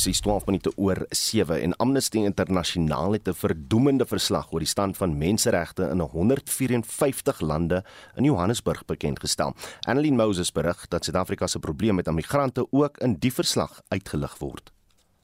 Presies 0.00 0.22
12 0.24 0.46
minute 0.48 0.70
oor 0.80 1.02
7 1.12 1.58
en 1.60 1.74
Amnesty 1.76 2.22
Internasionaal 2.24 3.12
het 3.12 3.28
'n 3.28 3.34
verdoemende 3.36 4.06
verslag 4.06 4.52
oor 4.52 4.58
die 4.58 4.68
stand 4.68 4.96
van 4.96 5.18
menseregte 5.18 5.82
in 5.92 6.00
154 6.00 7.40
lande 7.40 7.84
in 8.14 8.24
Johannesburg 8.24 8.84
bekend 8.84 9.20
gestel. 9.20 9.54
Annelien 9.80 10.16
Moses 10.16 10.52
berig 10.52 10.88
dat 10.88 11.04
Suid-Afrika 11.04 11.46
se 11.46 11.58
probleem 11.58 11.94
met 11.94 12.10
migrante 12.10 12.66
ook 12.70 12.98
in 12.98 13.16
die 13.18 13.32
verslag 13.32 13.80
uitgelig 13.88 14.38
word. 14.38 14.72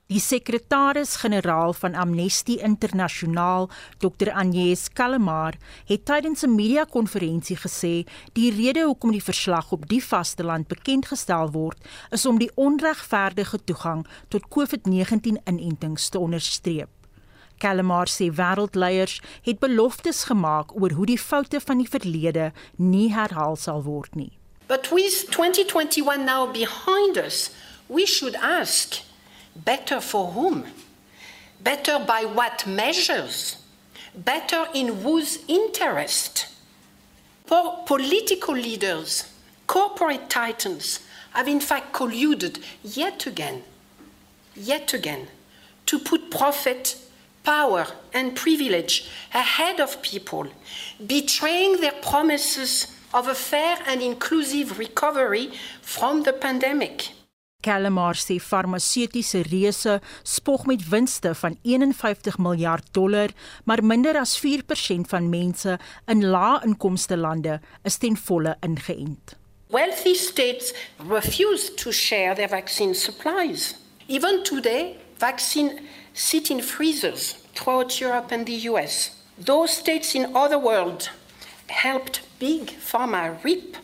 Die 0.06 0.20
sekretaris-generaal 0.22 1.72
van 1.74 1.94
Amnesty 1.98 2.60
Internasionaal, 2.62 3.70
Dr. 3.98 4.30
Agnes 4.30 4.84
Kallemar, 4.92 5.56
het 5.86 6.04
tydens 6.04 6.42
'n 6.42 6.54
media-konferensie 6.54 7.56
gesê 7.56 8.06
die 8.32 8.50
rede 8.54 8.84
hoekom 8.84 9.10
die 9.10 9.22
verslag 9.22 9.72
op 9.72 9.88
die 9.88 10.04
vasteland 10.04 10.68
bekend 10.68 11.06
gestel 11.06 11.50
word, 11.50 11.78
is 12.10 12.26
om 12.26 12.38
die 12.38 12.50
onregverdige 12.54 13.64
toegang 13.64 14.06
tot 14.28 14.48
COVID-19-inentings 14.48 16.08
te 16.08 16.18
onderstreep. 16.18 16.88
Kallemar 17.58 18.06
sê 18.06 18.30
wêreldleiers 18.30 19.20
het 19.42 19.58
beloftes 19.58 20.24
gemaak 20.24 20.80
oor 20.80 20.90
hoe 20.90 21.06
die 21.06 21.18
foute 21.18 21.60
van 21.60 21.78
die 21.78 21.88
verlede 21.88 22.52
nie 22.76 23.12
herhaal 23.14 23.56
sal 23.56 23.82
word 23.82 24.14
nie. 24.14 24.32
But 24.68 24.88
with 24.90 25.26
2021 25.30 26.24
now 26.24 26.52
behind 26.52 27.16
us, 27.16 27.50
we 27.88 28.06
should 28.06 28.36
ask 28.36 29.05
Better 29.64 30.00
for 30.00 30.32
whom? 30.32 30.66
Better 31.60 31.98
by 31.98 32.24
what 32.24 32.66
measures? 32.66 33.56
Better 34.14 34.66
in 34.74 34.88
whose 35.02 35.38
interest? 35.48 36.48
For 37.46 37.82
political 37.86 38.54
leaders, 38.54 39.32
corporate 39.66 40.28
titans 40.28 41.00
have 41.32 41.48
in 41.48 41.60
fact 41.60 41.92
colluded 41.92 42.62
yet 42.82 43.26
again, 43.26 43.62
yet 44.54 44.92
again, 44.92 45.28
to 45.86 45.98
put 45.98 46.30
profit, 46.30 46.96
power, 47.44 47.86
and 48.12 48.34
privilege 48.34 49.08
ahead 49.32 49.80
of 49.80 50.02
people, 50.02 50.46
betraying 51.06 51.80
their 51.80 51.92
promises 51.92 52.88
of 53.14 53.28
a 53.28 53.34
fair 53.34 53.78
and 53.86 54.02
inclusive 54.02 54.78
recovery 54.78 55.50
from 55.80 56.24
the 56.24 56.32
pandemic. 56.32 57.10
Calamar 57.66 58.14
sê 58.14 58.38
farmaseutiese 58.38 59.40
reuse 59.42 60.00
spog 60.22 60.66
met 60.66 60.88
winste 60.88 61.34
van 61.34 61.58
51 61.62 62.38
miljard 62.38 62.86
dollar, 62.92 63.30
maar 63.64 63.84
minder 63.84 64.16
as 64.16 64.38
4% 64.38 65.08
van 65.10 65.28
mense 65.28 65.78
in 66.06 66.22
lae-inkomste 66.24 67.16
lande 67.16 67.60
is 67.82 67.96
ten 67.96 68.16
volle 68.16 68.56
ingeënt. 68.60 69.34
Wealthy 69.74 70.14
states 70.14 70.72
refuse 71.08 71.74
to 71.74 71.90
share 71.90 72.34
their 72.34 72.48
vaccine 72.48 72.94
supplies. 72.94 73.74
Even 74.06 74.42
today, 74.44 74.94
vaccine 75.18 75.80
sit 76.12 76.50
in 76.50 76.62
freezers 76.62 77.34
throughout 77.52 77.98
Europe 77.98 78.34
and 78.34 78.46
the 78.46 78.70
US. 78.70 79.10
Those 79.44 79.72
states 79.72 80.14
in 80.14 80.36
other 80.36 80.60
world 80.62 81.10
helped 81.66 82.22
big 82.38 82.70
pharma 82.78 83.42
reap 83.42 83.76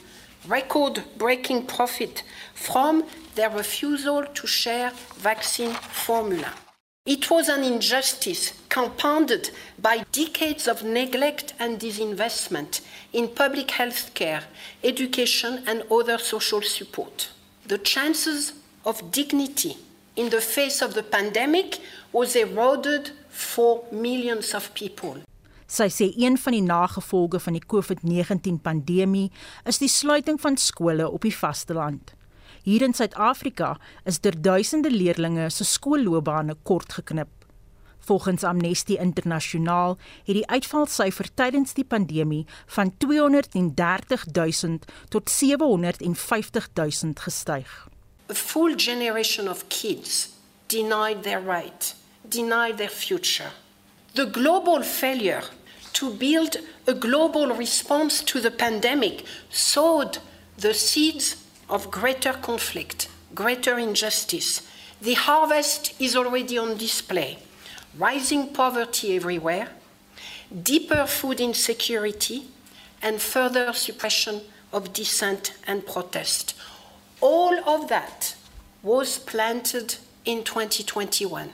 record-breaking 0.48 1.66
profit 1.66 2.22
from 2.54 3.04
their 3.34 3.50
refusal 3.50 4.24
to 4.24 4.46
share 4.46 4.92
vaccine 5.18 5.72
formula. 5.72 6.52
It 7.04 7.30
was 7.30 7.48
an 7.48 7.64
injustice 7.64 8.52
compounded 8.68 9.50
by 9.76 10.04
decades 10.12 10.68
of 10.68 10.84
neglect 10.84 11.52
and 11.58 11.80
disinvestment 11.80 12.80
in 13.12 13.26
public 13.28 13.72
health 13.72 14.14
care, 14.14 14.44
education, 14.84 15.64
and 15.66 15.82
other 15.90 16.18
social 16.18 16.62
support. 16.62 17.30
The 17.66 17.78
chances 17.78 18.52
of 18.84 19.10
dignity 19.10 19.76
in 20.14 20.30
the 20.30 20.40
face 20.40 20.80
of 20.80 20.94
the 20.94 21.02
pandemic 21.02 21.80
was 22.12 22.36
eroded 22.36 23.10
for 23.28 23.82
millions 23.90 24.54
of 24.54 24.72
people. 24.74 25.22
Sy 25.66 25.88
sê 25.88 26.10
een 26.20 26.36
van 26.36 26.52
die 26.52 26.62
nagevolge 26.62 27.40
van 27.40 27.56
die 27.56 27.64
COVID-19 27.64 28.58
pandemie 28.62 29.30
is 29.64 29.78
die 29.80 29.88
sluiting 29.88 30.36
van 30.40 30.58
skole 30.60 31.08
op 31.08 31.24
die 31.24 31.32
vasteland. 31.34 32.12
Hier 32.64 32.82
in 32.82 32.94
Suid-Afrika 32.94 33.76
is 34.04 34.20
der 34.20 34.40
duisende 34.40 34.90
leerders 34.90 35.56
se 35.56 35.64
skoolloopbane 35.64 36.54
kort 36.62 36.92
geknip. 36.92 37.28
Volgens 37.98 38.44
Amnesty 38.44 38.94
Internasionaal 38.94 39.98
het 40.24 40.34
die 40.34 40.46
uitvalsyfer 40.46 41.26
tydens 41.34 41.74
die 41.74 41.84
pandemie 41.84 42.46
van 42.66 42.94
230 42.98 44.26
000 44.32 44.78
tot 45.08 45.30
750 45.30 46.68
000 46.74 47.12
gestyg. 47.14 47.88
A 48.30 48.34
full 48.34 48.74
generation 48.76 49.48
of 49.48 49.66
kids 49.68 50.28
denied 50.66 51.22
their 51.22 51.42
right, 51.42 51.94
denied 52.22 52.76
their 52.76 52.90
future. 52.90 53.50
The 54.14 54.30
global 54.30 54.82
failure 54.82 55.42
to 55.92 56.14
build 56.14 56.60
a 56.86 56.94
global 56.94 57.56
response 57.56 58.24
to 58.24 58.40
the 58.40 58.50
pandemic 58.50 59.22
sowed 59.48 60.20
the 60.58 60.72
seeds 60.72 61.41
of 61.72 61.90
greater 61.90 62.34
conflict, 62.34 63.08
greater 63.34 63.78
injustice. 63.78 64.60
The 65.00 65.14
harvest 65.14 65.94
is 65.98 66.14
already 66.14 66.58
on 66.58 66.76
display. 66.76 67.38
Rising 67.98 68.52
poverty 68.52 69.16
everywhere, 69.16 69.68
deeper 70.62 71.06
food 71.06 71.40
insecurity, 71.40 72.44
and 73.00 73.20
further 73.20 73.72
suppression 73.72 74.42
of 74.70 74.92
dissent 74.92 75.54
and 75.66 75.86
protest. 75.86 76.54
All 77.22 77.58
of 77.66 77.88
that 77.88 78.36
was 78.82 79.18
planted 79.18 79.96
in 80.26 80.44
2021 80.44 81.50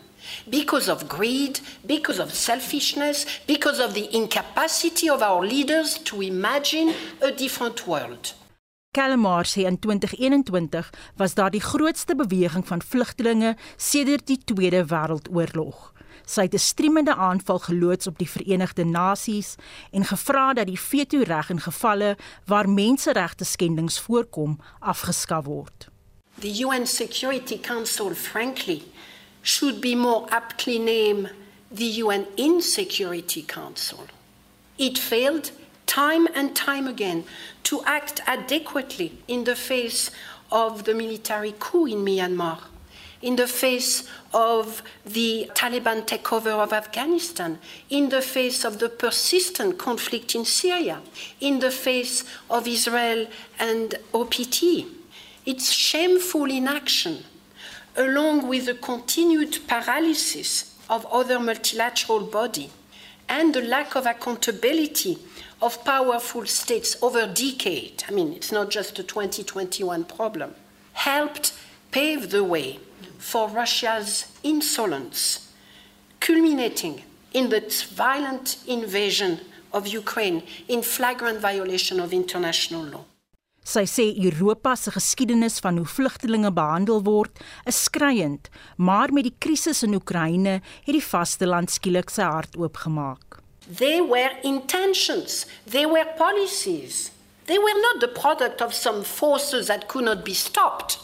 because 0.50 0.88
of 0.88 1.08
greed, 1.08 1.60
because 1.86 2.18
of 2.18 2.34
selfishness, 2.34 3.24
because 3.46 3.78
of 3.78 3.94
the 3.94 4.14
incapacity 4.14 5.08
of 5.08 5.22
our 5.22 5.46
leaders 5.46 5.96
to 5.98 6.20
imagine 6.20 6.92
a 7.22 7.30
different 7.30 7.86
world. 7.86 8.34
Kalmar 8.90 9.44
sê 9.44 9.66
in 9.66 9.78
2021 9.78 10.90
was 11.16 11.34
daar 11.34 11.50
die 11.50 11.60
grootste 11.60 12.14
beweging 12.16 12.66
van 12.66 12.82
vlugtelinge 12.82 13.56
sedert 13.76 14.26
die 14.26 14.38
Tweede 14.44 14.84
Wêreldoorlog. 14.84 15.92
Sy 16.24 16.42
het 16.42 16.54
'n 16.54 16.58
streemende 16.58 17.14
aanval 17.14 17.58
geloods 17.58 18.06
op 18.06 18.18
die 18.18 18.30
Verenigde 18.30 18.84
Nasies 18.84 19.54
en 19.90 20.04
gevra 20.04 20.52
dat 20.52 20.66
die 20.66 20.80
veto-reg 20.80 21.50
in 21.50 21.60
gevalle 21.60 22.16
waar 22.46 22.68
menseregte 22.68 23.44
skendings 23.44 24.00
voorkom 24.00 24.60
afgeskaf 24.78 25.44
word. 25.44 25.88
The 26.40 26.64
UN 26.64 26.86
Security 26.86 27.60
Council 27.60 28.14
frankly 28.14 28.82
should 29.42 29.80
be 29.80 29.94
more 29.96 30.24
aptly 30.30 30.78
named 30.78 31.30
the 31.74 31.98
UN 32.02 32.26
Insecurity 32.34 33.44
Council. 33.44 34.06
It 34.76 34.98
failed 34.98 35.52
time 35.88 36.28
and 36.34 36.54
time 36.54 36.86
again 36.86 37.24
to 37.64 37.82
act 37.84 38.20
adequately 38.26 39.18
in 39.26 39.42
the 39.44 39.56
face 39.56 40.10
of 40.52 40.84
the 40.84 40.94
military 40.94 41.54
coup 41.58 41.86
in 41.86 42.04
Myanmar, 42.04 42.60
in 43.22 43.34
the 43.36 43.48
face 43.48 44.08
of 44.32 44.82
the 45.04 45.50
Taliban 45.54 46.06
takeover 46.06 46.52
of 46.62 46.72
Afghanistan, 46.72 47.58
in 47.90 48.10
the 48.10 48.22
face 48.22 48.64
of 48.64 48.78
the 48.78 48.88
persistent 48.88 49.78
conflict 49.78 50.34
in 50.34 50.44
Syria, 50.44 51.00
in 51.40 51.58
the 51.58 51.70
face 51.70 52.24
of 52.48 52.68
Israel 52.68 53.26
and 53.58 53.94
OPT. 54.14 54.86
It's 55.46 55.72
shameful 55.72 56.50
inaction, 56.50 57.24
along 57.96 58.46
with 58.46 58.66
the 58.66 58.74
continued 58.74 59.66
paralysis 59.66 60.76
of 60.88 61.06
other 61.06 61.40
multilateral 61.40 62.20
bodies 62.20 62.70
and 63.28 63.54
the 63.54 63.62
lack 63.62 63.94
of 63.94 64.06
accountability 64.06 65.18
of 65.60 65.84
powerful 65.84 66.46
states 66.46 66.96
over 67.02 67.26
decades, 67.26 68.04
I 68.08 68.12
mean, 68.12 68.32
it's 68.32 68.52
not 68.52 68.70
just 68.70 68.98
a 68.98 69.02
2021 69.02 70.04
problem, 70.04 70.54
helped 70.92 71.52
pave 71.90 72.30
the 72.30 72.44
way 72.44 72.78
for 73.18 73.48
Russia's 73.48 74.26
insolence, 74.42 75.52
culminating 76.20 77.02
in 77.32 77.52
its 77.52 77.82
violent 77.82 78.56
invasion 78.66 79.40
of 79.72 79.86
Ukraine 79.86 80.42
in 80.68 80.82
flagrant 80.82 81.40
violation 81.40 82.00
of 82.00 82.12
international 82.12 82.84
law. 82.84 83.04
Sy 83.68 83.84
sê 83.84 84.04
Europa 84.16 84.72
se 84.80 84.90
geskiedenis 84.94 85.58
van 85.60 85.76
hoe 85.76 85.86
vlugtelinge 85.86 86.48
behandel 86.56 87.02
word, 87.04 87.36
is 87.68 87.82
skriwend, 87.84 88.48
maar 88.76 89.12
met 89.12 89.28
die 89.28 89.34
krisis 89.44 89.82
in 89.84 89.98
Oekraïne 89.98 90.62
het 90.62 90.94
die 90.96 91.04
vasteland 91.04 91.74
skielik 91.74 92.08
sy 92.08 92.24
hart 92.24 92.56
oopgemaak. 92.56 93.37
They 93.66 94.00
were 94.00 94.30
intentions, 94.44 95.46
they 95.66 95.86
were 95.86 96.04
policies. 96.04 97.10
They 97.46 97.58
were 97.58 97.80
not 97.80 98.00
the 98.00 98.08
product 98.08 98.60
of 98.60 98.74
some 98.74 99.02
forces 99.02 99.68
that 99.68 99.88
could 99.88 100.04
not 100.04 100.22
be 100.22 100.34
stopped. 100.34 100.98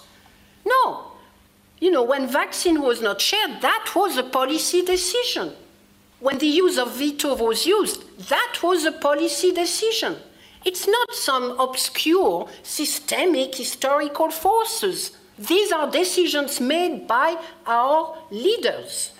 No. 0.67 1.13
You 1.81 1.91
know, 1.91 2.03
when 2.03 2.27
vaccine 2.27 2.83
was 2.83 3.01
not 3.01 3.23
shared, 3.23 3.63
that 3.63 3.93
was 3.97 4.19
a 4.19 4.23
policy 4.23 4.83
decision. 4.83 5.53
When 6.21 6.37
the 6.37 6.47
use 6.47 6.77
of 6.77 6.97
veto 6.97 7.35
was 7.35 7.65
used, 7.65 8.29
that 8.29 8.59
was 8.63 8.85
a 8.85 8.93
policy 8.93 9.53
decision. 9.53 10.17
It's 10.67 10.87
not 10.87 11.15
some 11.15 11.59
obscure 11.59 12.49
systemic 12.63 13.55
historical 13.55 14.31
forces 14.31 15.13
These 15.39 15.73
are 15.73 15.91
decisions 15.91 16.61
made 16.61 17.09
by 17.09 17.37
our 17.67 18.17
leaders. 18.31 19.11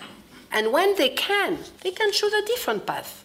And 0.51 0.71
when 0.71 0.95
they 0.95 1.09
can, 1.09 1.59
they 1.81 1.91
can 1.91 2.11
choose 2.13 2.31
a 2.31 2.45
different 2.45 2.85
path. 2.85 3.24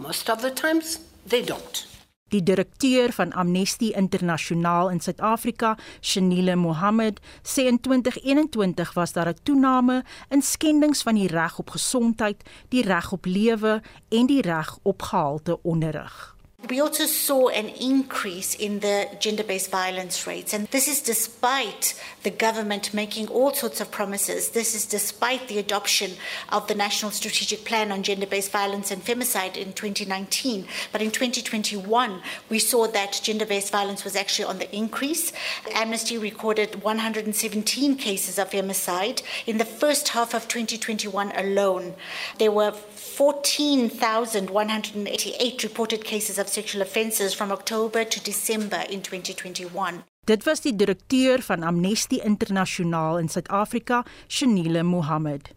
Most 0.00 0.30
of 0.30 0.40
the 0.40 0.52
times, 0.52 0.98
they 1.26 1.44
don't. 1.44 1.88
Die 2.28 2.42
direkteur 2.42 3.12
van 3.12 3.32
Amnesty 3.32 3.90
Internasionaal 3.92 4.90
in 4.90 5.00
Suid-Afrika, 5.00 5.76
Shanile 6.00 6.56
Mohammed, 6.56 7.20
sê 7.42 7.66
in 7.68 7.80
2021 7.80 8.94
was 8.94 9.12
daar 9.12 9.28
'n 9.28 9.42
toename 9.42 10.04
in 10.28 10.42
skendings 10.42 11.02
van 11.02 11.14
die 11.14 11.28
reg 11.28 11.58
op 11.58 11.70
gesondheid, 11.70 12.42
die 12.68 12.82
reg 12.82 13.12
op 13.12 13.24
lewe 13.24 13.82
en 14.08 14.26
die 14.26 14.42
reg 14.42 14.78
op 14.82 15.02
gehalte 15.02 15.62
onderrig. 15.62 16.39
We 16.68 16.78
also 16.78 17.06
saw 17.06 17.48
an 17.48 17.70
increase 17.70 18.54
in 18.54 18.80
the 18.80 19.08
gender 19.18 19.42
based 19.42 19.70
violence 19.70 20.26
rates, 20.26 20.52
and 20.52 20.66
this 20.68 20.88
is 20.88 21.00
despite 21.00 21.98
the 22.22 22.30
government 22.30 22.92
making 22.92 23.28
all 23.28 23.54
sorts 23.54 23.80
of 23.80 23.90
promises. 23.90 24.50
This 24.50 24.74
is 24.74 24.84
despite 24.84 25.48
the 25.48 25.58
adoption 25.58 26.10
of 26.50 26.68
the 26.68 26.74
National 26.74 27.12
Strategic 27.12 27.64
Plan 27.64 27.90
on 27.90 28.02
Gender 28.02 28.26
Based 28.26 28.52
Violence 28.52 28.90
and 28.90 29.02
Femicide 29.02 29.56
in 29.56 29.72
2019. 29.72 30.66
But 30.92 31.00
in 31.00 31.10
2021, 31.10 32.20
we 32.50 32.58
saw 32.58 32.86
that 32.88 33.18
gender 33.22 33.46
based 33.46 33.72
violence 33.72 34.04
was 34.04 34.14
actually 34.14 34.44
on 34.44 34.58
the 34.58 34.70
increase. 34.76 35.32
Amnesty 35.72 36.18
recorded 36.18 36.82
117 36.82 37.96
cases 37.96 38.38
of 38.38 38.50
femicide 38.50 39.22
in 39.46 39.56
the 39.56 39.64
first 39.64 40.10
half 40.10 40.34
of 40.34 40.46
2021 40.46 41.32
alone. 41.36 41.94
There 42.38 42.52
were 42.52 42.72
14,188 42.72 45.64
reported 45.64 46.04
cases 46.04 46.38
of 46.38 46.49
sexual 46.50 46.82
offences 46.82 47.34
from 47.34 47.50
October 47.50 48.04
to 48.04 48.20
December 48.22 48.82
in 48.90 49.00
2021. 49.00 50.02
Dit 50.24 50.44
was 50.44 50.60
die 50.60 50.76
direkteur 50.76 51.42
van 51.42 51.62
Amnesty 51.62 52.20
Internasionaal 52.22 53.18
in 53.18 53.28
Suid-Afrika, 53.28 54.04
Shanile 54.28 54.82
Mohammed. 54.82 55.50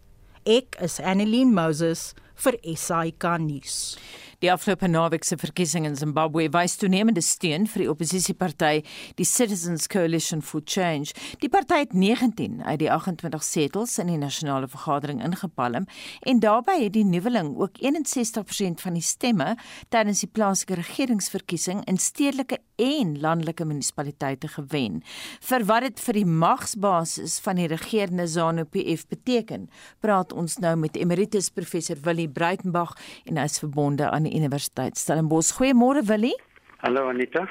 Ek 0.44 0.76
is 0.80 1.00
Annelien 1.00 1.52
Moses 1.54 2.14
vir 2.34 2.58
SAK 2.62 3.38
nuus. 3.38 3.96
Die 4.42 4.50
afgelope 4.52 4.88
naweek 4.88 5.24
se 5.24 5.36
verkiesing 5.38 5.86
in 5.86 5.96
Zimbabwe 5.96 6.48
wys 6.54 6.76
toenemende 6.80 7.22
steun 7.22 7.66
vir 7.70 7.84
die 7.84 7.90
oppositieparty, 7.90 8.82
die 9.18 9.26
Citizens 9.28 9.86
Coalition 9.88 10.42
for 10.42 10.62
Change. 10.64 11.14
Die 11.42 11.50
party 11.52 11.84
het 11.84 11.94
19 11.94 12.62
uit 12.64 12.78
die 12.82 12.90
28 12.90 13.44
setels 13.44 13.98
in 14.02 14.10
die 14.10 14.18
nasionale 14.18 14.68
vergadering 14.68 15.22
ingepalm 15.24 15.86
en 16.26 16.42
daarbey 16.42 16.80
het 16.84 16.94
die 16.96 17.04
nuweling 17.06 17.54
ook 17.60 17.78
61% 17.82 18.82
van 18.82 18.98
die 18.98 19.04
stemme 19.04 19.54
tydens 19.94 20.24
die 20.24 20.30
plaaslike 20.32 20.80
regeringsverkiesing 20.80 21.84
in 21.90 22.00
stedelike 22.00 22.58
en 22.80 23.14
landelike 23.20 23.64
munisipaliteite 23.64 24.48
gewen. 24.56 25.02
Vir 25.40 25.66
wat 25.68 25.86
dit 25.86 26.00
vir 26.06 26.18
die 26.18 26.26
magsbasis 26.26 27.38
van 27.44 27.60
die 27.60 27.68
regerende 27.70 28.26
ZANU-PF 28.30 29.06
beteken, 29.12 29.68
praat 30.02 30.32
ons 30.34 30.58
nou 30.62 30.74
met 30.80 30.98
emeritus 30.98 31.50
professor 31.54 32.00
Willie 32.02 32.28
Breitenberg 32.28 32.96
en 33.28 33.38
hy's 33.38 33.60
verbonde 33.62 34.10
aan 34.10 34.23
die 34.24 34.36
Universiteit 34.36 34.98
Stellenbosch. 34.98 35.52
Goeiemôre 35.58 36.06
Willie. 36.08 36.36
Hallo 36.84 37.08
Anita. 37.08 37.46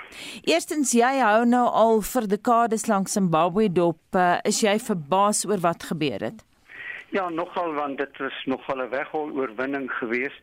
Eerstens 0.46 0.92
jy 0.94 1.20
hou 1.24 1.46
nou 1.50 1.66
al 1.66 2.04
vir 2.06 2.28
dekades 2.30 2.86
lank 2.86 3.10
Zimbabwe 3.10 3.66
dop. 3.70 4.02
Uh, 4.14 4.38
is 4.46 4.60
jy 4.62 4.76
verbaas 4.78 5.42
oor 5.50 5.64
wat 5.64 5.88
gebeur 5.90 6.22
het? 6.22 6.44
Ja, 7.14 7.30
nogal 7.30 7.74
want 7.74 7.98
dit 7.98 8.18
was 8.18 8.38
nogal 8.46 8.82
'n 8.82 8.90
weghol 8.90 9.32
oorwinning 9.34 9.90
geweest 9.92 10.42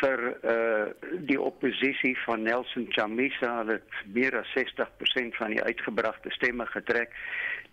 vir 0.00 0.20
uh 0.42 1.14
die 1.26 1.40
oppositie 1.40 2.16
van 2.24 2.42
Nelson 2.42 2.86
Chamisa. 2.88 3.64
Het 3.66 4.02
meer 4.12 4.38
as 4.38 4.52
60% 4.56 5.36
van 5.38 5.50
die 5.50 5.62
uitgebragte 5.62 6.30
stemme 6.30 6.66
getrek 6.66 7.14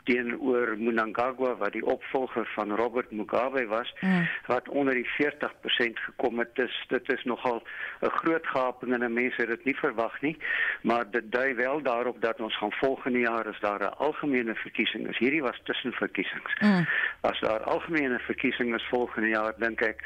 teenoor 0.07 0.75
Mnangagwa 0.79 1.55
wat 1.59 1.73
die 1.75 1.85
opvolger 1.85 2.47
van 2.55 2.71
Robert 2.75 3.11
Mugabe 3.11 3.65
was 3.67 3.93
mm. 3.99 4.27
wat 4.47 4.69
onder 4.69 4.93
die 4.93 5.09
40% 5.15 5.99
gekom 6.05 6.39
het. 6.39 6.55
Dis 6.55 6.75
dit 6.87 7.11
is 7.11 7.23
nogal 7.23 7.63
'n 8.01 8.15
groot 8.19 8.47
gaping 8.47 8.93
en 8.93 9.13
mense 9.13 9.41
het 9.41 9.47
dit 9.47 9.63
nie 9.63 9.75
verwag 9.75 10.21
nie, 10.21 10.37
maar 10.81 11.11
dit 11.11 11.31
dui 11.31 11.55
wel 11.55 11.81
daarop 11.81 12.21
dat 12.21 12.39
ons 12.39 12.57
gaan 12.57 12.71
volgende 12.71 13.19
jaar 13.19 13.47
as 13.47 13.59
daar 13.59 13.83
'n 13.83 13.97
algemene 13.97 14.55
verkiesing 14.55 15.07
is. 15.07 15.17
Hierdie 15.17 15.41
was 15.41 15.61
tussenverkiesings. 15.63 16.53
Mm. 16.59 16.87
As 17.21 17.39
daar 17.39 17.63
algemene 17.63 18.19
verkiesings 18.19 18.75
is 18.75 18.87
volgende 18.89 19.27
jaar, 19.27 19.53
dink 19.57 19.81
ek 19.81 20.03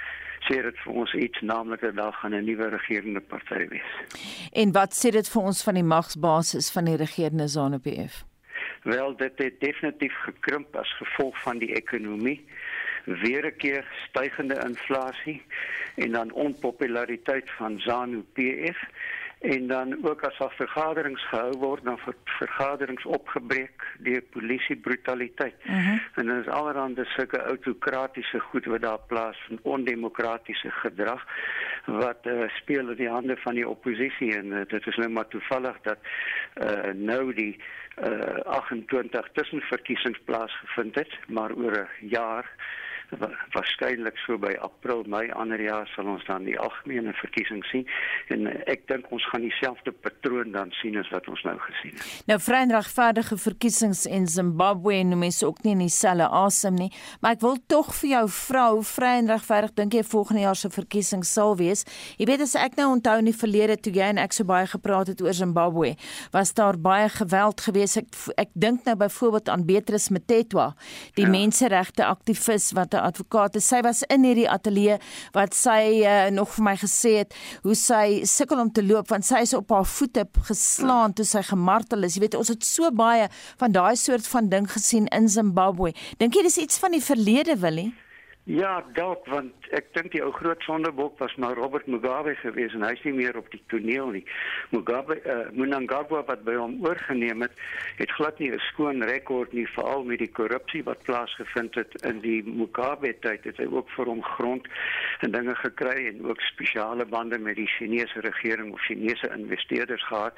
sê 0.47 0.61
dit 0.61 0.77
vir 0.83 0.93
ons 0.93 1.13
iets 1.13 1.41
naamlik 1.41 1.81
dat 1.81 1.95
daar 1.95 2.13
gaan 2.13 2.33
'n 2.35 2.45
nuwe 2.45 2.69
regerende 2.69 3.19
party 3.19 3.67
wees. 3.67 3.91
En 4.51 4.71
wat 4.71 4.91
sê 4.93 5.11
dit 5.11 5.29
vir 5.29 5.41
ons 5.41 5.63
van 5.63 5.73
die 5.73 5.83
magsbasis 5.83 6.71
van 6.71 6.85
die 6.85 6.95
regerende 6.95 7.47
ZANU-PF? 7.47 8.23
Wel 8.83 9.15
dit 9.15 9.38
het 9.38 9.59
definitief 9.59 10.13
gekrimp 10.13 10.75
as 10.75 10.97
gevolg 10.97 11.41
van 11.41 11.57
die 11.57 11.73
ekonomie. 11.75 12.45
Weer 13.05 13.45
'n 13.45 13.55
keer 13.57 13.85
stygende 14.07 14.57
inflasie 14.65 15.41
en 15.95 16.11
dan 16.11 16.31
onpopulariteit 16.31 17.49
van 17.51 17.79
ZANU-PF 17.79 18.79
en 19.41 19.67
dan 19.67 20.05
ook 20.05 20.21
as 20.21 20.38
daar 20.38 20.53
vergaderings 20.55 21.27
gehou 21.27 21.57
word 21.57 21.83
dan 21.83 21.97
ver, 21.97 22.15
vergaderings 22.25 23.05
opgebreek 23.05 23.85
deur 23.97 24.21
polisie 24.21 24.75
brutaliteit. 24.75 25.55
Uh 25.63 25.71
mhm. 25.71 25.79
-huh. 25.79 25.99
En 26.15 26.25
dan 26.25 26.39
is 26.39 26.47
allerhande 26.47 27.05
sulke 27.05 27.41
autokratiese 27.41 28.39
goed 28.39 28.65
wat 28.65 28.81
daar 28.81 28.99
plaas 29.07 29.38
van 29.47 29.59
ondemokratiese 29.61 30.71
gedrag 30.71 31.25
wat 31.85 32.19
uh, 32.23 32.49
speel 32.49 32.89
in 32.89 32.95
die 32.95 33.09
hande 33.09 33.38
van 33.38 33.53
die 33.53 33.69
oppositie 33.69 34.38
en 34.38 34.45
uh, 34.45 34.61
dit 34.67 34.88
is 34.88 34.95
nou 34.95 35.09
maar 35.09 35.27
toevallig 35.27 35.77
dat 35.81 35.97
uh, 36.55 36.94
nou 36.94 37.33
die 37.33 37.59
uh, 38.03 38.39
28 38.45 39.29
tussenverkiesings 39.33 40.19
plaasgevind 40.25 40.95
het, 40.95 41.17
maar 41.27 41.51
oor 41.53 41.77
'n 41.77 42.07
jaar 42.07 42.45
waarskynlik 43.53 44.17
so 44.25 44.37
by 44.41 44.53
April, 44.63 45.03
Mei 45.11 45.27
ander 45.35 45.61
jaar 45.61 45.89
sal 45.95 46.07
ons 46.11 46.23
dan 46.27 46.45
die 46.47 46.57
algemene 46.59 47.13
verkiesing 47.19 47.63
sien 47.69 47.87
en 48.33 48.47
eh, 48.49 48.61
ek 48.71 48.87
dink 48.91 49.09
ons 49.11 49.25
gaan 49.31 49.43
dieselfde 49.45 49.93
patroon 50.03 50.53
dan 50.55 50.71
sien 50.79 50.97
as 50.99 51.09
wat 51.13 51.27
ons 51.31 51.43
nou 51.47 51.57
gesien 51.65 51.95
het. 51.95 52.05
Nou 52.29 52.37
vrye 52.41 52.67
en 52.67 52.75
regverdige 52.75 53.37
verkiesings 53.41 54.05
in 54.07 54.27
Zimbabwe 54.31 54.95
en 55.01 55.17
mense 55.19 55.45
ook 55.47 55.63
nie 55.65 55.75
in 55.75 55.83
dieselfde 55.85 56.29
asem 56.41 56.77
nie, 56.79 56.89
maar 57.21 57.35
ek 57.37 57.43
wil 57.43 57.59
tog 57.71 57.91
vir 57.99 58.13
jou 58.15 58.23
vra 58.37 58.65
hoe 58.71 58.85
vrye 58.87 59.21
en 59.21 59.31
regverdig 59.33 59.75
dink 59.79 59.97
jy 59.97 60.05
volgende 60.07 60.45
jaar 60.45 60.59
se 60.59 60.71
verkiesing 60.71 61.25
sal 61.27 61.57
wees? 61.59 61.85
Jy 62.19 62.29
weet 62.31 62.45
as 62.45 62.55
ek 62.59 62.77
nou 62.79 62.91
onthou 62.95 63.17
in 63.21 63.29
die 63.29 63.37
verlede 63.37 63.77
toe 63.77 63.93
jy 63.95 64.11
en 64.13 64.21
ek 64.21 64.35
so 64.35 64.47
baie 64.47 64.69
gepraat 64.69 65.11
het 65.11 65.21
oor 65.23 65.35
Zimbabwe, 65.35 65.95
was 66.35 66.53
daar 66.57 66.80
baie 66.80 67.09
geweld 67.11 67.61
geweest. 67.68 68.01
Ek 68.01 68.47
ek 68.47 68.56
dink 68.57 68.85
nou 68.87 68.95
byvoorbeeld 68.99 69.49
aan 69.51 69.65
Beatrice 69.68 70.13
Mtetwa, 70.13 70.71
die 71.19 71.27
ja. 71.27 71.31
menseregte 71.33 72.06
aktivis 72.07 72.71
wat 72.77 72.95
advokaat. 73.01 73.57
Sy 73.61 73.81
was 73.85 74.03
in 74.13 74.25
hierdie 74.27 74.47
ateljee 74.49 74.99
wat 75.35 75.55
sy 75.57 76.01
uh, 76.01 76.29
nog 76.33 76.51
vir 76.55 76.67
my 76.69 76.75
gesê 76.81 77.15
het 77.21 77.35
hoe 77.65 77.75
sy 77.77 78.21
sukkel 78.29 78.61
om 78.63 78.71
te 78.73 78.83
loop 78.85 79.09
want 79.11 79.27
sy 79.27 79.43
is 79.45 79.55
op 79.57 79.71
haar 79.73 79.87
voete 79.87 80.27
geslaan 80.49 81.15
toe 81.17 81.25
sy 81.27 81.43
gemartel 81.49 82.07
is. 82.07 82.15
Jy 82.17 82.25
weet 82.27 82.39
ons 82.39 82.53
het 82.53 82.65
so 82.67 82.91
baie 82.95 83.27
van 83.61 83.75
daai 83.75 83.95
soort 83.99 84.27
van 84.27 84.49
ding 84.51 84.69
gesien 84.71 85.09
in 85.15 85.29
Zimbabwe. 85.29 85.93
Dink 86.21 86.37
jy 86.37 86.45
dis 86.47 86.61
iets 86.65 86.81
van 86.81 86.95
die 86.95 87.03
verlede 87.03 87.57
Willie? 87.61 87.91
Ja, 88.50 88.80
dalk 88.98 89.28
want 89.30 89.68
ek 89.78 89.92
dink 89.94 90.16
die 90.16 90.21
ou 90.26 90.31
groot 90.33 90.64
sondebok 90.66 91.19
was 91.21 91.33
maar 91.38 91.54
Robert 91.62 91.86
Mugabe 91.86 92.33
geweest 92.40 92.74
en 92.74 92.81
hy's 92.81 93.04
nie 93.06 93.14
meer 93.14 93.38
op 93.38 93.52
die 93.54 93.62
toneel 93.69 94.07
nie. 94.16 94.24
Mugabe 94.74 95.19
uh, 95.21 95.44
Mnangagwa 95.54 96.24
wat 96.26 96.42
by 96.48 96.56
hom 96.57 96.74
oorgeneem 96.81 97.45
het, 97.45 97.54
het 98.00 98.10
glad 98.18 98.40
nie 98.42 98.50
'n 98.50 98.64
skoon 98.71 99.06
rekord 99.06 99.54
nie 99.54 99.68
veral 99.76 100.02
met 100.04 100.19
die 100.26 100.31
korrupsie 100.40 100.81
wat 100.83 101.04
plaasgevind 101.06 101.78
het 101.78 101.94
in 102.02 102.24
die 102.26 102.42
Mugabe 102.42 103.14
tyd. 103.19 103.45
Het 103.45 103.62
hy 103.62 103.68
ook 103.69 103.90
vir 103.94 104.10
hom 104.10 104.24
grond 104.24 104.66
en 105.21 105.31
dinge 105.31 105.56
gekry 105.56 106.07
en 106.10 106.26
ook 106.26 106.42
spesiale 106.42 107.06
bande 107.06 107.38
met 107.38 107.56
die 107.56 107.69
Chinese 107.78 108.19
regering 108.26 108.74
of 108.74 108.81
Chinese 108.81 109.30
investeerders 109.38 110.04
gehad. 110.10 110.33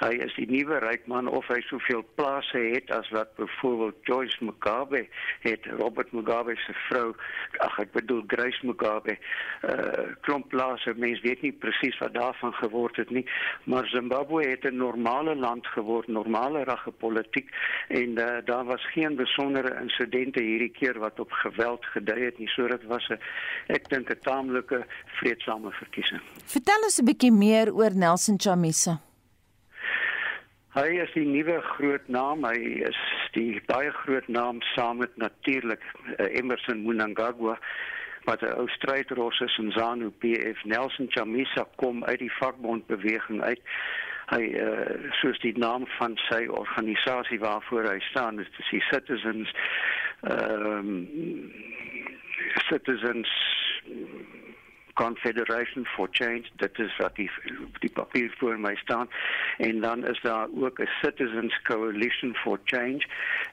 Hy 0.00 0.16
is 0.24 0.32
die 0.40 0.48
nuwe 0.48 0.80
ryk 0.80 1.06
man 1.06 1.28
of 1.28 1.46
hy 1.52 1.60
soveel 1.68 2.04
plase 2.14 2.58
het 2.58 2.90
as 2.90 3.10
wat 3.10 3.36
byvoorbeeld 3.36 4.00
Joyce 4.08 4.40
Mugabe 4.40 5.06
het, 5.44 5.66
Robert 5.66 6.12
Mugabe 6.12 6.56
se 6.56 6.72
vrou 6.88 7.12
ag 7.58 7.78
ek 7.78 7.92
bedoel 7.92 8.22
Grace 8.26 8.60
Mugabe 8.66 9.16
uh 9.62 10.14
klomp 10.20 10.48
plase 10.48 10.94
mense 10.96 11.22
weet 11.22 11.42
nie 11.42 11.52
presies 11.52 11.98
wat 11.98 12.14
daarvan 12.14 12.52
geword 12.52 12.96
het 12.96 13.10
nie 13.10 13.24
maar 13.64 13.86
Zimbabwe 13.86 14.48
het 14.48 14.64
'n 14.64 14.76
normale 14.76 15.34
land 15.34 15.66
geword 15.66 16.08
normale 16.08 16.64
regte 16.64 16.90
politiek 16.90 17.50
en 17.88 18.18
uh, 18.18 18.26
daar 18.44 18.64
was 18.64 18.84
geen 18.92 19.16
besondere 19.16 19.80
insidente 19.80 20.42
hierdie 20.42 20.70
keer 20.70 20.98
wat 20.98 21.20
op 21.20 21.30
geweld 21.30 21.84
gedui 21.84 22.24
het 22.24 22.38
nie 22.38 22.48
so 22.48 22.66
dit 22.66 22.84
was 22.84 23.08
'n 23.08 23.18
ek 23.66 23.88
dink 23.88 24.10
'n 24.10 24.18
taamlike 24.20 24.86
vredesame 25.20 25.70
verkiesing. 25.70 26.20
Vertel 26.46 26.82
ons 26.82 26.98
'n 26.98 27.04
bietjie 27.04 27.32
meer 27.32 27.74
oor 27.74 27.94
Nelson 27.94 28.38
Chamisa 28.38 29.11
Hy 30.72 30.86
is 31.02 31.10
die 31.12 31.26
nuwe 31.28 31.58
groot 31.74 32.06
naam. 32.08 32.46
Hy 32.48 32.56
is 32.88 32.98
die 33.34 33.60
baie 33.68 33.90
groot 33.92 34.28
naam 34.32 34.62
saam 34.72 35.02
met 35.02 35.12
natuurlik 35.20 35.82
uh, 35.84 36.30
Emerson 36.32 36.80
Mnangagwa 36.86 37.58
wat 38.24 38.40
'n 38.40 38.54
ou 38.56 38.64
strydros 38.72 39.40
is 39.44 39.58
in 39.60 39.68
ZANU-PF. 39.76 40.64
Nelson 40.64 41.10
Chamisa 41.10 41.66
kom 41.76 42.04
uit 42.04 42.18
die 42.18 42.32
vakbondbeweging 42.40 43.42
uit. 43.42 43.60
hy 44.32 44.44
uh, 44.56 45.12
soos 45.20 45.38
die 45.42 45.52
naam 45.58 45.84
van 45.98 46.16
sy 46.30 46.46
organisasie 46.48 47.38
waarvoor 47.42 47.84
hy 47.90 47.98
staan 48.00 48.40
is 48.40 48.48
die 48.70 48.80
citizens 48.88 49.50
um, 50.24 51.10
citizens 52.70 53.28
Confederation 54.94 55.86
for 55.86 56.08
Change 56.10 56.44
dit 56.56 56.78
is 56.78 56.96
wat 56.96 57.14
die 57.16 57.30
die 57.80 57.92
papier 57.92 58.34
voor 58.38 58.58
my 58.58 58.74
staan. 58.76 59.08
En 59.58 59.80
dan 59.80 60.06
is 60.06 60.20
daar 60.20 60.48
ook 60.54 60.78
'n 60.78 60.88
Citizens 61.02 61.62
Coalition 61.62 62.34
for 62.34 62.58
Change. 62.64 63.02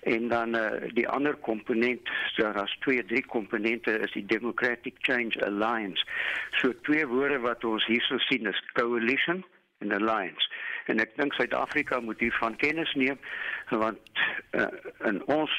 En 0.01 0.27
dan 0.27 0.55
uh, 0.55 0.71
die 0.93 1.07
ander 1.07 1.35
komponent 1.35 2.09
daar 2.35 2.63
is 2.63 2.77
twee 2.79 3.05
drie 3.05 3.25
komponente 3.25 3.99
is 3.99 4.11
die 4.11 4.25
Democratic 4.25 4.95
Change 4.97 5.45
Alliance. 5.45 6.05
So 6.51 6.73
twee 6.81 7.07
woorde 7.07 7.39
wat 7.39 7.63
ons 7.63 7.85
hierso 7.85 8.17
sien 8.17 8.45
is 8.45 8.63
coalition 8.73 9.45
en 9.77 9.91
alliance. 9.91 10.51
En 10.85 10.99
ek 10.99 11.15
dink 11.15 11.33
Suid-Afrika 11.33 11.99
moet 11.99 12.19
hiervan 12.19 12.55
kennis 12.55 12.93
neem 12.93 13.19
want 13.69 13.99
uh, 14.51 14.67
in 15.05 15.25
ons 15.25 15.51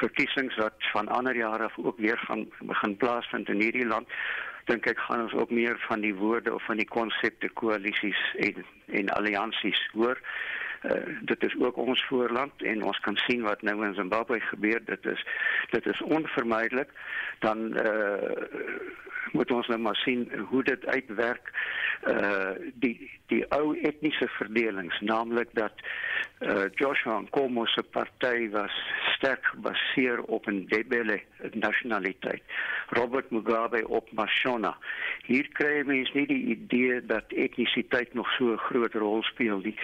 verkiesings 0.00 0.56
wat 0.56 0.90
van 0.92 1.08
ander 1.08 1.36
jare 1.36 1.68
af 1.68 1.78
ook 1.78 1.98
weer 1.98 2.18
gaan 2.26 2.46
begin 2.60 2.96
plaasvind 2.96 3.48
in 3.48 3.60
hierdie 3.60 3.86
land 3.86 4.08
dink 4.70 4.86
ek 4.86 5.02
gaan 5.06 5.24
ons 5.26 5.34
ook 5.34 5.50
meer 5.50 5.78
van 5.88 6.04
die 6.04 6.14
woorde 6.14 6.54
of 6.54 6.64
van 6.68 6.78
die 6.80 6.88
konsepte 6.88 7.50
koalisies 7.60 8.20
en 8.46 8.64
en 9.00 9.12
alliansies 9.14 9.80
hoor. 9.92 10.18
Uh, 10.82 10.96
dit 11.28 11.44
is 11.44 11.54
ook 11.60 11.76
ons 11.76 12.02
voorland 12.08 12.62
en 12.62 12.82
ons 12.82 13.00
kan 13.04 13.16
sien 13.26 13.42
wat 13.46 13.62
nou 13.62 13.76
in 13.86 13.94
Zimbabwe 13.94 14.40
gebeur. 14.40 14.80
Dit 14.84 15.06
is 15.06 15.24
dit 15.70 15.86
is 15.86 16.02
onvermydelik. 16.02 16.90
Dan 17.38 17.58
uh, 17.82 18.46
moet 19.32 19.50
ons 19.50 19.66
nou 19.66 19.78
maar 19.78 20.00
sien 20.02 20.26
hoe 20.50 20.62
dit 20.64 20.86
uitwerk. 20.86 21.52
Uh 22.08 22.56
die 22.74 23.10
die 23.30 23.42
ou 23.56 23.74
etniese 23.86 24.28
verdelings 24.38 25.00
naamlik 25.00 25.52
dat 25.58 25.84
uh 26.40 26.68
Joshua 26.80 27.18
Nkomo 27.20 27.66
se 27.66 27.82
party 27.82 28.48
was 28.50 28.74
sterk 29.16 29.44
gebaseer 29.52 30.22
op 30.22 30.46
'n 30.46 30.64
Ndebele 30.64 31.20
nasionaliteit 31.52 32.42
Robert 32.88 33.30
Mugabe 33.30 33.88
op 33.88 34.12
Mashona. 34.12 34.76
Hier 35.24 35.48
kry 35.52 35.82
mense 35.86 36.10
nie 36.14 36.26
die 36.26 36.44
idee 36.56 37.06
dat 37.06 37.32
etnisiteit 37.32 38.14
nog 38.14 38.30
so 38.38 38.52
'n 38.52 38.58
groot 38.58 38.94
rol 38.94 39.22
speel 39.22 39.58
nie 39.58 39.76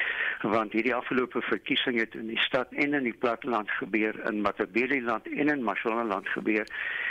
want 0.43 0.73
hierdie 0.73 0.95
afgelope 0.95 1.41
verkiesing 1.43 1.99
het 2.01 2.15
in 2.15 2.27
die 2.27 2.41
stad 2.41 2.73
en 2.73 2.95
in 2.95 3.03
die 3.03 3.17
platteland 3.19 3.71
gebeur 3.71 4.15
in 4.29 4.41
Matabeleland 4.41 5.29
en 5.29 5.49
in 5.49 5.63
Mashonaland 5.63 6.29
gebeur 6.29 6.67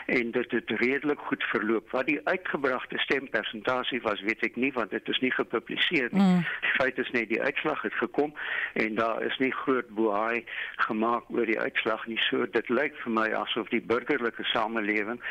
en 0.06 0.32
dit 0.32 0.52
het 0.52 0.70
redelik 0.70 1.20
goed 1.20 1.44
verloop. 1.44 1.92
Wat 1.92 2.06
die 2.06 2.20
uitgebragte 2.24 2.98
stempersentasie 2.98 4.02
was 4.02 4.22
weet 4.22 4.44
ek 4.44 4.56
nie 4.56 4.72
want 4.74 4.90
dit 4.90 5.08
is 5.10 5.20
nie 5.20 5.32
gepubliseer 5.32 6.10
nie. 6.12 6.25
Mm. 6.26 6.46
Die 6.62 6.74
feit 6.78 6.98
is 6.98 7.12
net 7.12 7.30
die 7.30 7.42
uitslag 7.42 7.82
het 7.82 7.94
gekom 7.94 8.34
en 8.74 8.96
daar 8.96 9.22
is 9.24 9.38
nie 9.38 9.52
groot 9.52 9.90
boei 9.98 10.44
gemaak 10.88 11.30
oor 11.30 11.46
die 11.46 11.60
uitslag 11.60 12.06
nie. 12.08 12.20
So 12.30 12.46
dit 12.58 12.70
lyk 12.70 12.98
vir 13.04 13.12
my 13.12 13.28
asof 13.38 13.70
die 13.74 13.82
burgerlike 13.82 14.44
samelewing 14.52 15.22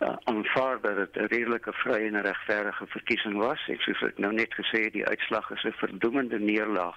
uh, 0.00 0.14
aanvaar 0.30 0.80
dat 0.82 0.96
dit 0.96 1.16
'n 1.22 1.30
redelike 1.34 1.72
vrye 1.72 2.06
en 2.06 2.22
regverdige 2.22 2.86
verkiesing 2.86 3.36
was. 3.40 3.60
Ek 3.68 3.80
soos 3.80 4.02
ek 4.02 4.18
nou 4.18 4.32
net 4.32 4.54
gesê 4.54 4.84
het, 4.84 4.92
die 4.92 5.06
uitslag 5.06 5.50
is 5.50 5.64
'n 5.64 5.74
verdoemende 5.84 6.38
neerlaag 6.38 6.96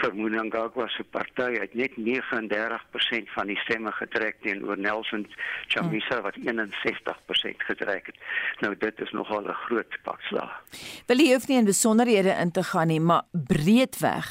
vir 0.00 0.14
Mnangagwa 0.14 0.88
se 0.88 1.04
party. 1.04 1.50
Hy 1.58 1.60
het 1.60 1.74
net 1.74 1.96
39% 1.96 3.30
van 3.34 3.46
die 3.46 3.58
stemme 3.64 3.92
getrek 3.92 4.36
teenoor 4.42 4.78
Nelson 4.78 5.26
Chamisa 5.68 6.20
wat 6.20 6.36
61% 6.36 7.66
getrek 7.70 8.06
het. 8.06 8.16
Nou 8.60 8.74
dit 8.78 9.00
is 9.00 9.10
nogal 9.10 9.42
'n 9.42 9.60
groot 9.66 9.98
pak 10.02 10.20
slag. 10.20 10.62
Wil 11.06 11.18
jy 11.18 11.32
hoef 11.32 11.48
nie 11.48 11.58
in 11.58 11.64
besonderhede 11.64 12.30
in 12.40 12.50
te 12.50 12.62
gaan 12.70 12.90
nie, 12.92 13.00
maar 13.00 13.26
breedweg 13.32 14.30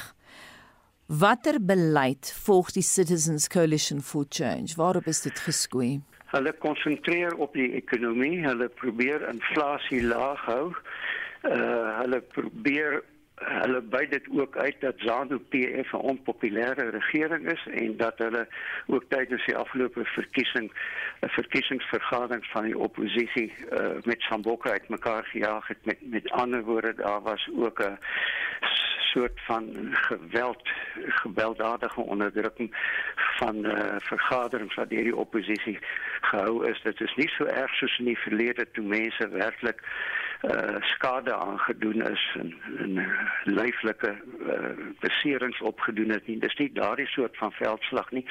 watter 1.10 1.58
beleid 1.58 2.30
volg 2.44 2.70
die 2.76 2.84
Citizens 2.86 3.48
Coalition 3.50 4.00
for 4.00 4.24
Change? 4.28 4.76
Waarop 4.76 5.08
is 5.10 5.22
dit 5.26 5.38
geskoei? 5.42 6.00
Hulle 6.30 6.52
konsentreer 6.62 7.34
op 7.42 7.56
die 7.58 7.72
ekonomie, 7.74 8.38
hulle 8.44 8.68
probeer 8.78 9.24
inflasie 9.28 10.02
laag 10.06 10.44
hou. 10.46 10.66
Uh 11.42 11.98
hulle 12.00 12.20
probeer 12.34 13.00
hulle 13.40 13.80
by 13.80 14.04
dit 14.08 14.26
ook 14.36 14.56
uit 14.56 14.76
dat 14.80 14.94
ZANU 14.96 15.38
PF 15.38 15.92
'n 15.92 16.06
onpopulêre 16.12 16.90
regering 16.90 17.50
is 17.52 17.66
en 17.70 17.96
dat 17.96 18.18
hulle 18.18 18.48
ook 18.86 19.04
tydens 19.08 19.46
die 19.46 19.56
afgelope 19.56 20.04
verkiesing 20.04 20.72
'n 21.20 21.28
verkiesingsvergadering 21.28 22.46
van 22.46 22.64
die 22.64 22.78
oppositie 22.78 23.52
uh, 23.72 23.88
met 24.04 24.20
Sambok 24.20 24.66
uit 24.66 24.88
mekaar 24.88 25.24
gejaag 25.24 25.66
het. 25.66 25.84
Met 25.84 25.98
met 26.00 26.30
ander 26.30 26.62
woorde 26.62 26.94
daar 26.94 27.22
was 27.22 27.48
ook 27.56 27.80
'n 27.80 27.98
soort 29.12 29.40
van 29.44 29.88
geweld 29.90 30.68
gewelddadige 30.94 32.00
onderdrukking 32.00 32.76
van 33.14 33.66
uh, 33.66 33.94
vergaderings 33.98 34.74
wat 34.74 34.90
deur 34.90 35.02
die 35.02 35.16
oppositie 35.16 35.78
gehou 36.20 36.68
is. 36.70 36.80
Dit 36.82 37.00
is 37.00 37.14
nie 37.14 37.28
so 37.28 37.44
erg 37.44 37.74
soos 37.74 37.98
in 37.98 38.04
die 38.04 38.18
verlede 38.18 38.70
toe 38.70 38.84
mense 38.84 39.28
werklik 39.28 39.82
uh, 40.42 40.76
skade 40.80 41.34
aangedoen 41.34 42.02
is 42.10 42.36
en, 42.38 42.54
en 42.78 43.06
lyflike 43.44 44.14
uh, 44.46 44.70
beserings 45.00 45.60
opgedoen 45.60 46.10
het 46.10 46.26
nie. 46.26 46.38
Dis 46.38 46.56
nie 46.58 46.70
daardie 46.72 47.06
soort 47.06 47.36
van 47.36 47.52
veldslag 47.52 48.10
nie. 48.10 48.24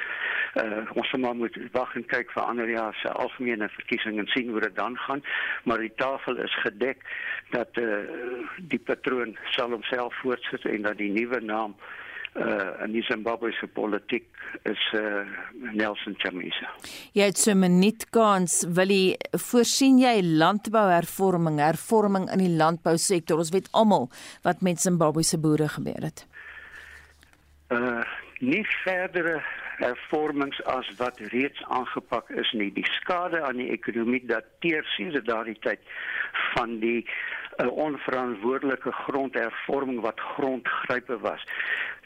Uh, 0.54 0.90
ons 0.94 1.12
maar 1.12 1.36
moet 1.36 1.56
wag 1.72 1.94
en 1.94 2.06
kyk 2.06 2.32
vir 2.34 2.42
ander 2.42 2.70
jaar 2.70 2.94
se 3.02 3.12
algemene 3.12 3.68
verkiesings 3.68 4.18
en 4.18 4.34
sien 4.34 4.50
hoe 4.50 4.60
dit 4.60 4.76
dan 4.76 4.98
gaan, 5.06 5.22
maar 5.64 5.78
die 5.78 5.94
tafel 5.94 6.36
is 6.36 6.60
gedek 6.64 7.06
dat 7.50 7.78
uh, 7.78 8.02
die 8.58 8.78
patroon 8.78 9.36
sal 9.54 9.70
homself 9.70 10.14
voortsit 10.22 10.64
en 10.64 10.82
dat 10.82 10.98
die 10.98 11.12
nuwe 11.14 11.40
naam 11.40 11.76
uh 11.78 11.99
in 12.34 12.92
die 12.92 13.02
Zimbabwese 13.02 13.66
politiek 13.66 14.26
is 14.62 14.82
uh 14.94 15.26
Nelson 15.72 16.14
Chamisa. 16.18 16.70
Jy 17.12 17.26
het 17.30 17.38
so 17.38 17.50
'n 17.50 17.58
minuut 17.58 18.10
kans 18.10 18.64
wil 18.68 18.88
jy 18.88 19.16
voorsien 19.34 19.98
jy 19.98 20.22
landbouhervorming, 20.22 21.58
hervorming 21.58 22.30
in 22.30 22.38
die 22.38 22.56
landbousektor. 22.56 23.38
Ons 23.38 23.50
weet 23.50 23.68
almal 23.72 24.10
wat 24.42 24.60
met 24.62 24.80
Zimbabwese 24.80 25.38
boere 25.38 25.68
gebeur 25.68 26.02
het. 26.02 26.26
Uh 27.68 28.04
nie 28.40 28.64
verdere 28.84 29.42
hervormings 29.80 30.60
as 30.64 30.88
wat 30.96 31.18
reeds 31.32 31.62
aangepak 31.68 32.30
is 32.30 32.52
nie. 32.52 32.70
Die 32.72 32.86
skade 33.00 33.42
aan 33.42 33.56
die 33.56 33.70
ekonomie 33.70 34.22
dateer 34.26 34.84
sedert 34.96 35.26
daardie 35.26 35.58
tyd 35.60 35.80
van 36.54 36.78
die 36.80 37.06
'n 37.58 37.68
onverantwoordelike 37.68 38.92
grondhervorming 38.92 40.00
wat 40.00 40.20
grondgrype 40.20 41.18
was. 41.18 41.44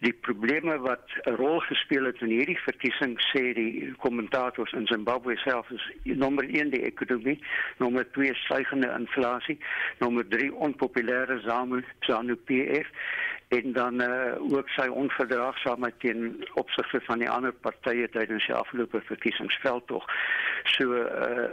Die 0.00 0.12
probleme 0.12 0.78
wat 0.78 1.04
'n 1.22 1.34
rol 1.34 1.60
gespeel 1.60 2.04
het 2.04 2.20
in 2.20 2.28
hierdie 2.28 2.58
verkiesing 2.58 3.20
sê 3.32 3.52
die 3.54 3.94
kommentators 3.98 4.72
in 4.72 4.86
Zimbabwe 4.86 5.36
self 5.36 5.70
is 5.70 5.90
nommer 6.02 6.44
1 6.44 6.70
die 6.70 6.82
ekonomie, 6.82 7.44
nommer 7.78 8.10
2 8.10 8.34
stygende 8.34 8.94
inflasie, 8.98 9.58
nommer 9.98 10.28
3 10.28 10.52
onpopulêre 10.52 11.40
ZANU 12.00 12.36
PF 12.44 12.88
en 13.56 13.72
dan 13.72 14.00
uh, 14.02 14.34
ook 14.52 14.68
sy 14.76 14.86
onverdraagsaamheid 14.88 15.96
teen 16.02 16.44
opsigte 16.60 17.00
van 17.06 17.22
die 17.22 17.30
ander 17.30 17.52
partye 17.52 18.08
tydens 18.12 18.46
die 18.46 18.54
afgelope 18.56 19.00
verkiesingsveld 19.08 19.86
tog. 19.86 20.06
So 20.76 20.96
uh, 20.96 21.48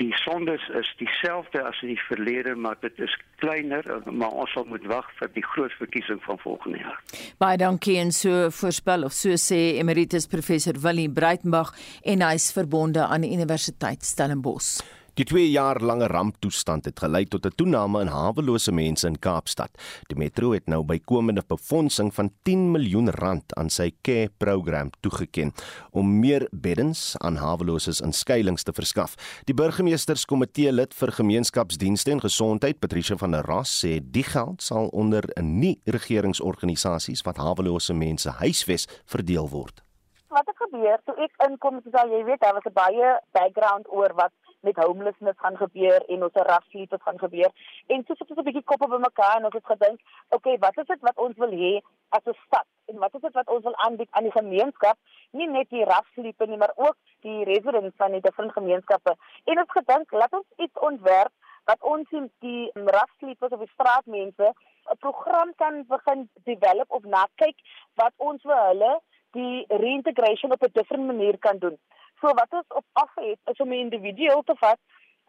die 0.00 0.12
sondes 0.22 0.62
is 0.78 0.90
dieselfde 1.00 1.62
as 1.62 1.80
in 1.82 1.94
die 1.94 2.02
verlede, 2.08 2.54
maar 2.54 2.76
dit 2.80 2.98
is 2.98 3.16
kleiner, 3.42 3.84
maar 4.10 4.30
ons 4.30 4.52
sal 4.56 4.68
moet 4.68 4.84
wag 4.90 5.08
vir 5.20 5.32
die 5.34 5.44
groot 5.44 5.72
verkiesing 5.80 6.22
van 6.24 6.38
volgende 6.42 6.82
jaar. 6.84 7.00
Baie 7.42 7.58
dankie 7.60 7.98
en 8.00 8.12
so 8.14 8.50
voorspel 8.50 9.06
of 9.08 9.16
so 9.16 9.36
sê 9.40 9.78
emeritus 9.80 10.28
professor 10.30 10.78
Willie 10.84 11.10
Breitenberg 11.10 11.74
en 12.04 12.22
hy's 12.26 12.52
verbonde 12.56 13.04
aan 13.06 13.26
die 13.26 13.34
Universiteit 13.36 14.04
Stellenbosch. 14.06 14.80
Die 15.16 15.24
2 15.24 15.46
jaar 15.48 15.78
lange 15.80 16.10
ramptoestand 16.12 16.84
het 16.84 16.98
gelei 17.00 17.22
tot 17.24 17.46
'n 17.46 17.54
toename 17.56 18.00
in 18.00 18.06
hawelose 18.12 18.72
mense 18.72 19.06
in 19.06 19.18
Kaapstad. 19.18 19.70
Die 20.08 20.16
metro 20.16 20.52
het 20.52 20.66
nou 20.66 20.84
bykomende 20.84 21.42
befondsing 21.48 22.14
van 22.14 22.30
10 22.42 22.70
miljoen 22.70 23.10
rand 23.10 23.54
aan 23.54 23.70
sy 23.70 23.90
care 24.02 24.28
program 24.36 24.90
toegeken 25.00 25.52
om 25.90 26.18
meer 26.20 26.48
beddens 26.52 27.14
aan 27.18 27.36
haweloses 27.36 28.00
in 28.00 28.12
skuilings 28.12 28.62
te 28.62 28.72
verskaf. 28.72 29.14
Die 29.44 29.54
burgemeesterskomitee 29.54 30.72
lid 30.72 30.94
vir 30.94 31.12
gemeenskapsdienste 31.12 32.10
en 32.10 32.20
gesondheid, 32.20 32.78
Patricia 32.78 33.16
van 33.16 33.30
der 33.30 33.44
Ras, 33.44 33.84
sê 33.84 34.00
die 34.02 34.24
geld 34.24 34.62
sal 34.62 34.88
onder 34.88 35.24
'n 35.36 35.58
nie 35.58 35.80
regeringsorganisasies 35.84 37.22
wat 37.22 37.36
hawelose 37.36 37.94
mense 37.94 38.30
huisves 38.30 38.86
verdeel 39.06 39.48
word. 39.48 39.82
Wat 40.28 40.46
het 40.46 40.56
gebeur 40.56 40.98
toe 41.04 41.14
ek 41.14 41.48
inkom, 41.48 41.80
soos 41.80 42.10
jy 42.10 42.24
weet, 42.24 42.40
daar 42.40 42.52
was 42.52 42.66
'n 42.66 42.72
baie 42.72 43.20
background 43.32 43.86
oor 43.88 44.12
wat 44.14 44.32
met 44.60 44.76
homelessness 44.76 45.38
gaan 45.38 45.56
gebeur 45.56 46.04
en 46.08 46.22
ons 46.22 46.32
raslief 46.50 46.90
het 46.90 47.02
gaan 47.02 47.18
gebeur. 47.18 47.50
En 47.86 48.04
so 48.06 48.14
sit 48.14 48.30
ons 48.30 48.38
'n 48.38 48.48
bietjie 48.48 48.64
koppe 48.64 48.88
bymekaar 48.88 49.36
en 49.36 49.44
ons 49.44 49.54
het 49.54 49.66
gedink, 49.66 50.00
okay, 50.28 50.58
wat 50.58 50.78
is 50.78 50.86
dit 50.86 51.00
wat 51.00 51.16
ons 51.16 51.36
wil 51.36 51.50
hê 51.50 51.80
as 52.08 52.24
'n 52.24 52.38
stad? 52.46 52.66
En 52.86 52.98
wat 52.98 53.14
is 53.14 53.20
dit 53.20 53.32
wat 53.32 53.48
ons 53.48 53.62
wil 53.62 53.76
aanbied 53.76 54.10
aan 54.10 54.22
die 54.22 54.38
gemeenskap? 54.40 54.96
Nie 55.30 55.48
net 55.48 55.68
die 55.70 55.84
raslief 55.84 56.38
nie, 56.38 56.56
maar 56.56 56.72
ook 56.76 56.96
die 57.20 57.44
residents 57.44 57.96
van 57.96 58.10
die 58.10 58.20
verskillende 58.20 58.60
gemeenskappe. 58.60 59.16
En 59.44 59.58
ons 59.58 59.70
gedink, 59.78 60.10
laat 60.10 60.32
ons 60.32 60.46
iets 60.56 60.78
ontwerp 60.78 61.32
wat 61.64 61.82
ons 61.82 62.08
die 62.38 62.70
raslief 62.74 63.42
of 63.42 63.58
die 63.58 63.74
straatmense 63.74 64.52
'n 64.92 64.98
program 64.98 65.52
kan 65.56 65.84
begin 65.88 66.28
develop 66.44 66.90
of 66.90 67.02
na 67.04 67.26
kyk 67.42 67.56
wat 67.94 68.12
ons 68.16 68.42
vir 68.42 68.60
hulle 68.68 68.92
die 69.38 69.64
reintegration 69.68 70.52
op 70.52 70.62
'n 70.62 70.72
different 70.72 71.06
manier 71.06 71.38
kan 71.38 71.58
doen. 71.58 71.78
So 72.20 72.32
wat 72.40 72.52
ons 72.58 72.76
op 72.80 72.84
af 72.92 73.14
het 73.14 73.40
is 73.52 73.60
om 73.60 73.68
'n 73.68 73.82
individu 73.86 74.28
te 74.44 74.54
vat 74.62 74.80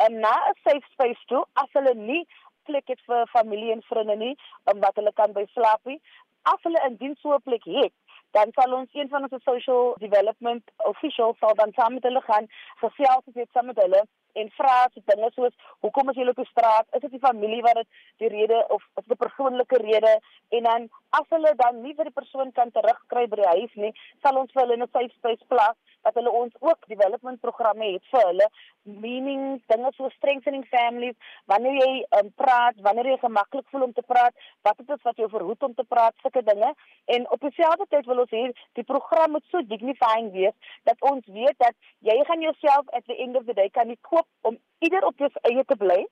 en 0.05 0.19
na 0.19 0.33
'n 0.49 0.59
safe 0.63 0.87
space 0.91 1.23
toe 1.25 1.45
as 1.53 1.69
hulle 1.71 1.93
nie 1.93 2.27
plek 2.63 2.87
het 2.87 3.01
vir 3.05 3.27
familie 3.27 3.71
en 3.71 3.81
vriende 3.89 4.15
nie, 4.15 4.35
om 4.63 4.79
wat 4.79 4.95
hulle 4.95 5.13
kan 5.13 5.31
by 5.31 5.45
slaap 5.53 5.81
nie. 5.85 6.01
As 6.41 6.59
hulle 6.61 6.79
'n 6.89 6.97
diens 6.97 7.19
so 7.21 7.33
'n 7.33 7.41
plek 7.41 7.63
het, 7.63 7.93
dan 8.31 8.51
sal 8.55 8.73
ons 8.73 8.93
een 8.93 9.09
van 9.09 9.25
ons 9.27 9.43
social 9.43 9.95
development 9.99 10.63
officials 10.91 11.37
sal 11.39 11.55
dan 11.55 11.71
saam 11.75 11.93
met 11.93 12.03
hulle 12.07 12.21
gaan 12.21 12.47
gesels 12.83 13.23
het 13.39 13.49
saam 13.53 13.65
met 13.71 13.81
hulle 13.83 14.01
en 14.41 14.49
vra 14.57 14.75
so 14.93 15.01
dinge 15.11 15.29
soos 15.35 15.55
hoekom 15.85 16.11
is 16.11 16.19
jy 16.19 16.27
op 16.31 16.41
die 16.41 16.49
straat 16.49 16.97
is 16.97 17.03
dit 17.05 17.15
die 17.15 17.23
familie 17.23 17.61
wat 17.65 17.79
dit 17.79 17.89
die 18.23 18.31
rede 18.35 18.59
of 18.75 18.83
is 19.01 19.05
dit 19.05 19.15
'n 19.15 19.23
persoonlike 19.23 19.79
rede 19.83 20.13
en 20.59 20.69
dan 20.69 20.89
as 21.19 21.27
hulle 21.35 21.53
dan 21.63 21.81
nie 21.81 21.95
vir 21.99 22.09
die 22.09 22.17
persoon 22.19 22.51
kan 22.59 22.71
terugkry 22.71 23.27
by 23.27 23.39
die 23.41 23.53
huis 23.55 23.73
nie 23.85 23.93
sal 24.25 24.41
ons 24.43 24.51
vir 24.51 24.63
hulle 24.63 24.77
'n 24.83 24.91
safe 24.91 25.13
space 25.17 25.45
plaas 25.53 25.77
dat 26.05 26.13
hulle 26.19 26.31
ons 26.31 26.53
ook 26.59 26.87
development 26.87 27.39
programme 27.39 27.91
het 27.93 28.03
vir 28.11 28.25
hulle 28.29 28.49
meaning 28.83 29.61
dinge 29.71 29.91
so 29.95 30.09
strengthening 30.15 30.65
families 30.71 31.15
wanneer 31.51 31.79
jy 31.81 31.93
um, 32.19 32.31
praat 32.41 32.79
wanneer 32.87 33.11
jy 33.11 33.17
gemaklik 33.23 33.67
voel 33.71 33.87
om 33.89 33.93
te 33.93 34.05
praat 34.11 34.35
wat 34.67 34.77
dit 34.81 34.93
is 34.95 35.05
wat 35.09 35.17
jou 35.21 35.29
verhoed 35.29 35.63
om 35.63 35.73
te 35.73 35.87
praat 35.87 36.15
sulke 36.23 36.43
dinge. 36.43 36.73
En 37.15 37.29
op 37.31 37.41
dieselfde 37.43 37.85
tyd 37.89 38.05
wil 38.05 38.23
ons 38.25 38.35
hê 38.35 38.45
die 38.79 38.87
program 38.87 39.35
moet 39.35 39.45
so 39.51 39.63
dignifying 39.73 40.31
wees 40.35 40.75
dat 40.89 41.01
ons 41.11 41.25
weet 41.39 41.57
dat 41.63 41.75
jy 42.09 42.17
gaan 42.29 42.45
jouself 42.45 42.93
at 42.99 43.05
the 43.05 43.17
end 43.17 43.35
of 43.35 43.45
the 43.49 43.57
day 43.57 43.69
kan 43.69 43.87
nie 43.91 43.99
koop 44.01 44.27
om 44.41 44.59
ieder 44.79 45.05
op 45.05 45.19
jou 45.19 45.31
eie 45.49 45.65
te 45.65 45.75
bly 45.79 46.05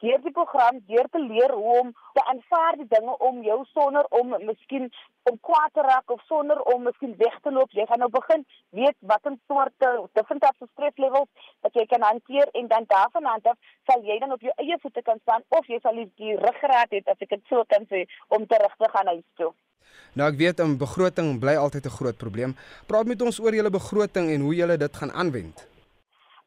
deur 0.00 0.20
die 0.24 0.32
program 0.32 0.80
deur 0.88 1.08
te 1.10 1.20
leer 1.20 1.52
hoe 1.52 1.78
om 1.80 1.92
te 2.16 2.24
aanvaar 2.32 2.76
die 2.80 2.88
dinge 2.88 3.16
om 3.28 3.42
jou 3.44 3.58
sonder 3.72 4.06
om 4.20 4.34
miskien 4.48 4.88
om 5.30 5.38
kwaad 5.48 5.72
te 5.76 5.84
raak 5.86 6.10
of 6.10 6.22
sonder 6.28 6.60
om 6.72 6.82
miskien 6.88 7.14
weg 7.20 7.36
te 7.44 7.52
loop. 7.52 7.70
Jy 7.76 7.86
gaan 7.86 8.02
nou 8.04 8.10
begin 8.10 8.44
weet 8.80 8.96
wat 9.12 9.26
'n 9.30 9.40
soorte 9.48 9.88
different 10.12 10.42
types 10.42 10.64
of 10.64 10.68
stress 10.72 10.96
levels 10.96 11.28
wat 11.60 11.74
jy 11.74 11.86
kan 11.86 12.02
hanteer 12.02 12.48
en 12.52 12.68
dan 12.68 12.84
daarvan 12.86 13.26
aan 13.26 13.40
af 13.42 13.58
sal 13.86 14.02
jy 14.02 14.18
dan 14.18 14.32
op 14.32 14.40
jou 14.40 14.52
eie 14.56 14.78
voete 14.80 15.02
kan 15.02 15.18
staan 15.22 15.42
of 15.48 15.66
jy 15.66 15.78
sal 15.82 15.94
die 15.94 16.36
ruggraat 16.36 16.90
het 16.90 17.08
as 17.08 17.20
ek 17.20 17.28
dit 17.28 17.44
so 17.48 17.64
kan 17.64 17.84
sê 17.90 18.06
om 18.28 18.46
terug 18.46 18.74
te 18.76 18.88
gaan 18.88 19.06
huis 19.06 19.28
toe. 19.36 19.52
Nou 20.14 20.28
ek 20.32 20.38
weet 20.38 20.60
'n 20.60 20.78
begroting 20.78 21.40
bly 21.40 21.56
altyd 21.56 21.84
'n 21.86 21.96
groot 21.98 22.16
probleem. 22.16 22.56
Praat 22.86 23.06
met 23.06 23.22
ons 23.22 23.40
oor 23.40 23.54
julle 23.54 23.70
begroting 23.70 24.30
en 24.30 24.40
hoe 24.40 24.54
julle 24.54 24.76
dit 24.76 24.96
gaan 24.96 25.12
aanwend. 25.12 25.68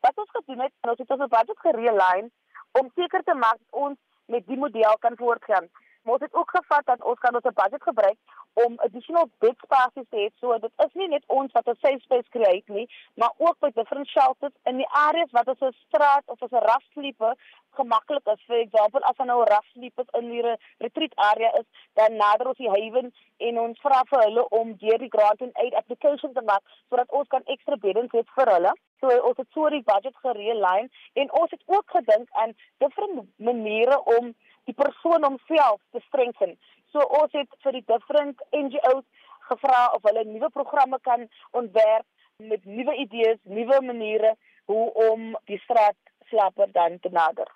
Wat 0.01 0.17
ons 0.17 0.29
gedoen 0.29 0.59
het, 0.59 0.73
ons 0.81 0.97
het 0.97 1.09
ons 1.09 1.27
budget 1.29 1.59
gerealign 1.59 2.31
om 2.79 2.89
seker 2.95 3.23
te 3.23 3.35
maak 3.37 3.59
ons 3.69 3.97
met 4.25 4.45
die 4.47 4.57
model 4.57 4.97
kan 5.05 5.17
voortgaan. 5.17 5.69
Ons 6.05 6.21
het 6.21 6.33
ook 6.33 6.49
gevat 6.49 6.85
dat 6.85 7.03
ons 7.03 7.19
kan 7.19 7.35
ons 7.35 7.53
budget 7.53 7.83
gebruik 7.83 8.17
om 8.53 8.79
additional 8.85 9.29
bed 9.39 9.55
spaces 9.63 10.05
te 10.09 10.17
hê. 10.17 10.27
So 10.39 10.57
dit 10.59 10.71
is 10.85 10.93
nie 10.99 11.07
net 11.07 11.23
ons 11.27 11.51
wat 11.51 11.67
'n 11.67 11.77
safe 11.81 11.99
space 11.99 12.29
create 12.29 12.71
nie, 12.71 12.87
maar 13.15 13.31
ook 13.37 13.59
by 13.59 13.69
different 13.73 14.07
shelters 14.07 14.53
in 14.63 14.77
die 14.77 14.89
areas 14.89 15.31
wat 15.31 15.47
ons 15.47 15.61
'n 15.61 15.75
straat 15.87 16.23
of 16.25 16.41
'n 16.41 16.55
rough 16.55 16.87
sleeper 16.93 17.35
gemaklik 17.71 18.27
is. 18.33 18.43
For 18.45 18.55
example, 18.55 18.99
as 18.99 19.17
ons 19.17 19.29
'n 19.29 19.49
rough 19.53 19.69
sleeper 19.73 20.05
in 20.11 20.29
die 20.29 20.57
retreat 20.77 21.15
area 21.15 21.51
is, 21.59 21.65
dan 21.93 22.15
nader 22.15 22.47
ons 22.47 22.57
die 22.57 22.69
haven 22.69 23.13
en 23.37 23.59
ons 23.59 23.79
vra 23.79 24.03
vir 24.09 24.23
hulle 24.23 24.49
om 24.49 24.75
deur 24.77 24.97
die 24.97 25.13
grant 25.15 25.41
and 25.41 25.57
aid 25.57 25.73
application 25.73 26.33
te 26.33 26.41
maak 26.41 26.63
sodat 26.89 27.11
ons 27.11 27.27
kan 27.27 27.43
ekstra 27.45 27.75
beddens 27.75 28.11
hê 28.11 28.23
vir 28.35 28.53
hulle. 28.53 28.73
So 28.99 29.07
ons 29.29 29.37
het 29.37 29.47
so 29.53 29.69
die 29.69 29.83
budget 29.83 30.15
gerealign 30.15 30.89
en 31.13 31.31
ons 31.31 31.51
het 31.51 31.63
ook 31.65 31.87
gedink 31.97 32.29
aan 32.31 32.53
different 32.77 33.27
maniere 33.37 34.03
om 34.03 34.35
die 34.69 34.75
persoon 34.77 35.25
homself 35.25 35.81
te 35.91 36.01
strengthen. 36.07 36.57
So 36.91 37.03
ons 37.21 37.33
het 37.35 37.49
vir 37.65 37.79
die 37.79 37.85
different 37.89 38.41
NGOs 38.51 39.05
gevra 39.49 39.87
of 39.95 40.05
hulle 40.07 40.23
nuwe 40.29 40.49
programme 40.53 40.99
kan 41.01 41.27
ontwerp 41.51 42.05
met 42.37 42.65
nuwe 42.65 42.95
idees, 43.05 43.39
nuwe 43.43 43.81
maniere 43.81 44.35
hoe 44.71 44.85
om 45.11 45.33
die 45.49 45.59
straatslapper 45.65 46.71
dan 46.71 46.99
te 46.99 47.11
nader. 47.11 47.49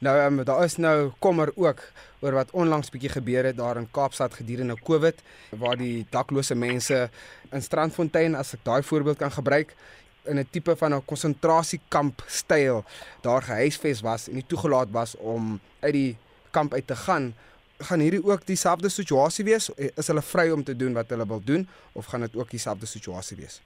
Nou 0.00 0.14
um, 0.16 0.44
daar 0.44 0.64
is 0.64 0.78
nou 0.80 1.10
kommer 1.18 1.50
ook 1.56 1.82
oor 2.20 2.32
wat 2.32 2.52
onlangs 2.56 2.88
bietjie 2.90 3.10
gebeur 3.12 3.44
het 3.44 3.56
daar 3.56 3.76
in 3.76 3.90
Kaapstad 3.92 4.34
gedurende 4.34 4.78
Covid 4.80 5.18
waar 5.60 5.76
die 5.76 6.06
daklose 6.10 6.54
mense 6.54 7.10
in 7.52 7.62
Strandfontein 7.62 8.34
as 8.34 8.54
ek 8.56 8.64
daai 8.64 8.80
voorbeeld 8.82 9.20
kan 9.20 9.34
gebruik 9.34 9.74
in 10.24 10.38
'n 10.38 10.48
tipe 10.50 10.76
van 10.76 10.94
'n 10.94 11.04
konsentrasiekamp 11.04 12.22
styl 12.26 12.84
daar 13.20 13.42
gehuisves 13.42 14.00
was 14.00 14.28
en 14.28 14.34
nie 14.34 14.46
toegelaat 14.46 14.90
was 14.90 15.16
om 15.16 15.60
uit 15.80 15.92
die 15.92 16.16
kamp 16.50 16.72
uit 16.72 16.86
te 16.86 16.96
gaan 16.96 17.34
gaan 17.80 18.00
hierdie 18.00 18.24
ook 18.24 18.46
dieselfde 18.46 18.88
situasie 18.88 19.44
wees? 19.44 19.70
Is 19.74 20.06
hulle 20.06 20.22
vry 20.22 20.50
om 20.50 20.64
te 20.64 20.76
doen 20.76 20.94
wat 20.94 21.08
hulle 21.08 21.26
wil 21.26 21.40
doen 21.44 21.68
of 21.92 22.06
gaan 22.06 22.20
dit 22.20 22.36
ook 22.36 22.50
dieselfde 22.50 22.86
situasie 22.86 23.36
wees? 23.36 23.60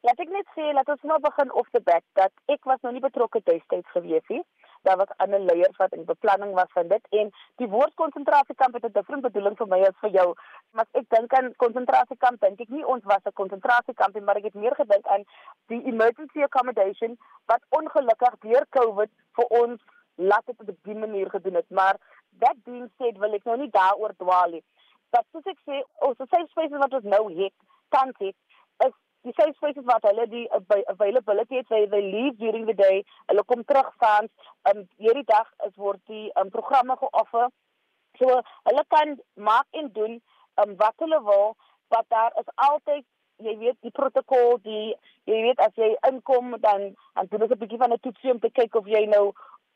Laat 0.00 0.20
ek 0.20 0.28
net 0.32 0.48
sê 0.56 0.72
dat 0.76 0.88
ons 0.88 1.02
nou 1.02 1.20
begin 1.20 1.52
of 1.52 1.68
the 1.72 1.80
back 1.84 2.04
dat 2.12 2.32
ek 2.52 2.64
was 2.64 2.80
nog 2.82 2.92
nie 2.92 3.04
betrokke 3.04 3.40
destyds 3.44 3.90
gewees 3.96 4.28
nie 4.28 4.42
daar 4.84 4.96
was 5.00 5.12
ander 5.16 5.40
leiers 5.40 5.76
wat 5.76 5.92
in 5.96 6.04
beplanning 6.04 6.52
was 6.54 6.72
van 6.76 6.88
dit. 6.88 7.06
En 7.20 7.32
die 7.62 7.68
woord 7.68 7.94
konsentrasiekamp 7.94 8.74
het 8.74 8.84
'n 8.84 8.96
different 8.98 9.22
bedoeling 9.22 9.56
vir 9.56 9.68
my 9.68 9.80
as 9.88 10.00
vir 10.00 10.10
jou. 10.10 10.28
Maar 10.70 10.86
ek 10.92 11.08
dink 11.08 11.32
aan 11.32 11.52
konsentrasiekamp 11.56 12.40
dink 12.40 12.60
ek 12.60 12.68
nie 12.68 12.86
ons 12.86 13.04
was 13.04 13.24
'n 13.24 13.38
konsentrasiekamp 13.40 14.20
maar 14.20 14.36
ek 14.36 14.48
het 14.50 14.54
meer 14.54 14.74
gedink 14.74 15.06
aan 15.06 15.24
die 15.66 15.82
emergency 15.84 16.42
accommodation 16.42 17.18
wat 17.46 17.62
ongelukkig 17.68 18.34
deur 18.40 18.66
covid 18.70 19.10
vir 19.36 19.46
ons 19.62 19.80
laat 20.14 20.46
op 20.46 20.60
'n 20.60 20.98
manier 20.98 21.30
gedoen 21.30 21.54
het. 21.54 21.70
Maar 21.70 21.96
that 22.38 22.56
being 22.64 22.90
said 22.98 23.18
wil 23.18 23.32
ek 23.32 23.44
nou 23.44 23.56
nie 23.56 23.70
daaroor 23.70 24.14
dwaal 24.16 24.50
nie. 24.50 24.64
Wat 25.10 25.24
soos 25.32 25.44
ek 25.44 25.58
sê 25.66 25.82
ons 26.06 26.16
safe 26.16 26.48
spaces 26.48 26.78
wat 26.78 26.94
ons 26.94 27.04
nou 27.04 27.42
het 27.42 27.52
kan 27.88 28.12
dit 28.18 28.36
is 28.86 28.94
die 29.24 29.34
safe 29.36 29.54
spaces 29.56 29.86
wat 29.88 30.04
hulle 30.08 30.26
die 30.28 30.44
availability 30.92 31.60
het 31.60 31.68
they, 31.68 31.86
they 31.92 32.02
leave 32.02 32.36
during 32.38 32.66
the 32.68 32.76
day 32.80 33.04
hulle 33.30 33.44
kom 33.50 33.64
terug 33.64 33.90
van 34.04 34.28
um 34.70 34.84
hierdie 34.96 35.26
dag 35.30 35.48
is 35.68 35.76
word 35.76 36.00
die 36.12 36.30
um 36.40 36.50
programme 36.54 36.96
geoffer. 37.00 37.48
So 38.20 38.40
hulle 38.68 38.84
kan 38.94 39.16
maak 39.50 39.80
en 39.82 39.90
doen 39.98 40.20
um 40.62 40.76
wat 40.82 40.94
hulle 41.06 41.20
wil 41.30 41.56
wat 41.94 42.06
daar 42.08 42.32
is 42.40 42.52
altyd 42.68 43.04
jy 43.42 43.56
weet 43.58 43.78
die 43.82 43.94
protokol 43.94 44.58
die 44.62 44.94
jy 45.30 45.40
weet 45.48 45.60
as 45.64 45.74
jy 45.80 45.94
inkom 46.10 46.54
dan 46.62 46.92
dan 47.14 47.30
doen 47.30 47.42
ons 47.46 47.54
'n 47.56 47.62
bietjie 47.62 47.82
van 47.82 47.92
'n 47.92 48.04
toetsie 48.06 48.30
om 48.32 48.40
te 48.40 48.50
kyk 48.50 48.74
of 48.74 48.86
jy 48.86 49.04
nou 49.06 49.32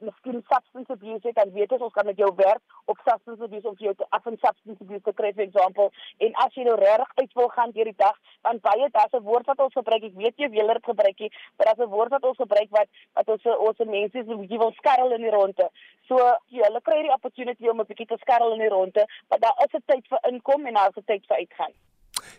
miskien 0.06 0.42
substance 0.48 0.92
abuse 0.92 1.26
het 1.26 1.34
dan 1.34 1.52
weet 1.52 1.72
ons 1.72 1.92
kan 1.92 2.06
met 2.06 2.16
jou 2.16 2.30
werk 2.36 2.60
op 2.84 2.98
substance 3.04 3.42
abuse 3.42 3.68
of 3.68 3.78
jy 3.78 3.94
af 4.08 4.26
en 4.26 4.38
substance 4.42 4.82
abuse 4.84 5.02
te 5.02 5.14
kry 5.20 5.32
for 5.32 5.44
example. 5.44 5.88
En 6.18 6.34
as 6.44 6.54
jy 6.54 6.66
nou 6.68 6.76
regtig 6.80 7.10
uit 7.14 7.32
wil 7.40 7.48
gaan 7.56 7.74
deur 7.76 7.90
die 7.90 7.98
dag 8.04 8.16
dan 8.46 8.60
baie 8.68 8.88
daar's 8.92 9.16
'n 9.18 9.26
woord 9.30 9.46
wat 9.46 9.64
ons 9.66 9.78
gebruik 9.80 10.04
ek 10.10 10.14
weet 10.22 10.38
jy 10.38 10.50
wil 10.50 10.72
dit 10.74 10.84
gebruik 10.84 11.18
nie 11.18 11.32
maar 11.56 11.66
daar's 11.66 11.84
'n 11.86 11.94
woord 11.96 12.10
wat 12.10 12.24
ons 12.24 12.40
gebruik 12.44 12.70
wat 12.70 12.88
wat 13.14 13.28
ons 13.28 13.44
ons 13.44 13.78
mense 13.78 14.24
so 14.24 14.32
'n 14.32 14.40
bietjie 14.40 14.58
wil 14.58 14.72
skarrel 14.72 15.12
in 15.12 15.22
die 15.22 15.36
ronde. 15.38 15.70
So 16.08 16.16
jy 16.48 16.62
hulle 16.62 16.80
kry 16.80 17.02
die 17.02 17.16
opportunity 17.18 17.68
om 17.68 17.80
'n 17.80 17.90
bietjie 17.90 18.06
te 18.06 18.18
skarrel 18.20 18.52
in 18.52 18.64
die 18.66 18.74
ronde 18.76 19.06
maar 19.28 19.38
daar 19.38 19.58
is 19.64 19.74
'n 19.74 19.82
tyd 19.86 20.06
vir 20.08 20.18
inkom 20.30 20.66
en 20.66 20.74
daar's 20.74 20.96
'n 20.96 21.04
tyd 21.04 21.26
vir 21.26 21.36
uitgaan 21.36 21.74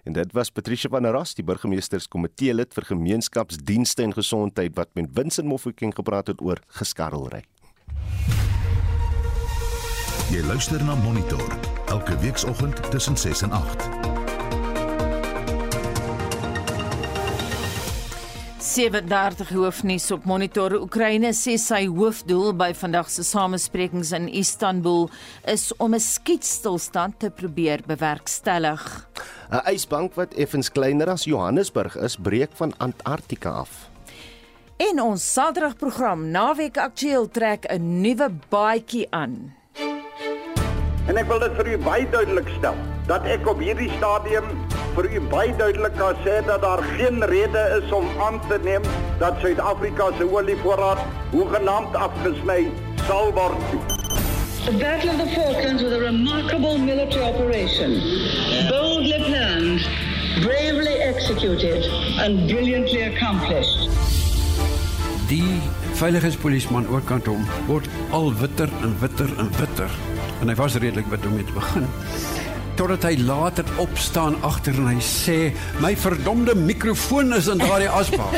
En 0.04 0.14
dit 0.14 0.34
was 0.34 0.52
Patricia 0.52 0.90
van 0.90 1.04
der 1.04 1.16
Ras, 1.16 1.36
die 1.36 1.46
burgemeesterskomitee 1.46 2.54
lid 2.54 2.74
vir 2.74 2.90
gemeenskapsdienste 2.92 4.04
en 4.04 4.14
gesondheid 4.14 4.76
wat 4.76 4.94
met 4.94 5.12
Winsin 5.14 5.48
Mofokeng 5.48 5.96
gepraat 5.96 6.28
het 6.28 6.42
oor 6.42 6.62
geskarrelry. 6.68 7.44
Jy 10.30 10.44
luister 10.46 10.84
na 10.86 10.96
Monitor 10.96 11.58
elke 11.90 12.18
weekoggend 12.22 12.92
tussen 12.92 13.18
6 13.18 13.42
en 13.42 13.52
8. 13.52 14.19
37 18.60 19.50
hoofnuus 19.56 20.10
op 20.12 20.26
monitor 20.28 20.74
Oekraïne 20.76 21.30
sê 21.32 21.54
sy 21.56 21.86
hoofdoel 21.88 22.52
by 22.60 22.74
vandag 22.76 23.08
se 23.08 23.24
samesprekings 23.24 24.12
in 24.18 24.26
Istanbul 24.28 25.08
is 25.48 25.72
om 25.80 25.96
'n 25.96 26.00
skietstilstand 26.00 27.20
te 27.20 27.30
probeer 27.30 27.80
bewerkstellig. 27.88 29.08
'n 29.52 29.74
Ysbank 29.74 30.14
wat 30.16 30.34
effens 30.34 30.70
kleiner 30.72 31.10
as 31.10 31.24
Johannesburg 31.24 31.96
is, 31.96 32.18
breek 32.18 32.50
van 32.54 32.74
Antarktika 32.78 33.50
af. 33.50 33.90
En 34.78 35.02
ons 35.02 35.34
Saterdagprogram 35.34 36.30
Naweek 36.32 36.78
Aktueel 36.78 37.30
trek 37.30 37.66
'n 37.72 38.02
nuwe 38.02 38.30
baadjie 38.50 39.08
aan. 39.10 39.56
En 41.08 41.18
ek 41.18 41.28
wil 41.28 41.40
dit 41.40 41.52
vir 41.56 41.68
u 41.68 41.78
baie 41.78 42.10
duidelik 42.10 42.48
stel 42.58 42.99
dat 43.10 43.26
ek 43.26 43.48
op 43.50 43.62
hierdie 43.64 43.90
stadium 43.98 44.46
vir 44.94 45.08
u 45.18 45.20
baie 45.32 45.54
duidelik 45.58 45.96
kan 45.98 46.18
sê 46.26 46.36
dat 46.46 46.62
daar 46.62 46.82
geen 46.94 47.24
rede 47.32 47.62
is 47.80 47.92
om 47.96 48.06
aan 48.22 48.38
te 48.50 48.60
neem 48.64 48.84
dat 49.22 49.40
Suid-Afrika 49.42 50.12
se 50.18 50.28
olievoorraad 50.30 51.02
hoegenaamd 51.32 51.96
afgesny 51.96 52.68
sal 53.08 53.32
word. 53.34 53.64
The 54.66 54.76
Battle 54.78 55.10
of 55.10 55.18
the 55.18 55.30
Falklands 55.34 55.82
was 55.82 55.94
a 55.94 56.02
remarkable 56.04 56.78
military 56.78 57.26
operation, 57.26 57.98
boldly 58.70 59.18
planned, 59.26 59.88
bravely 60.46 60.96
executed 61.02 61.90
and 62.26 62.46
brilliantly 62.52 63.02
accomplished. 63.10 63.90
Die 65.34 65.58
veiligheidspolisieman 65.98 66.86
oorkant 66.94 67.26
hom 67.30 67.42
word 67.66 67.90
al 68.12 68.30
witter 68.44 68.70
en 68.84 68.94
witter 69.02 69.34
en 69.38 69.50
witter 69.58 69.98
en 70.40 70.54
hy 70.54 70.56
was 70.62 70.78
redelik 70.78 71.10
wat 71.12 71.26
om 71.26 71.36
mee 71.36 71.50
te 71.50 71.58
begin. 71.58 71.90
Totdat 72.80 73.04
hy 73.04 73.18
later 73.28 73.68
opstaan 73.84 74.38
agter 74.48 74.78
en 74.80 74.86
hy 74.88 75.02
sê, 75.04 75.52
"My 75.84 75.98
verdomde 76.00 76.56
mikrofoon 76.56 77.34
is 77.36 77.50
in 77.52 77.60
daardie 77.60 77.90
asbak." 77.92 78.38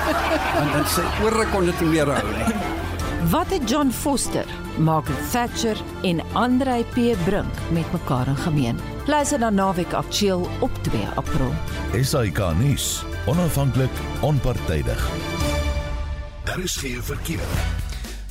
en 0.60 0.72
dan 0.72 0.86
sê 0.88 1.04
oor 1.20 1.36
kon 1.52 1.68
dit 1.68 1.80
nie 1.84 1.90
meer 1.90 2.08
hou 2.08 2.30
nie. 2.32 2.56
Wat 3.28 3.52
het 3.52 3.68
John 3.68 3.92
Foster, 3.92 4.48
Margaret 4.78 5.30
Thatcher 5.30 5.76
en 6.02 6.24
Andrei 6.32 6.84
P 6.96 7.12
Brink 7.28 7.60
met 7.76 7.92
mekaar 7.92 8.26
in 8.26 8.36
gemeen? 8.36 8.80
Luister 9.06 9.38
na 9.38 9.50
Naweek 9.50 9.92
Aktueel 9.92 10.48
op 10.60 10.70
2 10.88 11.04
April. 11.20 11.52
SAK 12.00 12.40
nuus, 12.56 13.04
onafhanklik, 13.26 13.92
onpartydig. 14.20 15.08
Daar 16.44 16.58
is 16.58 16.76
geen 16.76 17.02
verkeer. 17.02 17.83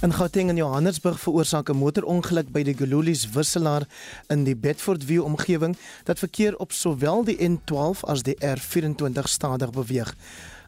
In 0.04 0.14
Gauteng 0.14 0.50
en 0.50 0.56
Johannesburg 0.56 1.20
veroorsaak 1.20 1.70
'n 1.70 1.78
motorongeluk 1.80 2.52
by 2.52 2.64
die 2.64 2.76
Gululies 2.76 3.30
wisselaar 3.30 3.88
in 4.28 4.44
die 4.44 4.56
Bedfordview 4.56 5.24
omgewing 5.24 5.78
dat 6.04 6.20
verkeer 6.20 6.58
op 6.58 6.72
sowel 6.72 7.24
die 7.24 7.38
N12 7.50 8.04
as 8.04 8.24
die 8.24 8.36
R24 8.36 9.24
stadig 9.24 9.72
beweeg 9.72 10.16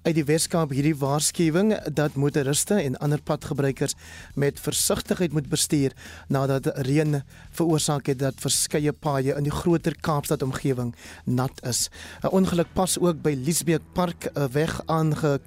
uit 0.06 0.16
die 0.20 0.26
Weskaap 0.28 0.70
hierdie 0.76 0.96
waarskuwing 1.02 1.72
dat 1.98 2.14
motoriste 2.14 2.76
en 2.78 2.98
ander 3.02 3.22
padgebruikers 3.26 3.96
met 4.38 4.60
versigtigheid 4.62 5.34
moet 5.34 5.48
bestuur 5.50 5.96
nadat 6.30 6.70
reën 6.86 7.24
veroorsaak 7.58 8.12
het 8.12 8.20
dat 8.22 8.44
verskeie 8.44 8.94
paaie 8.94 9.34
in 9.34 9.48
die 9.48 9.56
groter 9.56 9.96
Kaapstad 10.06 10.46
omgewing 10.46 10.94
nat 11.26 11.64
is. 11.66 11.90
'n 12.22 12.30
Ongeluk 12.38 12.70
pas 12.74 13.00
ook 13.00 13.22
by 13.22 13.34
Liesbeek 13.34 13.82
Park 13.94 14.30
weg 14.52 14.82
aange 14.86 15.40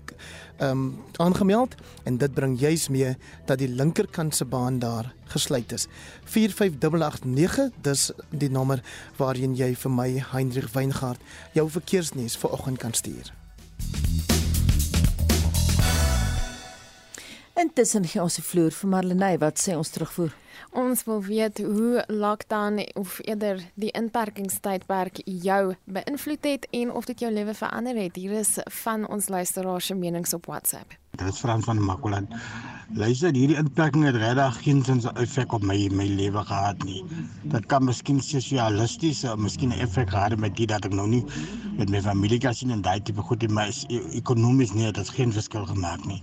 um, 0.60 1.04
aangemeld 1.16 1.74
en 2.04 2.18
dit 2.18 2.34
bring 2.34 2.58
juis 2.60 2.88
mee 2.88 3.16
dat 3.46 3.58
die 3.58 3.68
linkerkant 3.68 4.34
se 4.34 4.44
baan 4.44 4.78
daar 4.78 5.12
gesluit 5.24 5.72
is. 5.72 5.86
45889 6.24 7.70
dis 7.82 8.10
die 8.30 8.50
nommer 8.50 8.82
waarheen 9.16 9.56
jy 9.56 9.74
vir 9.76 9.90
my 9.90 10.08
Heinrich 10.32 10.72
Weingart 10.72 11.20
jou 11.52 11.68
verkeersnuus 11.70 12.36
vanoggend 12.36 12.78
kan 12.78 12.92
stuur. 12.92 13.32
Intussen 17.58 18.06
gee 18.06 18.22
ons 18.22 18.38
die 18.38 18.44
vloer 18.46 18.70
vir 18.70 18.90
Marlenae 18.92 19.38
wat 19.42 19.58
sê 19.58 19.74
ons 19.74 19.90
terugvoer. 19.90 20.30
Ons 20.70 21.04
wil 21.04 21.22
weet 21.22 21.58
hoe 21.58 22.04
lockdown 22.06 22.86
of 22.94 23.18
eerder 23.22 23.62
die 23.74 23.90
inperkingstydperk 23.90 25.20
jou 25.24 25.74
beïnvloed 25.84 26.44
het 26.44 26.66
en 26.70 26.92
of 26.92 27.04
dit 27.04 27.20
jou 27.20 27.32
lewe 27.32 27.54
verander 27.54 27.96
het. 27.96 28.16
Hier 28.16 28.32
is 28.32 28.58
van 28.82 29.08
ons 29.08 29.28
luisteraars 29.28 29.86
se 29.86 29.94
menings 29.94 30.34
op 30.34 30.46
WhatsApp. 30.46 30.96
Dit 31.10 31.28
is 31.28 31.38
Frans 31.38 31.64
van 31.64 31.84
Makolan. 31.84 32.28
Luister, 32.96 33.34
hierdie 33.36 33.58
inperking 33.60 34.06
het 34.08 34.16
regtig 34.16 34.60
geen 34.64 34.78
sin 34.84 35.00
se 35.04 35.10
effek 35.20 35.52
op 35.52 35.62
my 35.62 35.76
my 35.92 36.06
lewe 36.08 36.44
gehad 36.48 36.84
nie. 36.88 37.02
Dit 37.52 37.66
kan 37.68 37.84
miskien 37.84 38.20
sosialisties, 38.24 39.24
miskien 39.36 39.74
'n 39.74 39.80
effek 39.84 40.10
gehad 40.10 40.38
met 40.38 40.56
dit 40.56 40.68
dat 40.68 40.84
ek 40.84 40.92
nou 40.92 41.08
nie 41.08 41.24
met 41.76 41.90
my 41.90 42.00
familie 42.00 42.38
kan 42.38 42.54
sien 42.54 42.70
en 42.70 42.80
daai 42.80 43.00
tipe 43.02 43.20
goed 43.20 43.42
in 43.42 43.54
my 43.54 43.68
e-, 43.88 44.02
ekonomies 44.16 44.72
nie, 44.72 44.84
dit 44.84 44.96
het 44.96 45.08
geen 45.08 45.32
verskil 45.32 45.66
gemaak 45.66 46.04
nie 46.06 46.22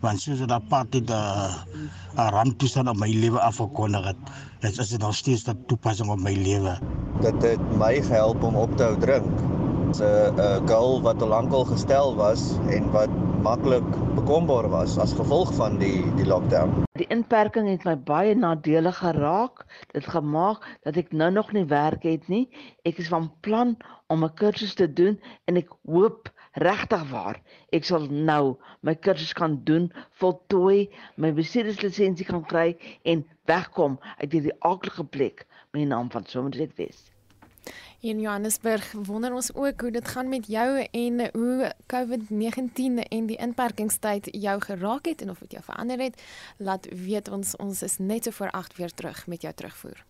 want 0.00 0.20
soos 0.20 0.38
dit 0.38 0.52
apartheid 0.52 1.10
'n 1.10 1.12
uh, 1.12 1.54
'n 2.16 2.30
ramptoestand 2.36 2.88
op 2.88 2.96
my 2.96 3.10
lewe 3.12 3.40
afgekondig 3.40 4.04
het, 4.04 4.16
dit 4.60 4.78
is 4.78 4.88
dit 4.88 5.00
nog 5.00 5.14
steeds 5.14 5.44
'n 5.48 5.64
toepassing 5.66 6.08
op 6.10 6.20
my 6.20 6.34
lewe. 6.34 6.78
Dit 7.20 7.42
het 7.42 7.76
my 7.78 8.02
gehelp 8.02 8.42
om 8.42 8.56
op 8.56 8.76
te 8.76 8.82
hou 8.82 8.98
drink. 8.98 9.40
'n 9.86 10.40
'n 10.42 10.68
goal 10.68 11.02
wat 11.02 11.22
al 11.22 11.28
lankal 11.28 11.64
gestel 11.64 12.16
was 12.16 12.58
en 12.76 12.90
wat 12.90 13.10
maklik 13.42 13.86
bekombaar 14.14 14.68
was 14.68 14.98
as 14.98 15.12
gevolg 15.12 15.54
van 15.54 15.78
die 15.78 16.02
die 16.16 16.26
lockdown. 16.26 16.82
Die 16.98 17.06
inperking 17.06 17.68
het 17.68 17.84
my 17.84 17.94
baie 17.96 18.34
nadelig 18.34 18.98
geraak. 18.98 19.62
Dit 19.94 20.08
gemaak 20.10 20.66
dat 20.82 20.96
ek 20.96 21.12
nou 21.12 21.30
nog 21.30 21.52
nie 21.52 21.64
werk 21.64 22.02
het 22.02 22.28
nie. 22.28 22.48
Ek 22.82 22.98
is 22.98 23.08
van 23.08 23.30
plan 23.40 23.76
om 24.06 24.24
'n 24.24 24.34
kursus 24.34 24.74
te 24.74 24.92
doen 24.92 25.20
en 25.44 25.56
ek 25.56 25.70
hoop 25.86 26.32
regtig 26.52 27.10
waar. 27.10 27.40
Ek 27.70 27.84
sal 27.84 28.06
nou 28.10 28.56
my 28.80 28.94
kursus 28.94 29.32
kan 29.32 29.60
doen, 29.64 29.92
voltooi, 30.18 30.90
my 31.16 31.32
bestuurderslisensie 31.32 32.26
kan 32.26 32.44
kry 32.44 32.76
en 33.04 33.26
wegkom 33.44 34.00
uit 34.18 34.32
hierdie 34.32 34.56
aardige 34.58 35.04
plek 35.04 35.46
met 35.70 35.80
die 35.84 35.92
naam 35.94 36.10
van 36.10 36.24
sommer 36.26 36.50
dit 36.50 36.74
wees. 36.76 37.15
In 38.00 38.20
Johannesburg 38.20 38.92
wonder 38.92 39.32
ons 39.32 39.54
ook 39.54 39.80
hoe 39.80 39.90
dit 39.90 40.08
gaan 40.08 40.28
met 40.28 40.46
jou 40.46 40.86
en 40.90 41.20
hoe 41.32 41.72
COVID-19 41.86 43.00
en 43.08 43.26
die 43.26 43.36
inperkingstyd 43.36 44.28
jou 44.30 44.60
geraak 44.60 45.06
het 45.06 45.22
en 45.22 45.30
of 45.30 45.38
dit 45.38 45.52
jou 45.52 45.62
verander 45.64 45.98
het. 45.98 46.22
Laat 46.56 46.86
weet 46.90 47.28
ons 47.28 47.56
ons 47.56 47.82
is 47.82 47.98
net 47.98 48.24
so 48.24 48.30
voor 48.30 48.50
8 48.50 48.76
weer 48.76 48.92
terug 48.92 49.26
met 49.26 49.42
jou 49.42 49.54
terugvoer. 49.54 50.04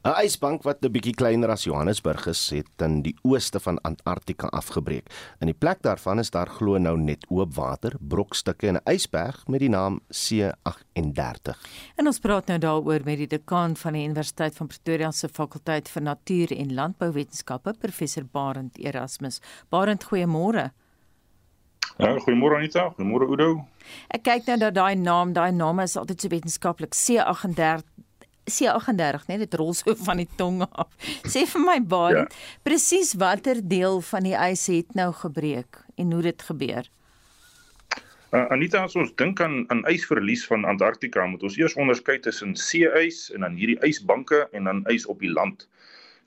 'n 0.00 0.16
ysbank 0.24 0.62
wat 0.64 0.80
'n 0.80 0.92
bietjie 0.92 1.14
kleiner 1.14 1.50
as 1.50 1.64
Johannesburg 1.64 2.26
is, 2.26 2.50
het 2.50 2.80
in 2.80 3.02
die 3.02 3.14
ooste 3.22 3.60
van 3.60 3.78
Antarktika 3.84 4.46
afgebreek. 4.46 5.12
In 5.40 5.46
die 5.46 5.58
plek 5.58 5.82
daarvan 5.82 6.18
is 6.18 6.30
daar 6.30 6.48
glo 6.48 6.78
nou 6.78 6.96
net 6.96 7.26
oop 7.28 7.54
water, 7.54 7.96
brokstukke 8.00 8.66
en 8.66 8.76
'n 8.76 8.90
ysberg 8.94 9.46
met 9.48 9.60
die 9.60 9.68
naam 9.68 10.00
C38. 10.08 11.58
En 11.96 12.06
ons 12.06 12.18
praat 12.18 12.46
nou 12.46 12.58
daaroor 12.58 13.00
met 13.04 13.16
die 13.16 13.26
dekaan 13.26 13.76
van 13.76 13.92
die 13.92 14.04
Universiteit 14.04 14.56
van 14.56 14.66
Pretoria 14.66 15.10
se 15.10 15.28
fakulteit 15.28 15.88
vir 15.88 16.02
natuur 16.02 16.56
en 16.56 16.74
landbouwetenskappe, 16.74 17.74
professor 17.78 18.24
Barend 18.24 18.78
Erasmus. 18.78 19.40
Barend, 19.68 20.04
goeiemôre. 20.04 20.70
Ja, 21.98 22.18
goeiemôre 22.18 22.56
Anita, 22.56 22.92
goeiemôre 22.96 23.28
Udo. 23.28 23.66
Ek 24.08 24.22
kyk 24.22 24.46
nou 24.46 24.58
dat 24.58 24.74
daai 24.74 24.94
naam, 24.94 25.32
daai 25.32 25.52
naam 25.52 25.80
is 25.80 25.96
altyd 25.96 26.20
so 26.20 26.28
wetenskaplik 26.28 26.94
C38 26.94 27.84
C38, 28.48 29.26
net 29.28 29.42
dit 29.44 29.58
rol 29.58 29.74
so 29.76 29.94
van 30.06 30.22
die 30.22 30.28
tong 30.38 30.62
af. 30.68 30.88
Sê 31.32 31.44
vir 31.48 31.64
my 31.64 31.78
baie, 31.82 32.22
ja. 32.22 32.24
presies 32.66 33.12
watter 33.20 33.60
deel 33.62 34.00
van 34.10 34.26
die 34.26 34.36
ys 34.36 34.66
het 34.72 34.96
nou 34.98 35.10
gebreek 35.16 35.82
en 36.00 36.16
hoe 36.16 36.22
dit 36.30 36.48
gebeur? 36.48 36.88
Uh, 38.30 38.46
Anita, 38.54 38.84
as 38.86 38.94
ons 38.94 39.10
dink 39.18 39.40
aan 39.42 39.64
aan 39.74 39.82
ysverlies 39.90 40.44
van 40.46 40.64
Antarktika, 40.64 41.24
moet 41.26 41.42
ons 41.42 41.56
eers 41.58 41.74
onderskei 41.74 42.20
tussen 42.22 42.54
see-ys 42.54 43.24
en 43.34 43.42
dan 43.42 43.56
hierdie 43.58 43.80
ysbanke 43.86 44.44
en 44.54 44.70
dan 44.70 44.84
ys 44.92 45.08
op 45.10 45.18
die 45.24 45.32
land. 45.32 45.66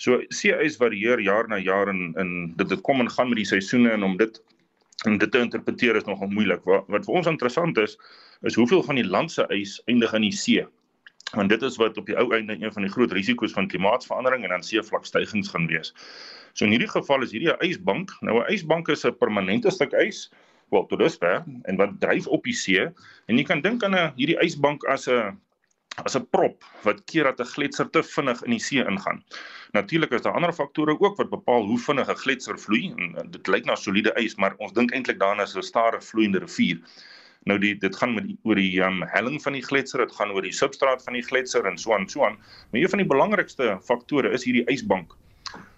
So 0.04 0.20
see-ys 0.36 0.76
varieer 0.82 1.22
jaar 1.24 1.48
na 1.48 1.62
jaar 1.64 1.88
en 1.88 2.12
in 2.20 2.34
dit 2.60 2.68
dit 2.70 2.84
kom 2.84 3.00
en 3.00 3.12
gaan 3.12 3.32
met 3.32 3.40
die 3.40 3.48
seisoene 3.48 3.96
en 3.96 4.04
om 4.04 4.18
dit 4.20 4.42
om 5.08 5.16
dit 5.20 5.32
te 5.32 5.40
interpreteer 5.40 5.96
is 6.00 6.06
nogal 6.08 6.30
moeilik. 6.32 6.64
Wat, 6.68 6.88
wat 6.92 7.08
vir 7.08 7.18
ons 7.20 7.28
interessant 7.28 7.80
is, 7.80 7.98
is 8.48 8.56
hoeveel 8.60 8.84
van 8.84 9.00
die 9.00 9.08
land 9.08 9.32
se 9.32 9.48
ys 9.52 9.80
eindig 9.88 10.14
in 10.16 10.28
die 10.28 10.36
see 10.36 10.68
want 11.34 11.50
dit 11.50 11.62
is 11.62 11.78
wat 11.82 11.98
op 11.98 12.06
die 12.06 12.18
ou 12.18 12.28
einde 12.36 12.58
een 12.60 12.74
van 12.74 12.86
die 12.86 12.92
groot 12.92 13.12
risiko's 13.12 13.54
van 13.54 13.68
klimaatsverandering 13.68 14.44
en 14.44 14.50
dan 14.50 14.64
seevlakstygings 14.64 15.50
gaan 15.50 15.68
wees. 15.68 15.94
So 16.54 16.66
in 16.66 16.72
hierdie 16.76 16.90
geval 16.90 17.26
is 17.26 17.32
hierdie 17.32 17.54
'n 17.54 17.66
ysbank. 17.70 18.12
Nou 18.22 18.42
'n 18.42 18.54
ysbank 18.54 18.88
is 18.88 19.06
'n 19.06 19.18
permanente 19.18 19.72
stuk 19.72 19.94
ys 19.94 20.30
wat 20.70 20.90
tot 20.90 21.00
dusver 21.00 21.44
en 21.64 21.76
wat 21.76 22.00
dryf 22.00 22.28
op 22.28 22.44
die 22.44 22.54
see 22.54 22.86
en 23.28 23.38
jy 23.38 23.44
kan 23.44 23.62
dink 23.62 23.84
aan 23.84 23.96
'n 23.96 24.14
hierdie 24.16 24.40
ysbank 24.42 24.86
as 24.86 25.08
'n 25.08 25.38
as 26.02 26.16
'n 26.16 26.26
prop 26.34 26.64
wat 26.84 27.04
keer 27.06 27.24
dat 27.24 27.40
'n 27.40 27.54
gletser 27.56 27.90
te 27.90 28.04
vinnig 28.04 28.44
in 28.44 28.52
die 28.52 28.60
see 28.60 28.86
ingaan. 28.86 29.24
Natuurlik 29.74 30.12
is 30.12 30.22
daar 30.22 30.34
ander 30.34 30.54
faktore 30.54 31.00
ook 31.00 31.18
wat 31.18 31.30
bepaal 31.30 31.66
hoe 31.66 31.80
vinnig 31.80 32.10
'n 32.10 32.22
gletser 32.26 32.60
vloei 32.60 32.94
en 32.98 33.32
dit 33.32 33.48
lyk 33.48 33.66
na 33.66 33.76
soliede 33.76 34.14
ys, 34.16 34.36
maar 34.36 34.56
ons 34.58 34.74
dink 34.74 34.92
eintlik 34.92 35.20
daaraan 35.20 35.40
as 35.40 35.56
'n 35.56 35.62
stadige 35.62 36.06
vloeiende 36.06 36.40
rivier. 36.40 36.80
Nou 37.50 37.58
die 37.60 37.74
dit 37.80 37.96
gaan 37.96 38.14
met 38.16 38.28
die, 38.28 38.38
oor 38.48 38.56
die 38.56 38.80
um, 38.84 39.02
helling 39.12 39.42
van 39.44 39.58
die 39.58 39.64
gletser, 39.64 40.00
dit 40.06 40.16
gaan 40.16 40.32
oor 40.32 40.46
die 40.46 40.56
substraat 40.56 41.04
van 41.04 41.18
die 41.18 41.26
gletser 41.26 41.66
en 41.68 41.78
so 41.78 41.94
aan 41.94 42.08
so 42.10 42.24
aan. 42.26 42.38
Maar 42.72 42.82
een 42.82 42.90
van 42.90 43.04
die 43.04 43.10
belangrikste 43.10 43.78
faktore 43.84 44.32
is 44.32 44.46
hierdie 44.48 44.66
ysbank. 44.72 45.18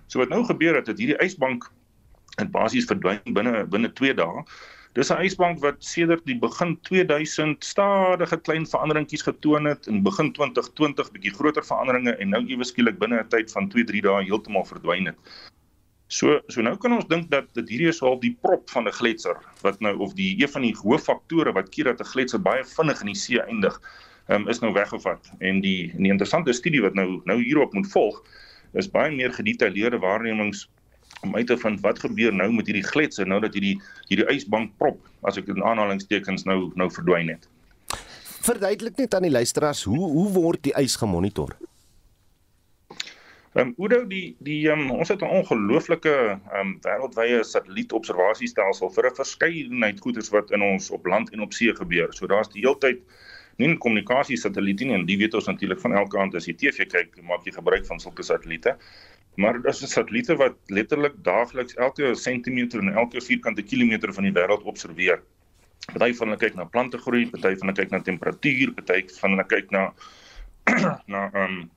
So 0.07 0.21
wat 0.21 0.29
nou 0.29 0.43
gebeur 0.45 0.77
het, 0.77 0.85
dat 0.85 1.01
hierdie 1.01 1.17
ysbank 1.25 1.65
in 2.41 2.51
basies 2.51 2.85
verdwyn 2.89 3.21
binne 3.37 3.63
binne 3.71 3.91
2 3.97 4.13
dae. 4.19 4.43
Dis 4.95 5.11
'n 5.11 5.25
ysbank 5.27 5.59
wat 5.63 5.81
sedert 5.83 6.23
die 6.25 6.37
begin 6.39 6.77
2000 6.87 7.63
stadige 7.63 8.37
klein 8.37 8.65
veranderingkies 8.65 9.25
getoon 9.27 9.65
het 9.65 9.87
en 9.87 10.03
begin 10.03 10.31
2020 10.37 11.11
bietjie 11.11 11.33
groter 11.33 11.65
veranderinge 11.65 12.15
en 12.15 12.29
nou 12.29 12.45
ewe 12.47 12.63
skielik 12.63 12.99
binne 12.99 13.19
'n 13.19 13.27
tyd 13.27 13.51
van 13.51 13.67
2-3 13.73 14.01
dae 14.01 14.23
heeltemal 14.23 14.65
verdwyn 14.65 15.11
het. 15.11 15.19
So 16.15 16.39
so 16.47 16.63
nou 16.63 16.75
kan 16.79 16.93
ons 16.95 17.07
dink 17.11 17.27
dat 17.31 17.47
dit 17.57 17.73
hierdie 17.73 17.89
is 17.91 17.99
al 18.05 18.15
die 18.21 18.31
prop 18.45 18.69
van 18.71 18.87
'n 18.87 18.95
gletser 18.95 19.35
wat 19.65 19.81
nou 19.83 19.97
of 20.05 20.13
die 20.15 20.31
een 20.39 20.51
van 20.53 20.63
die 20.63 20.75
hooffaktore 20.79 21.51
wat 21.57 21.69
keer 21.69 21.91
dat 21.91 21.99
'n 21.99 22.11
gletser 22.13 22.39
baie 22.39 22.63
vinnig 22.63 23.01
in 23.01 23.11
die 23.11 23.21
see 23.23 23.39
eindig, 23.41 23.75
um, 24.29 24.47
is 24.47 24.61
nou 24.61 24.71
weggevat. 24.73 25.27
En 25.39 25.61
die 25.61 25.91
en 25.91 26.03
die 26.03 26.11
interessante 26.11 26.53
studie 26.53 26.81
wat 26.81 26.93
nou 26.93 27.21
nou 27.25 27.41
hierop 27.43 27.73
moet 27.73 27.91
volg, 27.91 28.23
is 28.73 28.91
baie 28.91 29.11
meer 29.11 29.33
gedetailleerde 29.33 29.99
waarnemings 29.99 30.69
om 31.21 31.35
uit 31.35 31.47
te 31.47 31.57
vind 31.57 31.81
wat 31.81 31.99
gebeur 31.99 32.33
nou 32.33 32.51
met 32.53 32.65
hierdie 32.65 32.87
gletser 32.87 33.27
nou 33.27 33.41
dat 33.41 33.53
hierdie 33.53 33.81
hierdie 34.07 34.29
ysbank 34.31 34.71
prop, 34.77 34.99
as 35.23 35.37
ek 35.37 35.47
in 35.47 35.63
aanhalingstekens 35.63 36.43
nou 36.43 36.71
nou 36.75 36.89
verdwyn 36.91 37.29
het. 37.29 37.47
Verduidelik 38.45 38.97
net 38.97 39.13
aan 39.15 39.27
die 39.27 39.31
luisteraars 39.31 39.83
hoe 39.83 40.09
hoe 40.11 40.29
word 40.31 40.63
die 40.63 40.73
ys 40.79 40.95
gemonitor? 40.95 41.57
Ehm 43.55 43.67
um, 43.67 43.73
Oudo 43.77 44.01
die 44.03 44.35
die 44.43 44.67
um, 44.67 44.89
ons 44.91 45.07
het 45.07 45.21
'n 45.23 45.31
ongelooflike 45.31 46.11
ehm 46.11 46.59
um, 46.59 46.71
wêreldwye 46.83 47.37
satellietobservasiestelsel 47.47 48.89
vir 48.95 49.05
'n 49.09 49.15
verskeidenheid 49.19 49.99
goeders 50.03 50.29
wat 50.33 50.49
in 50.51 50.61
ons 50.61 50.89
op 50.91 51.05
land 51.05 51.29
en 51.31 51.39
op 51.45 51.53
see 51.53 51.75
gebeur. 51.75 52.11
So 52.13 52.27
daar's 52.27 52.49
die 52.51 52.65
heeltyd 52.65 52.99
nie 53.57 53.67
'n 53.67 53.77
kommunikasie 53.77 54.37
satelliet 54.37 54.79
nie 54.79 54.93
en 54.93 55.05
die 55.05 55.17
weet 55.17 55.33
ons 55.33 55.47
natuurlik 55.47 55.79
van 55.79 55.93
elke 55.93 56.17
kant 56.17 56.35
as 56.35 56.47
jy 56.47 56.53
TV 56.53 56.85
kyk, 56.85 57.21
maak 57.23 57.45
jy 57.45 57.51
gebruik 57.51 57.85
van 57.85 57.99
sulke 57.99 58.23
satelliete. 58.23 58.75
Maar 59.37 59.61
dit 59.61 59.71
is 59.71 59.93
satelliete 59.93 60.35
wat 60.35 60.55
letterlik 60.67 61.15
daagliks 61.23 61.75
elke 61.75 62.15
sentimeter 62.15 62.79
en 62.79 62.93
elke 62.93 63.21
vierkante 63.21 63.63
kilometer 63.63 64.13
van 64.13 64.23
die 64.23 64.33
wêreld 64.33 64.63
observeer. 64.63 65.21
Party 65.93 66.13
van 66.13 66.27
hulle 66.27 66.39
kyk 66.39 66.55
na 66.55 66.65
plante 66.65 66.97
groei, 66.97 67.29
party 67.29 67.55
van 67.55 67.67
hulle 67.67 67.79
kyk 67.79 67.91
na 67.91 68.01
temperatuur, 68.01 68.73
party 68.73 69.05
van 69.21 69.29
hulle 69.29 69.47
kyk 69.47 69.71
na 69.71 69.93
na 71.07 71.29
ehm 71.31 71.43
um, 71.43 71.69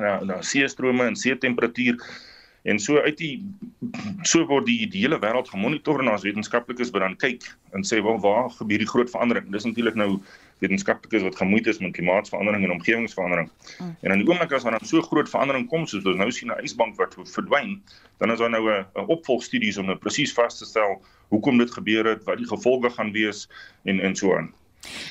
na 0.00 0.20
na 0.24 0.42
see 0.42 0.68
strome 0.68 1.04
en 1.06 1.16
see 1.16 1.38
temperatuur 1.38 1.98
en 2.62 2.78
so 2.78 3.00
uit 3.02 3.18
die 3.18 3.32
so 4.22 4.46
word 4.46 4.66
die 4.66 4.86
die 4.86 5.02
hele 5.02 5.18
wêreld 5.22 5.50
gemonitor 5.50 6.00
en 6.00 6.12
ons 6.12 6.22
wetenskaplikes 6.26 6.92
wat 6.94 7.02
dan 7.02 7.16
kyk 7.18 7.48
en 7.74 7.84
sê 7.86 7.98
wel 8.04 8.20
waar 8.22 8.50
gebeur 8.54 8.78
die 8.78 8.88
groot 8.88 9.10
verandering? 9.10 9.50
Dis 9.50 9.66
natuurlik 9.66 9.98
nou 9.98 10.20
wetenskaplikes 10.62 11.24
wat 11.26 11.40
gemoeid 11.40 11.66
is 11.66 11.80
met 11.82 11.94
klimaatsverandering 11.96 12.64
en 12.64 12.76
omgewingsverandering. 12.76 13.50
Mm. 13.80 13.96
en 14.00 14.14
in 14.14 14.22
die 14.22 14.28
oomblik 14.28 14.54
as 14.54 14.62
daar 14.62 14.78
dan 14.78 14.86
so 14.86 15.02
groot 15.02 15.30
verandering 15.30 15.66
kom 15.68 15.88
soos 15.90 16.06
ons 16.06 16.20
nou 16.20 16.30
sien 16.30 16.54
'n 16.54 16.62
ysbank 16.62 16.96
wat 17.02 17.18
verdwyn 17.34 17.80
dan 18.22 18.30
is 18.30 18.38
daar 18.38 18.50
nou 18.50 18.70
'n 18.70 19.06
opvolgstudies 19.10 19.78
om 19.78 19.86
nou 19.86 19.98
presies 19.98 20.32
vas 20.32 20.58
te 20.58 20.64
stel 20.64 21.02
hoekom 21.34 21.58
dit 21.58 21.70
gebeur 21.70 22.06
het 22.06 22.24
wat 22.24 22.38
die 22.38 22.46
gevolge 22.46 22.90
gaan 22.90 23.12
wees 23.12 23.48
en 23.84 24.00
en 24.00 24.16
so 24.16 24.36
aan 24.36 24.52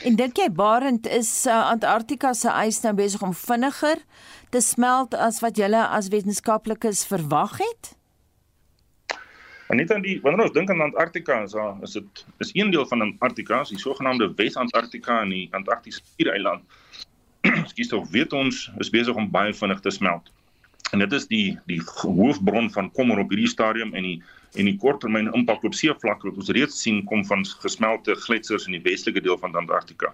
En 0.03 0.15
dink 0.19 0.37
jy 0.37 0.49
Barend 0.51 1.07
is 1.07 1.29
uh, 1.47 1.71
Antarktika 1.71 2.33
se 2.37 2.51
ys 2.65 2.81
nou 2.83 2.93
besig 2.97 3.21
om 3.23 3.33
vinniger 3.37 4.01
te 4.51 4.61
smelt 4.63 5.15
as 5.15 5.39
wat 5.43 5.59
julle 5.59 5.81
as 5.87 6.11
wetenskaplikes 6.11 7.05
verwag 7.07 7.57
het? 7.61 7.93
En 9.71 9.79
net 9.79 9.91
aan 9.95 10.03
die 10.03 10.17
wanneer 10.19 10.49
ons 10.49 10.55
dink 10.55 10.69
aan 10.69 10.83
Antarktika, 10.83 11.37
is 11.45 11.55
daar 11.55 11.77
is 11.87 11.95
dit 11.95 12.25
is 12.43 12.49
een 12.57 12.71
deel 12.73 12.83
van 12.89 13.01
Antarktika, 13.01 13.61
die 13.69 13.79
sogenaamde 13.79 14.33
Wes-Antarktika 14.35 15.21
in 15.23 15.31
die 15.31 15.47
Antarktiese 15.55 16.01
skiereiland. 16.03 16.65
Skus 17.71 17.87
tog 17.93 18.09
weet 18.11 18.35
ons 18.35 18.65
is 18.83 18.91
besig 18.91 19.15
om 19.15 19.31
baie 19.31 19.53
vinnig 19.55 19.79
te 19.79 19.93
smelt. 19.95 20.27
En 20.91 20.99
dit 20.99 21.15
is 21.15 21.27
die 21.31 21.59
die 21.71 21.79
hoofbron 22.03 22.67
van 22.75 22.91
kommer 22.91 23.23
op 23.23 23.31
hierdie 23.31 23.47
stadium 23.47 23.95
en 23.95 24.09
die 24.09 24.17
en 24.59 24.67
die 24.67 24.77
korttermyn 24.77 25.29
impak 25.37 25.63
op 25.67 25.75
seevlak 25.77 26.23
wat 26.27 26.39
ons 26.39 26.51
reeds 26.55 26.79
sien 26.83 27.01
kom 27.07 27.23
van 27.27 27.45
gesmelte 27.63 28.15
gletsers 28.25 28.67
in 28.67 28.75
die 28.75 28.83
westelike 28.83 29.23
deel 29.23 29.37
van 29.39 29.55
Antarktika. 29.55 30.11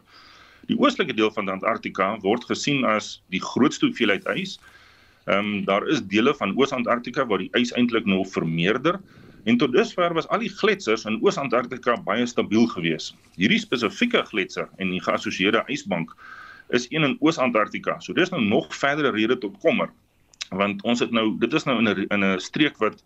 Die 0.69 0.77
oostelike 0.77 1.15
deel 1.17 1.31
van 1.33 1.49
Antarktika 1.49 2.11
word 2.25 2.45
gesien 2.49 2.85
as 2.85 3.17
die 3.33 3.41
grootste 3.41 3.89
hoeveelheid 3.89 4.27
ys. 4.35 4.57
Ehm 5.27 5.39
um, 5.39 5.63
daar 5.67 5.87
is 5.91 6.03
dele 6.11 6.33
van 6.37 6.53
Oos-Antarktika 6.55 7.25
waar 7.27 7.41
die 7.43 7.51
ys 7.59 7.73
eintlik 7.75 8.05
nog 8.05 8.29
vermeerder 8.31 8.99
en 9.47 9.57
tot 9.57 9.73
dusver 9.73 10.13
was 10.15 10.27
al 10.27 10.43
die 10.43 10.51
gletsers 10.51 11.05
in 11.07 11.19
Oos-Antarktika 11.23 11.97
baie 12.03 12.25
stabiel 12.25 12.67
geweest. 12.71 13.15
Hierdie 13.35 13.59
spesifieke 13.59 14.23
gletser 14.29 14.69
en 14.77 14.91
die 14.91 15.01
geassosieerde 15.03 15.63
ysbank 15.71 16.13
is 16.75 16.87
een 16.91 17.03
in 17.03 17.15
Oos-Antarktika. 17.19 17.99
So 18.03 18.13
dis 18.13 18.31
nou 18.31 18.41
nog 18.43 18.69
verdere 18.75 19.11
rede 19.15 19.37
tot 19.37 19.55
kommer 19.63 19.89
want 20.55 20.83
ons 20.87 20.99
het 21.03 21.11
nou 21.11 21.33
dit 21.39 21.53
is 21.53 21.65
nou 21.67 21.77
in 21.79 21.89
'n 21.89 22.05
in 22.09 22.23
'n 22.23 22.39
streek 22.39 22.77
wat 22.77 23.03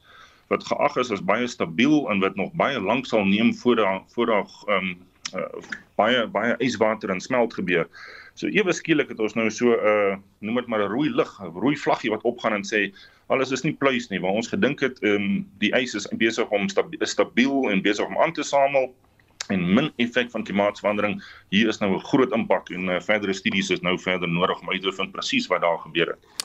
wat 0.52 0.68
geag 0.68 0.98
is 1.00 1.12
as 1.16 1.24
baie 1.24 1.48
stabiel 1.48 2.10
en 2.12 2.20
wat 2.24 2.36
nog 2.36 2.52
baie 2.60 2.80
lank 2.80 3.08
sal 3.08 3.24
neem 3.26 3.54
voor 3.56 3.80
daar 3.80 4.02
voor 4.16 4.26
daar 4.34 4.50
ehm 4.68 4.92
um, 4.92 4.98
uh, 5.36 5.64
baie 5.96 6.28
baie 6.28 6.56
yswater 6.60 7.10
en 7.10 7.22
smelt 7.22 7.54
gebeur. 7.54 7.88
So 8.34 8.48
ewe 8.48 8.74
skielik 8.74 9.12
het 9.12 9.20
ons 9.20 9.36
nou 9.36 9.50
so 9.52 9.72
'n 9.72 9.88
uh, 9.94 10.18
noem 10.40 10.56
dit 10.56 10.68
maar 10.68 10.84
'n 10.84 10.92
rooi 10.92 11.10
lig, 11.10 11.32
'n 11.40 11.60
rooi 11.64 11.76
vlaggie 11.78 12.12
wat 12.12 12.24
opgaan 12.24 12.54
en 12.54 12.66
sê 12.66 12.92
alles 13.28 13.52
is 13.52 13.64
nie 13.64 13.74
pluis 13.74 14.10
nie, 14.10 14.20
want 14.20 14.36
ons 14.36 14.52
gedink 14.52 14.80
het 14.80 15.00
ehm 15.00 15.16
um, 15.16 15.48
die 15.60 15.72
ys 15.76 15.96
is 15.96 16.08
besig 16.12 16.50
om 16.50 16.70
stabiel, 16.70 17.06
stabiel 17.06 17.70
en 17.72 17.82
besig 17.82 18.08
om 18.08 18.18
aan 18.18 18.34
te 18.34 18.44
samel 18.44 18.94
en 19.50 19.74
min 19.74 19.92
effek 19.98 20.32
van 20.32 20.44
klimaatsverandering. 20.44 21.24
Hier 21.50 21.68
is 21.68 21.80
nou 21.80 21.96
'n 21.96 22.04
groot 22.12 22.32
impak 22.32 22.70
en 22.70 22.90
uh, 22.90 23.00
verdere 23.00 23.34
studies 23.34 23.70
is 23.70 23.82
nou 23.82 24.00
verder 24.00 24.30
nodig 24.30 24.62
om 24.62 24.72
uit 24.72 24.82
te 24.82 24.92
vind 24.92 25.12
presies 25.12 25.48
wat 25.48 25.62
daar 25.62 25.80
gebeur 25.80 26.08
het. 26.08 26.41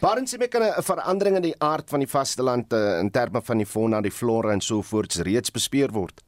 Waarin 0.00 0.26
sien 0.26 0.40
ek 0.40 0.54
'n 0.56 0.82
verandering 0.82 1.36
in 1.36 1.42
die 1.42 1.58
aard 1.58 1.90
van 1.90 2.00
die 2.00 2.08
vasteland 2.08 2.72
uh, 2.72 2.98
in 2.98 3.10
terme 3.10 3.42
van 3.42 3.58
die 3.58 3.66
fauna, 3.66 4.00
die 4.00 4.10
flora 4.10 4.52
en 4.52 4.60
so 4.60 4.82
voorts 4.82 5.20
reeds 5.20 5.50
bespeer 5.50 5.92
word? 5.92 6.22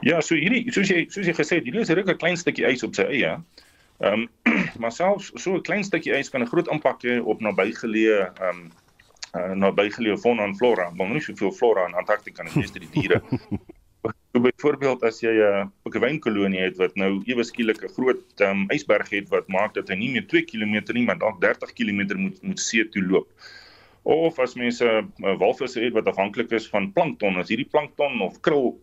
Ja, 0.00 0.20
so 0.20 0.34
hierdie 0.38 0.70
soos 0.70 0.88
jy 0.88 1.06
soos 1.10 1.26
jy 1.26 1.34
gesê 1.34 1.58
het, 1.58 1.64
hierdie 1.66 1.82
is 1.82 1.90
'n 1.90 1.98
regte 1.98 2.14
klein 2.14 2.36
stukkie 2.36 2.66
ys 2.66 2.84
op 2.86 2.94
sy 2.94 3.02
eie. 3.02 3.32
Ehm 3.98 4.28
um, 4.28 4.28
maar 4.80 4.92
selfs 4.92 5.32
so 5.34 5.56
'n 5.56 5.62
klein 5.62 5.82
stukkie 5.84 6.14
ys 6.14 6.30
kan 6.30 6.42
'n 6.42 6.46
groot 6.46 6.70
impak 6.70 7.02
hê 7.02 7.18
op 7.18 7.40
nabygeleë 7.40 8.30
ehm 8.30 8.70
um, 9.34 9.58
nabygeleë 9.58 10.18
fauna 10.22 10.44
en 10.44 10.54
flora. 10.56 10.90
Maar 10.94 11.08
nie 11.08 11.20
soveel 11.20 11.52
flora 11.52 11.86
in 11.86 11.94
Antarktika 11.94 12.42
nie, 12.42 12.54
meeste 12.54 12.78
die 12.78 12.90
diere. 12.94 13.22
So 14.06 14.40
byvoorbeeld 14.44 15.02
as 15.02 15.20
jy 15.24 15.32
'n 15.34 15.70
uh, 15.90 16.00
wynkolonie 16.02 16.60
het 16.60 16.76
wat 16.78 16.94
nou 17.00 17.22
ewe 17.26 17.44
skielik 17.44 17.80
'n 17.82 17.94
groot 17.96 18.42
um, 18.46 18.66
ysberg 18.76 19.08
het 19.10 19.28
wat 19.34 19.48
maak 19.48 19.74
dat 19.74 19.88
hy 19.88 19.96
nie 19.98 20.10
meer 20.14 20.26
2 20.26 20.44
km 20.50 20.76
nie, 20.94 21.04
maar 21.08 21.18
dalk 21.18 21.40
30 21.40 21.72
km 21.72 22.00
moet 22.16 22.42
moet 22.42 22.60
see 22.60 22.84
toe 22.88 23.02
loop. 23.02 23.28
Of 24.02 24.38
as 24.38 24.54
mense 24.54 24.84
'n 24.84 25.24
uh, 25.24 25.34
walvisse 25.38 25.80
het 25.80 25.92
wat 25.92 26.06
afhanklik 26.06 26.52
is 26.52 26.68
van 26.68 26.92
plankton, 26.92 27.36
as 27.36 27.48
hierdie 27.48 27.70
plankton 27.70 28.20
of 28.20 28.40
krul 28.40 28.78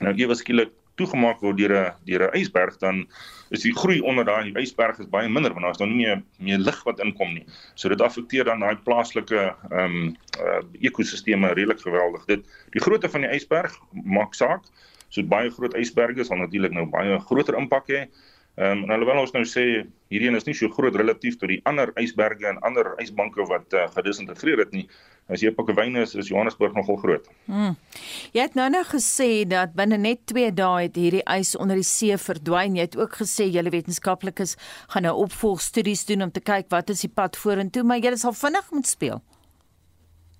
nou 0.00 0.14
ewe 0.16 0.34
skielik 0.34 0.72
toegemaak 0.96 1.40
word 1.44 1.58
deur 1.60 1.74
'n 1.76 1.92
deur 2.08 2.26
'n 2.26 2.38
ysberg 2.40 2.78
dan 2.80 3.06
is 3.50 3.62
die 3.62 3.72
groei 3.72 4.00
onder 4.00 4.24
daai 4.24 4.52
ysberg 4.62 4.98
is 4.98 5.08
baie 5.08 5.28
minder 5.28 5.52
want 5.52 5.62
daar 5.62 5.76
is 5.76 5.82
dan 5.82 5.92
nie 5.92 6.06
meer 6.06 6.22
meer 6.38 6.58
lig 6.58 6.82
wat 6.84 7.00
inkom 7.00 7.34
nie. 7.34 7.46
So 7.74 7.88
dit 7.88 8.00
affekteer 8.00 8.44
dan 8.44 8.60
daai 8.60 8.76
plaaslike 8.76 9.40
ehm 9.70 9.84
um, 9.84 10.16
uh, 10.40 10.62
ekosisteme 10.80 11.52
redelik 11.52 11.80
geweldig. 11.80 12.24
Dit 12.26 12.46
die 12.70 12.80
grootte 12.80 13.08
van 13.08 13.20
die 13.20 13.30
ysberg 13.30 13.72
maak 13.92 14.34
saak. 14.34 14.64
So 15.08 15.22
baie 15.22 15.50
groot 15.50 15.74
ysberge 15.74 16.24
sal 16.24 16.36
natuurlik 16.36 16.72
nou 16.72 16.86
baie 16.86 17.18
groter 17.28 17.56
impak 17.56 17.88
hê. 17.88 18.06
Ehm 18.56 18.84
um, 18.84 18.90
alhoewel 18.90 19.20
ons 19.20 19.34
nou 19.36 19.44
sê 19.44 19.84
hierdie 20.08 20.28
een 20.28 20.38
is 20.38 20.46
nie 20.48 20.54
so 20.54 20.68
groot 20.72 20.94
relatief 20.96 21.36
tot 21.36 21.50
die 21.52 21.60
ander 21.68 21.92
ysberge 22.00 22.46
en 22.48 22.58
ander 22.64 22.94
ysbanke 23.02 23.44
wat 23.50 23.74
uh, 23.74 23.84
gedisintegreer 23.92 24.64
het 24.64 24.72
nie. 24.72 24.86
As 25.26 25.42
jy 25.42 25.50
Pokkewyne 25.50 26.04
is, 26.04 26.14
is 26.14 26.28
Johannesburg 26.30 26.76
nogal 26.78 27.00
groot. 27.02 27.24
Hmm. 27.50 27.74
Jy 28.34 28.44
het 28.44 28.54
nou 28.54 28.68
nou 28.70 28.84
gesê 28.86 29.42
dat 29.48 29.72
binne 29.74 29.98
net 29.98 30.20
2 30.30 30.52
dae 30.54 30.84
het 30.84 30.98
hierdie 30.98 31.24
ys 31.34 31.56
onder 31.58 31.80
die 31.80 31.86
see 31.86 32.14
verdwyn. 32.22 32.76
Jy 32.78 32.84
het 32.86 32.98
ook 32.98 33.16
gesê 33.24 33.48
julle 33.50 33.72
wetenskaplikes 33.74 34.54
gaan 34.92 35.08
nou 35.08 35.16
opvolgstudies 35.24 36.04
doen 36.06 36.28
om 36.28 36.34
te 36.34 36.44
kyk 36.44 36.70
wat 36.70 36.92
is 36.94 37.02
die 37.02 37.10
pad 37.10 37.38
vorentoe, 37.42 37.82
maar 37.82 37.98
julle 37.98 38.20
sal 38.22 38.36
vinnig 38.38 38.70
moet 38.70 38.86
speel. 38.86 39.22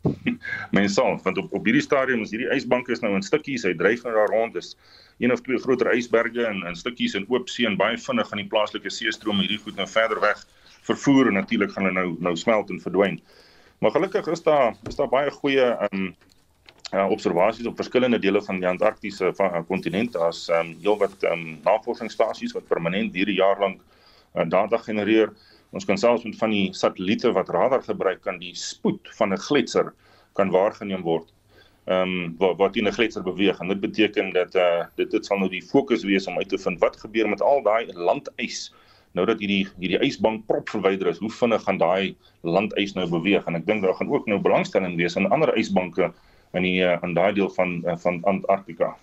Mense 0.77 0.95
sal, 0.95 1.19
want 1.25 1.41
op 1.43 1.57
op 1.59 1.67
hierdie 1.67 1.83
stadium 1.83 2.23
is 2.23 2.31
hierdie 2.35 2.53
ysbanke 2.55 2.95
is 2.95 3.03
nou 3.03 3.11
in 3.19 3.27
stukkies, 3.27 3.65
hy 3.67 3.75
dryf 3.79 4.05
nou 4.07 4.15
daar 4.15 4.31
rond 4.31 4.55
is 4.61 4.77
een 5.19 5.33
of 5.35 5.43
twee 5.43 5.59
groter 5.65 5.91
ysberge 5.97 6.45
en 6.47 6.63
in 6.69 6.79
stukkies 6.79 7.17
in 7.19 7.27
oop 7.33 7.51
see 7.51 7.67
en 7.67 7.79
baie 7.81 7.99
vinnig 7.99 8.31
aan 8.31 8.43
die 8.43 8.51
plaaslike 8.53 8.93
seestroom 8.93 9.43
hierdie 9.43 9.59
goed 9.65 9.81
nou 9.81 9.89
verder 9.91 10.23
weg 10.23 10.45
vervoer 10.87 11.33
en 11.33 11.41
natuurlik 11.41 11.75
gaan 11.75 11.89
hulle 11.89 11.99
nou 11.99 12.15
nou 12.29 12.37
smelt 12.39 12.71
en 12.71 12.79
verdwyn. 12.83 13.19
Maar 13.79 13.91
gelukkig 13.91 14.27
is 14.27 14.43
daar 14.43 14.75
is 14.89 14.97
daar 14.97 15.09
baie 15.09 15.31
goeie 15.31 15.67
um 15.91 16.15
uh, 16.95 17.11
observasies 17.11 17.67
op 17.67 17.77
verskillende 17.77 18.19
dele 18.19 18.43
van 18.43 18.61
die 18.63 18.69
Antarktiese 18.69 19.33
uh, 19.39 19.61
kontinent 19.69 20.17
as 20.17 20.49
um 20.49 20.77
heelwat 20.81 21.23
um 21.33 21.61
navorsingsstasies 21.65 22.55
wat 22.57 22.69
permanent 22.69 23.15
hierdie 23.15 23.37
jaar 23.37 23.61
lank 23.61 23.83
uh, 24.35 24.49
data 24.49 24.79
genereer. 24.79 25.33
Ons 25.71 25.85
kan 25.85 25.99
selfs 25.99 26.25
met 26.25 26.39
van 26.39 26.51
die 26.51 26.73
satelliete 26.73 27.33
wat 27.33 27.49
radar 27.49 27.83
gebruik 27.83 28.23
kan 28.23 28.39
die 28.39 28.55
spoed 28.55 29.11
van 29.19 29.33
'n 29.33 29.45
gletser 29.49 29.93
kan 30.33 30.51
waargeneem 30.51 31.03
word 31.03 31.33
ehm 31.87 32.03
um, 32.03 32.35
wat 32.39 32.57
wat 32.59 32.77
in 32.77 32.87
'n 32.89 32.93
gletser 32.93 33.23
beweeg 33.23 33.61
en 33.61 33.69
dit 33.69 33.81
beteken 33.81 34.33
dat 34.33 34.55
eh 34.55 34.63
uh, 34.63 34.85
dit 34.97 35.11
dit 35.11 35.27
sal 35.27 35.39
nou 35.39 35.51
die 35.51 35.63
fokus 35.63 36.03
wees 36.03 36.27
om 36.27 36.39
uit 36.39 36.49
te 36.49 36.59
vind 36.59 36.81
wat 36.81 36.97
gebeur 36.97 37.29
met 37.29 37.43
al 37.43 37.63
daai 37.63 37.93
landys 37.93 38.73
nou 39.17 39.25
dat 39.29 39.41
hierdie 39.41 39.65
hierdie 39.81 40.01
ysbank 40.05 40.45
prop 40.51 40.69
verwyder 40.71 41.11
is 41.13 41.21
hoe 41.23 41.33
vinnig 41.33 41.65
gaan 41.65 41.81
daai 41.81 42.15
landys 42.45 42.95
nou 42.99 43.09
beweeg? 43.11 43.47
En 43.49 43.59
ek 43.59 43.67
dink 43.67 43.85
daar 43.85 43.97
gaan 43.97 44.13
ook 44.13 44.29
nou 44.31 44.39
belangstelling 44.45 44.97
wees 45.01 45.17
aan 45.17 45.31
ander 45.33 45.55
ysbanke 45.57 46.13
in 46.57 46.69
die 46.69 46.79
uh, 46.85 46.97
in 47.03 47.17
daai 47.17 47.33
deel 47.37 47.51
van 47.57 47.81
uh, 47.85 47.97
van 48.05 48.21
Antarktika 48.29 48.95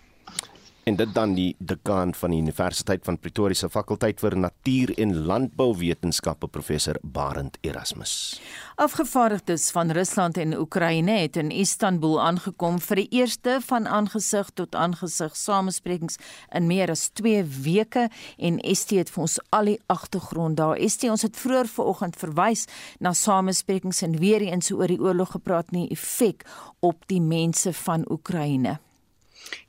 en 0.83 0.95
dit 0.99 1.13
dan 1.15 1.33
die 1.37 1.55
dekaan 1.59 2.11
van 2.13 2.33
die 2.33 2.41
Universiteit 2.43 3.05
van 3.07 3.17
Pretoria 3.19 3.55
se 3.55 3.69
fakulteit 3.71 4.19
vir 4.19 4.35
natuur 4.37 4.91
en 4.99 5.15
landbouwetenskappe 5.27 6.49
professor 6.51 6.99
Barend 7.01 7.57
Erasmus. 7.61 8.41
Afgevaardigdes 8.75 9.69
van 9.71 9.91
Rusland 9.95 10.37
en 10.37 10.57
Oekraïne 10.59 11.15
het 11.21 11.37
in 11.39 11.51
Istanbul 11.51 12.19
aangekom 12.21 12.79
vir 12.83 13.03
die 13.03 13.07
eerste 13.21 13.59
van 13.63 13.87
aangesig 13.87 14.49
tot 14.59 14.75
aangesig 14.75 15.37
samesprekings 15.37 16.19
in 16.51 16.67
meer 16.67 16.91
as 16.91 17.07
2 17.21 17.43
weke 17.63 18.09
en 18.37 18.59
ST 18.75 18.99
het 18.99 19.11
vir 19.13 19.25
ons 19.27 19.39
al 19.55 19.73
die 19.73 19.79
agtergrond 19.87 20.59
daar. 20.59 20.79
ST 20.89 21.07
ons 21.09 21.23
het 21.23 21.37
vroeër 21.39 21.69
vanoggend 21.71 22.19
verwys 22.19 22.67
na 22.99 23.13
samesprekings 23.13 24.03
en 24.03 24.19
weer 24.19 24.43
eens 24.43 24.71
oor 24.71 24.91
die 24.91 24.99
oorlog 24.99 25.37
gepraat 25.37 25.71
nie 25.71 25.87
effek 25.93 26.43
op 26.83 27.07
die 27.07 27.21
mense 27.21 27.71
van 27.85 28.03
Oekraïne. 28.11 28.79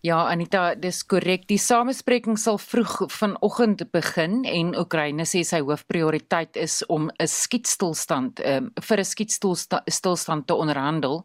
Ja, 0.05 0.19
Anita, 0.29 0.75
dis 0.77 0.99
korrek. 1.09 1.47
Die 1.49 1.59
samespreking 1.59 2.37
sal 2.41 2.59
vroeg 2.61 3.07
vanoggend 3.09 3.87
begin 3.93 4.43
en 4.45 4.75
Oekraïne 4.77 5.25
sê 5.25 5.41
sy 5.49 5.63
hoofprioriteit 5.65 6.59
is 6.61 6.83
om 6.93 7.09
'n 7.09 7.27
skietstilstand 7.27 8.41
um, 8.45 8.71
vir 8.89 9.01
'n 9.01 9.05
skietstilstand 9.05 10.47
te 10.47 10.55
onderhandel. 10.55 11.25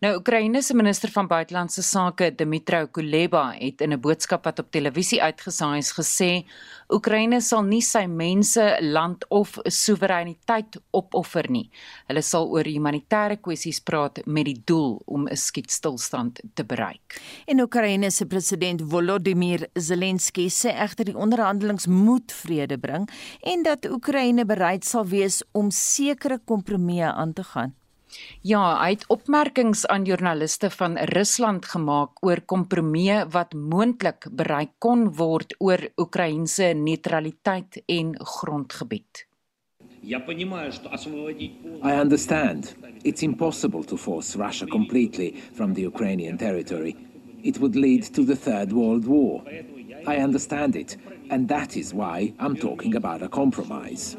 Nou 0.00 0.16
Oekraïne 0.18 0.62
se 0.62 0.74
minister 0.74 1.10
van 1.10 1.26
buitelandse 1.26 1.82
sake, 1.82 2.34
Dmytro 2.36 2.86
Kuleba, 2.86 3.52
het 3.52 3.80
in 3.80 3.92
'n 3.92 4.00
boodskap 4.00 4.44
wat 4.44 4.58
op 4.58 4.70
televisie 4.70 5.22
uitgesaai 5.22 5.78
is 5.78 5.92
gesê 5.92 6.44
Oekraïne 6.90 7.40
sal 7.40 7.62
nie 7.62 7.82
sy 7.82 8.06
mense, 8.06 8.78
land 8.80 9.24
of 9.28 9.58
soewereiniteit 9.64 10.76
opoffer 10.90 11.50
nie. 11.50 11.70
Hulle 12.08 12.22
sal 12.22 12.48
oor 12.48 12.64
humanitêre 12.64 13.36
kwessies 13.36 13.80
praat 13.80 14.26
met 14.26 14.44
die 14.44 14.62
doel 14.64 15.02
om 15.06 15.28
'n 15.28 15.36
skietstilstand 15.36 16.40
te 16.54 16.64
bereik. 16.64 17.20
En 17.46 17.60
Oekraïne 17.60 17.87
se 18.10 18.26
president 18.26 18.82
Volodymyr 18.82 19.68
Zelensky 19.74 20.48
sê 20.50 20.74
egter 20.76 21.06
die 21.08 21.16
onderhandelings 21.16 21.86
moet 21.86 22.32
vrede 22.32 22.76
bring 22.76 23.08
en 23.40 23.62
dat 23.62 23.86
Oekraïne 23.88 24.44
bereid 24.44 24.84
sal 24.84 25.06
wees 25.08 25.42
om 25.52 25.70
sekere 25.70 26.38
kompromieë 26.44 27.14
aan 27.14 27.32
te 27.32 27.42
gaan. 27.42 27.72
Ja, 28.42 28.76
hy 28.82 28.90
het 28.90 29.06
opmerkings 29.08 29.86
aan 29.86 30.04
joernaliste 30.04 30.70
van 30.70 30.98
Rusland 31.14 31.64
gemaak 31.64 32.20
oor 32.20 32.40
kompromieë 32.44 33.24
wat 33.32 33.54
moontlik 33.54 34.28
bereik 34.32 34.76
kon 34.78 35.08
word 35.16 35.54
oor 35.58 35.88
Oekraïense 35.96 36.74
neutraliteit 36.74 37.80
en 37.86 38.14
grondgebied. 38.20 39.24
I 41.82 41.92
understand. 42.00 42.76
It's 43.04 43.22
impossible 43.22 43.84
to 43.84 43.96
force 43.96 44.36
Russia 44.36 44.66
completely 44.66 45.34
from 45.54 45.74
the 45.74 45.82
Ukrainian 45.82 46.36
territory. 46.36 47.07
It 47.42 47.58
would 47.58 47.76
lead 47.76 48.02
to 48.14 48.24
the 48.24 48.36
Third 48.36 48.72
World 48.72 49.06
War. 49.06 49.44
I 50.06 50.16
understand 50.16 50.76
it, 50.76 50.96
and 51.30 51.48
that 51.48 51.76
is 51.76 51.94
why 51.94 52.34
I'm 52.38 52.56
talking 52.56 52.94
about 52.94 53.22
a 53.22 53.28
compromise. 53.28 54.16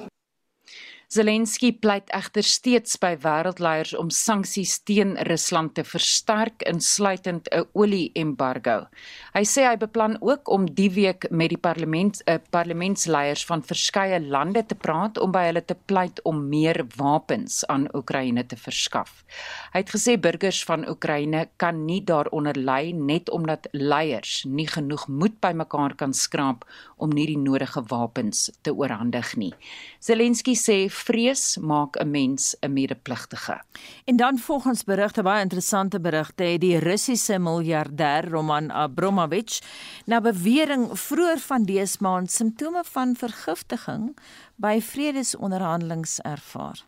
Zelensky 1.09 1.71
pleit 1.73 2.11
egter 2.13 2.45
steeds 2.45 2.99
by 3.01 3.15
wêreldleiers 3.23 3.95
om 3.97 4.11
sanksies 4.13 4.75
teen 4.85 5.15
Rusland 5.25 5.71
te 5.73 5.81
versterk 5.81 6.61
insluitend 6.69 7.47
'n 7.49 7.65
olie-embargo. 7.73 8.85
Hy 9.33 9.41
sê 9.41 9.65
hy 9.65 9.77
beplan 9.81 10.17
ook 10.21 10.49
om 10.53 10.67
die 10.69 10.91
week 10.93 11.25
met 11.31 11.49
die 11.49 11.57
parlement 11.57 12.21
uh, 12.29 12.35
parlementsleiers 12.51 13.45
van 13.45 13.63
verskeie 13.63 14.19
lande 14.21 14.61
te 14.65 14.75
praat 14.75 15.17
om 15.17 15.31
by 15.31 15.47
hulle 15.47 15.65
te 15.65 15.75
pleit 15.85 16.21
om 16.29 16.47
meer 16.49 16.85
wapens 16.95 17.65
aan 17.65 17.89
Oekraïne 17.95 18.45
te 18.45 18.55
verskaf. 18.55 19.25
Hy 19.73 19.81
het 19.81 19.89
gesê 19.89 20.19
burgers 20.21 20.61
van 20.63 20.85
Oekraïne 20.89 21.47
kan 21.57 21.85
nie 21.85 22.03
daaronder 22.05 22.53
ly 22.53 22.91
net 22.93 23.29
omdat 23.29 23.65
leiers 23.71 24.45
nie 24.45 24.67
genoeg 24.67 25.07
moed 25.07 25.41
bymekaar 25.41 25.95
kan 25.95 26.13
skraap 26.13 26.69
om 26.97 27.09
nie 27.09 27.25
die 27.25 27.41
nodige 27.41 27.81
wapens 27.89 28.51
te 28.61 28.69
oorhandig 28.69 29.35
nie. 29.35 29.53
Zelensky 29.99 30.55
sê 30.55 30.87
vrees 30.87 31.57
maak 31.59 31.97
'n 31.99 32.11
mens 32.11 32.55
'n 32.61 32.73
medepligtige. 32.73 33.61
En 34.05 34.15
dan 34.15 34.37
volgens 34.37 34.83
berigte 34.83 35.21
baie 35.21 35.41
interessante 35.41 35.99
berigte 35.99 36.43
het 36.43 36.61
die 36.61 36.79
Russiese 36.79 37.39
miljardêr 37.39 38.29
Roman 38.29 38.71
Abramovich 38.71 39.59
na 40.05 40.21
bewering 40.21 40.99
vroeër 40.99 41.39
van 41.39 41.63
dese 41.63 41.97
maand 41.99 42.31
simptome 42.31 42.83
van 42.83 43.15
vergiftiging 43.15 44.17
by 44.55 44.81
vredesonderhandelings 44.81 46.19
ervaar. 46.19 46.85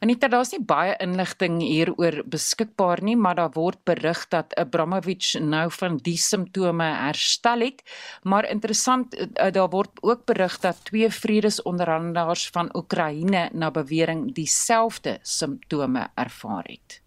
Anita, 0.00 0.28
daar's 0.28 0.52
nie 0.52 0.60
baie 0.60 0.96
inligting 1.00 1.60
hieroor 1.62 2.20
beskikbaar 2.28 3.02
nie, 3.02 3.16
maar 3.16 3.38
daar 3.38 3.54
word 3.54 3.78
berig 3.88 4.26
dat 4.28 4.54
Abramovich 4.60 5.34
nou 5.40 5.70
van 5.78 5.96
die 5.96 6.16
simptome 6.20 6.84
herstel 6.84 7.64
het. 7.64 7.82
Maar 8.22 8.48
interessant, 8.50 9.14
eh, 9.14 9.52
daar 9.52 9.70
word 9.70 10.02
ook 10.02 10.24
berig 10.24 10.58
dat 10.60 10.84
twee 10.84 11.10
vredesonderhandelaars 11.10 12.48
van 12.52 12.70
Oekraïne 12.76 13.48
na 13.52 13.70
bewering 13.70 14.34
dieselfde 14.34 15.18
simptome 15.22 16.08
ervaar 16.14 16.64
het. 16.64 17.00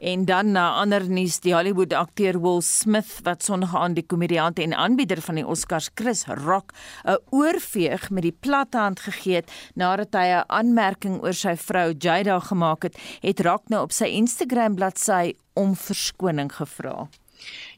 En 0.00 0.24
dan 0.24 0.52
na 0.52 0.70
ander 0.80 1.04
nuus, 1.12 1.42
die 1.44 1.52
Hollywood 1.52 1.92
akteur 1.92 2.38
Will 2.40 2.62
Smith 2.64 3.18
wat 3.26 3.42
Sondag 3.44 3.74
aan 3.76 3.92
die 3.98 4.06
komediant 4.08 4.56
en 4.58 4.72
aanbieder 4.72 5.20
van 5.20 5.36
die 5.36 5.44
Oscars 5.44 5.90
Chris 5.94 6.24
Rock 6.24 6.72
'n 7.04 7.18
oorveeg 7.36 8.08
met 8.10 8.22
die 8.22 8.36
platte 8.40 8.78
hand 8.78 9.00
gegee 9.00 9.34
het 9.34 9.52
nadat 9.74 10.16
hy 10.16 10.26
'n 10.32 10.44
aanmerking 10.48 11.20
oor 11.22 11.34
sy 11.34 11.54
vrou 11.56 11.92
Jada 11.92 12.40
gemaak 12.40 12.82
het, 12.82 12.96
het 13.20 13.40
Rock 13.40 13.68
nou 13.68 13.82
op 13.82 13.92
sy 13.92 14.04
Instagram 14.04 14.74
bladsy 14.74 15.34
om 15.52 15.76
verskoning 15.76 16.52
gevra. 16.52 17.08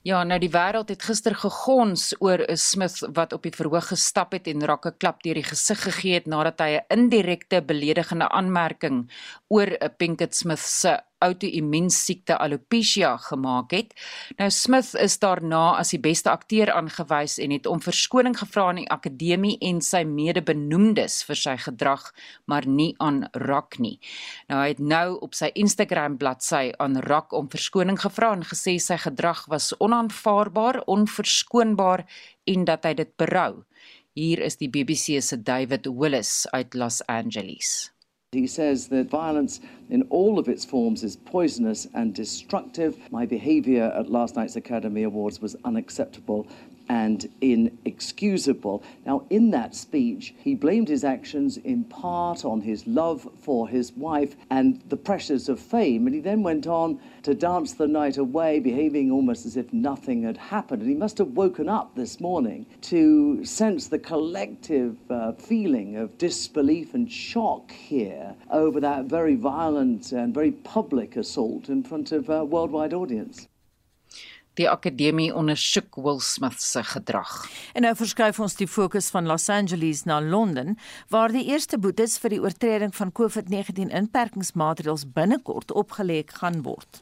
Ja, 0.02 0.24
nou 0.24 0.38
die 0.38 0.50
wêreld 0.50 0.90
het 0.90 1.02
gister 1.02 1.34
gegons 1.34 2.14
oor 2.18 2.38
'n 2.48 2.56
Smith 2.56 2.98
wat 3.14 3.32
op 3.32 3.42
die 3.42 3.54
verhoog 3.54 3.88
gestap 3.88 4.32
het 4.32 4.46
en 4.46 4.64
rakke 4.64 4.92
klap 4.98 5.22
deur 5.22 5.34
die 5.34 5.50
gesig 5.50 5.82
gegee 5.82 6.14
het 6.14 6.26
nadat 6.26 6.60
hy 6.60 6.70
'n 6.78 6.84
indirekte 6.88 7.62
beledigende 7.62 8.28
aanmerking 8.28 9.10
oor 9.48 9.66
'n 9.66 9.94
Pinkett 9.96 10.34
Smith 10.34 10.58
se 10.58 11.00
outoimmuunsiekte 11.22 12.36
alopecia 12.38 13.16
gemaak 13.28 13.72
het. 13.74 13.94
Nou 14.38 14.50
Smith 14.50 14.92
is 15.00 15.18
daarna 15.22 15.78
as 15.78 15.92
die 15.94 16.00
beste 16.02 16.30
akteur 16.30 16.72
aangewys 16.74 17.38
en 17.42 17.54
het 17.54 17.66
om 17.70 17.82
verskoning 17.82 18.36
gevra 18.38 18.68
aan 18.70 18.82
die 18.82 18.90
akademie 18.90 19.56
en 19.60 19.80
sy 19.84 20.02
mede-benoemdes 20.08 21.22
vir 21.28 21.38
sy 21.38 21.56
gedrag, 21.66 22.08
maar 22.46 22.66
nie 22.66 22.92
aan 22.98 23.24
Rock 23.46 23.78
nie. 23.78 23.98
Nou 24.50 24.60
hy 24.62 24.68
het 24.74 24.82
nou 24.82 25.18
op 25.22 25.36
sy 25.38 25.52
Instagram 25.54 26.18
bladsy 26.18 26.72
aan 26.82 26.98
Rock 27.06 27.32
om 27.36 27.50
verskoning 27.52 28.00
gevra 28.00 28.32
en 28.36 28.46
gesê 28.46 28.78
sy 28.82 28.98
gedrag 29.02 29.44
was 29.52 29.72
onaanvaarbaar, 29.78 30.82
onverskoonbaar 30.90 32.06
en 32.44 32.64
dat 32.68 32.84
hy 32.88 32.94
dit 32.98 33.16
berou. 33.16 33.64
Hier 34.12 34.42
is 34.44 34.58
die 34.60 34.68
BBC 34.68 35.22
se 35.24 35.38
David 35.40 35.88
Willis 35.88 36.46
uit 36.52 36.74
Los 36.74 37.00
Angeles. 37.08 37.91
He 38.32 38.46
says 38.46 38.88
that 38.88 39.10
violence 39.10 39.60
in 39.90 40.04
all 40.04 40.38
of 40.38 40.48
its 40.48 40.64
forms 40.64 41.04
is 41.04 41.16
poisonous 41.16 41.86
and 41.92 42.14
destructive. 42.14 42.96
My 43.10 43.26
behavior 43.26 43.92
at 43.94 44.10
last 44.10 44.36
night's 44.36 44.56
Academy 44.56 45.02
Awards 45.02 45.42
was 45.42 45.54
unacceptable 45.66 46.46
and 46.88 47.28
inexcusable. 47.40 48.82
Now, 49.06 49.24
in 49.30 49.50
that 49.50 49.74
speech, 49.74 50.34
he 50.38 50.54
blamed 50.54 50.88
his 50.88 51.04
actions 51.04 51.56
in 51.56 51.84
part 51.84 52.44
on 52.44 52.60
his 52.60 52.86
love 52.86 53.28
for 53.40 53.68
his 53.68 53.92
wife 53.92 54.36
and 54.50 54.82
the 54.88 54.96
pressures 54.96 55.48
of 55.48 55.60
fame. 55.60 56.06
And 56.06 56.14
he 56.14 56.20
then 56.20 56.42
went 56.42 56.66
on 56.66 57.00
to 57.22 57.34
dance 57.34 57.74
the 57.74 57.86
night 57.86 58.16
away, 58.16 58.60
behaving 58.60 59.10
almost 59.10 59.46
as 59.46 59.56
if 59.56 59.72
nothing 59.72 60.22
had 60.22 60.36
happened. 60.36 60.82
And 60.82 60.90
he 60.90 60.96
must 60.96 61.18
have 61.18 61.28
woken 61.28 61.68
up 61.68 61.94
this 61.94 62.20
morning 62.20 62.66
to 62.82 63.44
sense 63.44 63.88
the 63.88 63.98
collective 63.98 64.96
uh, 65.10 65.32
feeling 65.32 65.96
of 65.96 66.18
disbelief 66.18 66.94
and 66.94 67.10
shock 67.10 67.70
here 67.72 68.34
over 68.50 68.80
that 68.80 69.04
very 69.06 69.34
violent 69.34 70.12
and 70.12 70.34
very 70.34 70.52
public 70.52 71.16
assault 71.16 71.68
in 71.68 71.82
front 71.82 72.12
of 72.12 72.28
a 72.28 72.44
worldwide 72.44 72.94
audience. 72.94 73.48
Die 74.60 74.68
akademie 74.68 75.30
ondersoek 75.34 75.96
Will 75.96 76.20
Smith 76.20 76.60
se 76.60 76.82
gedrag. 76.84 77.30
En 77.72 77.86
nou 77.86 77.94
verskuif 77.96 78.40
ons 78.40 78.56
die 78.58 78.68
fokus 78.68 79.08
van 79.14 79.26
Los 79.26 79.48
Angeles 79.48 80.04
na 80.04 80.20
Londen, 80.20 80.76
waar 81.08 81.32
die 81.32 81.46
eerste 81.48 81.78
boetes 81.78 82.18
vir 82.20 82.36
die 82.36 82.42
oortreding 82.42 82.92
van 82.96 83.14
COVID-19 83.16 83.88
inperkingsmaatreëls 83.88 85.08
binnekort 85.16 85.72
opgelê 85.72 86.20
gaan 86.26 86.60
word. 86.66 87.00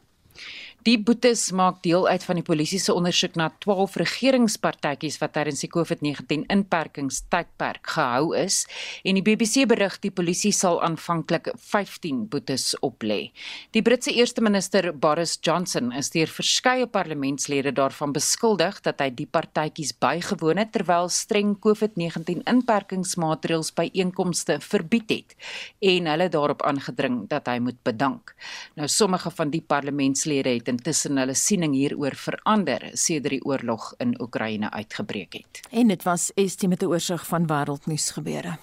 Die 0.80 0.96
boetes 0.96 1.50
maak 1.52 1.82
deel 1.84 2.06
uit 2.08 2.22
van 2.24 2.38
die 2.38 2.44
polisie 2.44 2.78
se 2.80 2.94
ondersoek 2.96 3.34
na 3.36 3.50
12 3.60 3.98
regeringspartytjies 4.00 5.18
wat 5.20 5.34
tydens 5.34 5.60
die 5.60 5.68
COVID-19 5.68 6.46
inperkingstydperk 6.54 7.90
gehou 7.92 8.30
is 8.32 8.62
en 9.04 9.18
die 9.18 9.24
BBC 9.26 9.66
berig 9.68 9.98
die 10.00 10.12
polisie 10.16 10.54
sal 10.56 10.80
aanvanklik 10.80 11.50
15 11.52 12.22
boetes 12.32 12.72
oplê. 12.80 13.18
Die 13.76 13.82
Britse 13.84 14.14
eerste 14.16 14.40
minister 14.40 14.88
Boris 14.96 15.34
Johnson 15.44 15.90
is 15.92 16.08
deur 16.14 16.32
verskeie 16.32 16.88
parlementslede 16.88 17.74
daarvan 17.76 18.16
beskuldig 18.16 18.80
dat 18.80 19.04
hy 19.04 19.10
die 19.12 19.28
partytjies 19.28 19.92
bygewoon 20.00 20.62
het 20.64 20.72
terwyl 20.72 21.12
streng 21.12 21.58
COVID-19 21.60 22.40
inperkingsmaatreëls 22.48 23.74
by 23.76 23.90
einkomste 23.92 24.56
verbied 24.64 25.12
het 25.12 25.36
en 25.92 26.08
hulle 26.14 26.32
daarop 26.32 26.64
aangedring 26.64 27.26
dat 27.28 27.52
hy 27.52 27.58
moet 27.68 27.84
bedank. 27.84 28.32
Nou 28.80 28.88
sommige 28.88 29.28
van 29.36 29.52
die 29.52 29.60
parlementslede 29.60 30.56
het 30.56 30.69
intussen 30.70 31.18
hulle 31.20 31.34
siening 31.34 31.74
hieroor 31.74 32.14
verander 32.14 32.90
sedert 32.94 33.36
die 33.36 33.44
oorlog 33.44 33.92
in 33.98 34.14
Oekraïne 34.22 34.70
uitgebreek 34.70 35.40
het. 35.42 35.60
En 35.70 35.90
dit 35.90 36.02
was 36.06 36.30
Estie 36.34 36.68
met 36.68 36.82
'n 36.82 36.86
oorsig 36.86 37.26
van 37.26 37.46
wêreldnuus 37.46 38.10
gebeure. 38.16 38.58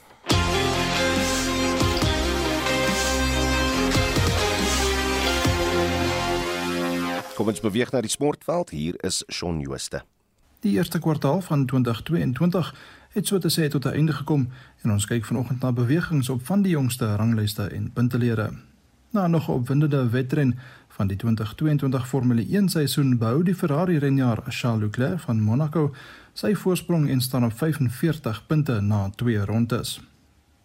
Kom 7.37 7.47
ons 7.47 7.59
beweeg 7.61 7.91
na 7.91 8.01
die 8.01 8.09
sportveld. 8.09 8.69
Hier 8.69 8.95
is 9.05 9.23
Shaun 9.29 9.59
Jooste. 9.59 10.01
Die 10.65 10.71
eerste 10.71 10.99
kwartaal 10.99 11.41
van 11.41 11.65
2022 11.65 12.75
het 13.13 13.27
so 13.27 13.37
te 13.37 13.51
sê 13.53 13.67
tot 13.69 13.85
'n 13.85 13.93
einde 13.93 14.13
gekom 14.13 14.49
en 14.81 14.91
ons 14.91 15.05
kyk 15.05 15.25
vanoggend 15.25 15.61
na 15.61 15.71
bewegings 15.71 16.29
op 16.29 16.45
van 16.45 16.61
die 16.61 16.71
jongste 16.71 17.15
ranglyste 17.15 17.63
en 17.63 17.91
puntelere. 17.93 18.53
Na 19.17 19.27
nog 19.27 19.47
'n 19.47 19.51
opwindende 19.51 20.09
wedren 20.09 20.59
van 20.87 21.07
die 21.07 21.17
2022 21.17 22.07
Formule 22.07 22.45
1 22.49 22.69
seisoen 22.69 23.17
behou 23.17 23.43
die 23.43 23.55
Ferrari 23.55 23.97
renjaer 23.97 24.41
Charles 24.47 24.81
Leclerc 24.81 25.19
van 25.19 25.41
Monaco 25.41 25.95
sy 26.33 26.55
voorsprong 26.55 27.09
en 27.09 27.21
staan 27.21 27.45
op 27.45 27.57
45 27.57 28.45
punte 28.47 28.81
na 28.81 29.09
twee 29.15 29.45
rondes. 29.45 30.01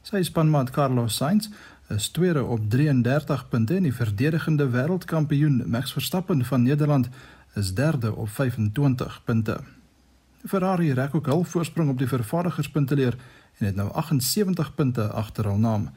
Sy 0.02 0.22
spanmaat 0.22 0.70
Carlos 0.70 1.16
Sainz 1.16 1.48
is 1.88 2.08
tweede 2.08 2.44
op 2.44 2.70
33 2.70 3.48
punte 3.48 3.74
en 3.74 3.82
die 3.82 3.94
verdedigende 3.94 4.68
wêreldkampioen 4.68 5.62
Max 5.66 5.92
Verstappen 5.92 6.44
van 6.44 6.62
Nederland 6.62 7.08
is 7.54 7.74
derde 7.74 8.14
op 8.14 8.28
25 8.28 9.20
punte. 9.24 9.60
Ferrari 10.46 10.92
rek 10.92 11.14
ook 11.14 11.26
hul 11.26 11.44
voorsprong 11.44 11.90
op 11.90 11.98
die 11.98 12.08
vervaardigerspunteleer 12.08 13.16
en 13.58 13.66
het 13.66 13.74
nou 13.74 13.92
78 13.92 14.74
punte 14.74 15.08
agter 15.08 15.44
hul 15.44 15.58
naam. 15.58 15.90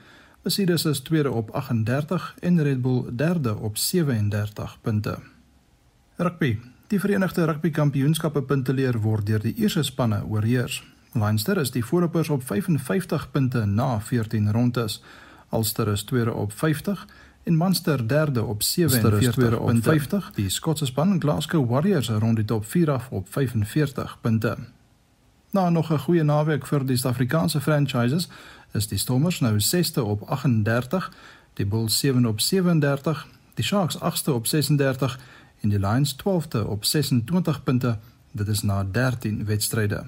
Mercedes 0.45 0.85
is 0.85 0.99
tweede 0.99 1.31
op 1.31 1.49
38 1.49 2.35
en 2.39 2.63
Red 2.63 2.81
Bull 2.81 3.05
derde 3.15 3.55
op 3.55 3.77
37 3.77 4.77
punte. 4.81 5.17
Rugby. 6.15 6.59
Die 6.87 6.99
Verenigde 6.99 7.45
Rugby 7.45 7.69
Kampioenskappe 7.69 8.41
punteleer 8.41 8.99
word 9.01 9.25
deur 9.25 9.41
die 9.41 9.55
eerste 9.57 9.83
spanne 9.83 10.19
oorheers. 10.29 10.83
Leinster 11.11 11.57
is 11.57 11.71
die 11.71 11.85
voorlopers 11.85 12.29
op 12.29 12.45
55 12.45 13.31
punte 13.31 13.65
na 13.65 13.99
14 13.99 14.51
rondes. 14.51 15.03
Ulster 15.51 15.87
is 15.87 16.03
tweede 16.03 16.33
op 16.33 16.53
50 16.53 17.07
en 17.43 17.57
Munster 17.57 18.07
derde 18.07 18.43
op 18.43 18.63
47 18.63 19.59
op 19.59 19.81
50. 19.81 20.31
Die 20.35 20.49
Skotse 20.49 20.85
span 20.85 21.21
Glasgow 21.21 21.69
Warriors 21.69 22.09
rond 22.09 22.35
die 22.35 22.45
top 22.45 22.65
4 22.65 22.91
af 22.91 23.09
op 23.09 23.27
45 23.29 24.17
punte. 24.21 24.57
Na 25.49 25.69
nog 25.69 25.91
'n 25.91 25.97
goeie 25.97 26.23
naweek 26.23 26.67
vir 26.67 26.85
die 26.85 26.97
Suid-Afrikaanse 26.97 27.61
franchises 27.61 28.29
is 28.71 28.87
die 28.87 28.97
Stormers 28.97 29.39
nou 29.39 29.59
6ste 29.59 30.01
op 30.01 30.21
38, 30.21 31.11
die 31.53 31.65
Bulls 31.65 31.99
7 31.99 32.25
op 32.25 32.41
37, 32.41 33.27
die 33.53 33.63
Sharks 33.63 33.97
8ste 33.97 34.31
op 34.31 34.47
36 34.47 35.19
en 35.61 35.69
die 35.69 35.79
Lions 35.79 36.15
12ste 36.15 36.65
op 36.67 36.85
26 36.85 37.63
punte. 37.63 37.97
Dit 38.31 38.47
is 38.47 38.61
na 38.61 38.83
13 38.83 39.45
wedstryde. 39.45 40.03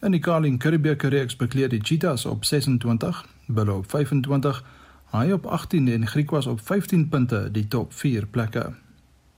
In 0.00 0.10
die 0.10 0.20
Carling 0.20 0.58
Curriebeeker 0.58 1.10
reeks 1.10 1.36
bekleed 1.36 1.70
die 1.70 1.80
Cheetahs 1.82 2.24
op 2.24 2.44
26, 2.44 3.26
Bulle 3.46 3.72
op 3.72 3.90
25, 3.90 4.64
Haai 5.04 5.32
op 5.32 5.46
18 5.46 5.88
en 5.88 6.06
Griquas 6.06 6.46
op 6.46 6.60
15 6.60 7.08
punte 7.08 7.48
die 7.52 7.68
top 7.68 7.92
4 7.92 8.26
plekke. 8.26 8.72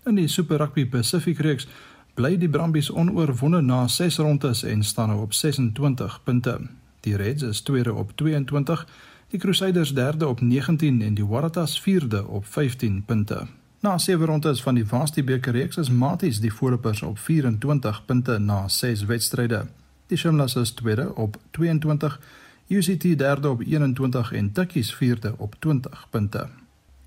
In 0.04 0.14
die 0.14 0.28
Super 0.28 0.56
Rugby 0.56 0.86
Pacific 0.86 1.38
reeks 1.38 1.66
bly 2.14 2.38
die 2.38 2.48
Brumbies 2.48 2.90
onoorwonde 2.90 3.60
na 3.60 3.88
6 3.88 4.16
rondes 4.18 4.62
en 4.62 4.84
staan 4.84 5.08
nou 5.08 5.20
op 5.20 5.34
26 5.34 6.20
punte. 6.24 6.60
Die 7.06 7.16
Reds 7.16 7.42
is 7.42 7.60
tweede 7.60 7.92
op 7.94 8.12
22, 8.14 8.86
die 9.28 9.38
Crusaders 9.38 9.94
derde 9.94 10.26
op 10.26 10.40
19 10.40 11.02
en 11.02 11.14
die 11.14 11.26
Waratahs 11.26 11.80
vierde 11.80 12.26
op 12.26 12.46
15 12.46 13.04
punte. 13.04 13.46
Na 13.80 13.98
7 13.98 14.26
rondes 14.26 14.62
van 14.62 14.74
die 14.74 14.86
Varsity 14.86 15.24
beker 15.24 15.52
reeks 15.52 15.76
is 15.76 15.90
Maties 15.90 16.40
die 16.40 16.52
voorlopers 16.52 17.02
op 17.02 17.18
24 17.18 18.04
punte 18.04 18.38
na 18.38 18.68
6 18.68 19.04
wedstryde. 19.04 19.66
Die 20.06 20.18
Shimlas 20.18 20.56
is 20.56 20.70
tweede 20.70 21.14
op 21.14 21.38
22 21.50 22.20
UCT 22.68 23.18
derde 23.18 23.50
op 23.50 23.60
21 23.60 24.32
en 24.32 24.52
Tikkies 24.52 24.94
vierde 24.94 25.34
op 25.36 25.54
20 25.58 26.06
punte. 26.10 26.48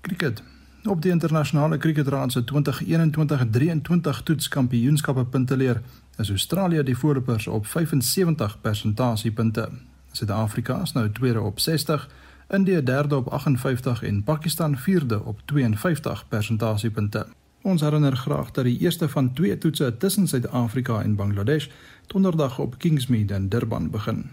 Cricket. 0.00 0.42
Op 0.84 1.02
die 1.02 1.10
internasionale 1.10 1.76
cricketraad 1.78 2.32
se 2.32 2.44
2021-23 2.44 4.22
toetskampioenskappe 4.24 5.24
punteleer 5.24 5.82
is 6.16 6.30
Australië 6.30 6.82
die 6.82 6.96
voorlopers 6.96 7.46
op 7.46 7.66
75 7.66 8.60
persentasiepunte. 8.60 9.68
Suid-Afrika 10.12 10.82
is 10.82 10.92
nou 10.92 11.10
tweede 11.10 11.40
op 11.40 11.60
60, 11.60 12.08
Indië 12.48 12.82
derde 12.82 13.16
op 13.16 13.28
58 13.28 14.02
en 14.02 14.22
Pakistan 14.22 14.78
vierde 14.78 15.24
op 15.24 15.40
52 15.44 16.28
persentasiepunte. 16.28 17.26
Ons 17.62 17.80
herinner 17.80 18.16
graag 18.16 18.50
dat 18.50 18.64
die 18.64 18.78
eerste 18.78 19.08
van 19.08 19.32
twee 19.32 19.58
toetse 19.58 19.96
tussen 19.96 20.28
Suid-Afrika 20.28 21.02
en 21.02 21.14
Bangladesh 21.14 21.68
donderdag 22.06 22.58
op 22.58 22.78
Kingsmead 22.78 23.30
in 23.30 23.48
Durban 23.48 23.90
begin. 23.90 24.30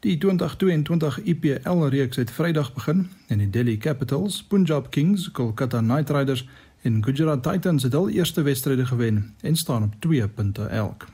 Die 0.00 0.18
2022 0.18 1.22
IPL 1.22 1.84
reeks 1.84 2.16
het 2.16 2.30
Vrydag 2.30 2.74
begin 2.74 3.08
en 3.26 3.38
die 3.38 3.50
Delhi 3.50 3.78
Capitals, 3.78 4.42
Punjab 4.42 4.90
Kings, 4.90 5.30
Kolkata 5.30 5.78
Knight 5.80 6.10
Riders 6.10 6.48
en 6.82 7.04
Gujarat 7.04 7.42
Titans 7.42 7.82
het 7.82 7.94
al 7.94 8.08
eerste 8.08 8.42
wedstryde 8.42 8.86
gewen 8.86 9.34
en 9.40 9.56
staan 9.56 9.82
op 9.82 9.94
2 9.98 10.28
punte 10.28 10.62
elk. 10.62 11.06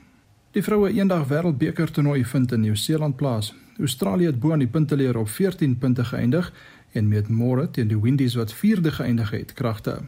Die 0.50 0.62
vroue 0.62 0.92
eendag 0.92 1.28
wêreldbeker 1.28 1.90
toernooi 1.90 2.24
vind 2.24 2.52
in 2.52 2.60
Nieu-Seeland 2.60 3.16
plaas. 3.16 3.54
Australië 3.78 4.26
het 4.26 4.40
bo 4.40 4.52
aan 4.52 4.58
die 4.58 4.68
punteleer 4.68 5.16
op 5.16 5.28
14 5.28 5.78
punte 5.78 6.04
geëindig 6.04 6.52
en 6.92 7.08
met 7.08 7.28
môre 7.28 7.70
teen 7.70 7.88
die 7.88 8.00
Windies 8.00 8.34
wat 8.34 8.52
vierde 8.52 8.92
geëindig 8.92 9.30
het 9.30 9.52
kragte. 9.52 10.00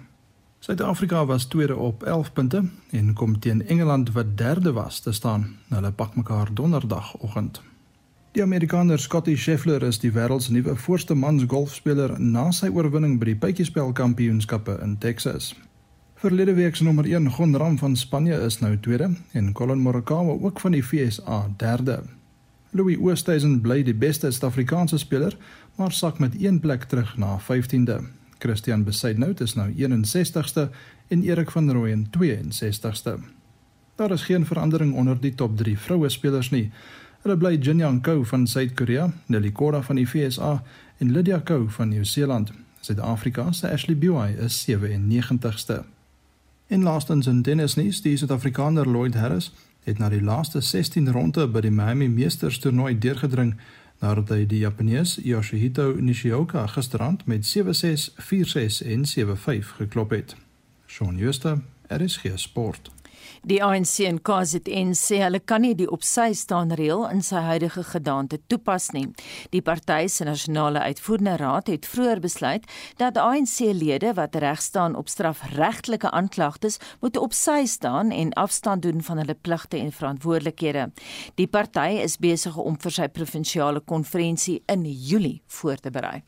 Suid-Afrika 0.59 1.27
was 1.27 1.45
tweede 1.45 1.77
op 1.77 2.03
11 2.03 2.33
punte 2.33 2.65
en 2.91 3.13
kom 3.13 3.39
teen 3.39 3.67
Engeland 3.67 4.13
wat 4.13 4.37
derde 4.37 4.73
was 4.73 5.01
te 5.01 5.13
staan. 5.13 5.57
Hulle 5.69 5.93
pak 5.93 6.17
mekaar 6.17 6.55
donderdagoggend. 6.55 7.63
Die 8.33 8.43
Amerikaner 8.43 8.99
Scottie 8.99 9.37
Scheffler 9.37 9.83
is 9.83 9.99
die 9.99 10.13
wêreld 10.13 10.43
se 10.43 10.53
nuwe 10.53 10.77
voorste 10.77 11.15
mans 11.15 11.45
golfspeler 11.47 12.17
na 12.19 12.49
sy 12.51 12.67
oorwinning 12.67 13.19
by 13.21 13.29
die 13.29 13.37
Pytjiespel 13.37 13.93
Kampioenskappe 13.93 14.75
in 14.83 14.97
Texas. 14.99 15.53
Verlede 16.19 16.55
week 16.55 16.75
se 16.77 16.85
nommer 16.85 17.07
1 17.07 17.31
Gon 17.31 17.57
Ram 17.57 17.79
van 17.79 17.97
Spanje 17.97 18.41
is 18.47 18.59
nou 18.59 18.73
tweede 18.81 19.13
en 19.33 19.53
Colin 19.53 19.79
Morikawa 19.79 20.35
ook 20.41 20.61
van 20.61 20.73
die 20.75 20.83
VSA 20.83 21.45
derde. 21.57 22.01
Louis 22.75 22.99
Oosthuizen 22.99 23.61
bly 23.63 23.85
die 23.87 23.95
beste 23.95 24.27
Suid-Afrikaanse 24.35 24.99
speler, 24.99 25.37
maar 25.79 25.93
sak 25.95 26.19
met 26.19 26.33
een 26.43 26.61
plek 26.61 26.89
terug 26.91 27.13
na 27.17 27.37
15de. 27.39 28.01
Christian 28.39 28.83
Besaidnout 28.85 29.41
is 29.41 29.55
nou 29.55 29.69
61ste 29.71 30.65
en 31.09 31.23
Erik 31.23 31.51
van 31.51 31.71
Rooyen 31.71 32.09
62ste. 32.11 33.15
Daar 33.95 34.11
is 34.11 34.23
geen 34.23 34.47
verandering 34.47 34.95
onder 34.95 35.21
die 35.21 35.35
top 35.35 35.57
3 35.57 35.79
vroue 35.79 36.09
spelers 36.09 36.51
nie. 36.51 36.73
Hulle 37.23 37.37
bly 37.37 37.55
Jin 37.55 37.79
Young 37.79 38.03
Ko 38.03 38.25
van 38.25 38.47
Suid-Korea, 38.47 39.13
Nelly 39.27 39.53
Korda 39.53 39.83
van 39.83 39.97
die 39.97 40.09
VSA 40.09 40.63
en 40.99 41.13
Lydia 41.13 41.39
Ko 41.39 41.69
van 41.69 41.89
Nieu-Seeland. 41.89 42.53
Suid-Afrika 42.81 43.53
se 43.53 43.71
Ashley 43.71 43.97
Buy 43.97 44.35
is 44.35 44.67
97ste. 44.71 45.85
En 46.67 46.83
laastens 46.83 47.27
in 47.27 47.43
tennisnuus, 47.43 48.03
die 48.03 48.17
Suid-Afrikaner 48.17 48.89
Lloyd 48.89 49.15
Harris 49.15 49.53
het 49.85 49.99
na 49.99 50.09
die 50.09 50.23
laaste 50.23 50.61
16 50.61 51.13
ronde 51.13 51.47
by 51.49 51.61
die 51.65 51.73
Miami 51.73 52.09
Masters 52.09 52.59
toernooi 52.59 52.97
deurgedring 52.99 53.55
nadat 54.01 54.33
hy 54.35 54.43
die 54.49 54.63
Japanees 54.65 55.19
Yoshihito 55.23 55.93
Nishioka 56.01 56.67
gisterand 56.73 57.27
met 57.31 57.47
7-6, 57.49 58.11
4-6 58.31 58.83
en 58.89 59.07
7-5 59.09 59.77
geklop 59.81 60.17
het. 60.17 60.37
Shaun 60.87 61.19
Schuster, 61.19 61.61
RSG 61.89 62.37
Sport. 62.37 62.94
Die 63.45 63.59
ANC 63.61 63.99
en 64.09 64.23
KZN 64.25 64.95
sê 64.97 65.19
hulle 65.21 65.37
kan 65.45 65.61
nie 65.61 65.75
die 65.77 65.89
opsy 65.93 66.31
staan 66.33 66.71
reël 66.79 67.03
in 67.11 67.19
sy 67.21 67.43
huidige 67.45 67.83
gedaante 67.91 68.39
toepas 68.49 68.87
nie. 68.97 69.11
Die 69.53 69.61
party 69.61 70.07
se 70.09 70.25
nasionale 70.25 70.81
uitvoerende 70.81 71.35
raad 71.43 71.69
het 71.69 71.85
vroeër 71.85 72.23
besluit 72.25 72.65
dat 72.97 73.21
ANC-lede 73.21 74.15
wat 74.17 74.39
reg 74.41 74.63
staan 74.65 74.97
op 74.97 75.13
strafregtelike 75.13 76.09
aanklagtes 76.09 76.81
moet 77.05 77.21
opsy 77.21 77.67
staan 77.69 78.15
en 78.17 78.33
afstand 78.41 78.83
doen 78.89 79.05
van 79.05 79.21
hulle 79.21 79.37
pligte 79.37 79.77
en 79.77 79.93
verantwoordelikhede. 79.93 80.87
Die 81.37 81.49
party 81.49 82.01
is 82.01 82.17
besig 82.17 82.57
om 82.57 82.79
vir 82.81 82.97
sy 82.97 83.11
provinsiale 83.13 83.85
konferensie 83.85 84.63
in 84.73 84.89
Julie 84.89 85.43
voor 85.61 85.77
te 85.77 85.93
berei. 85.93 86.23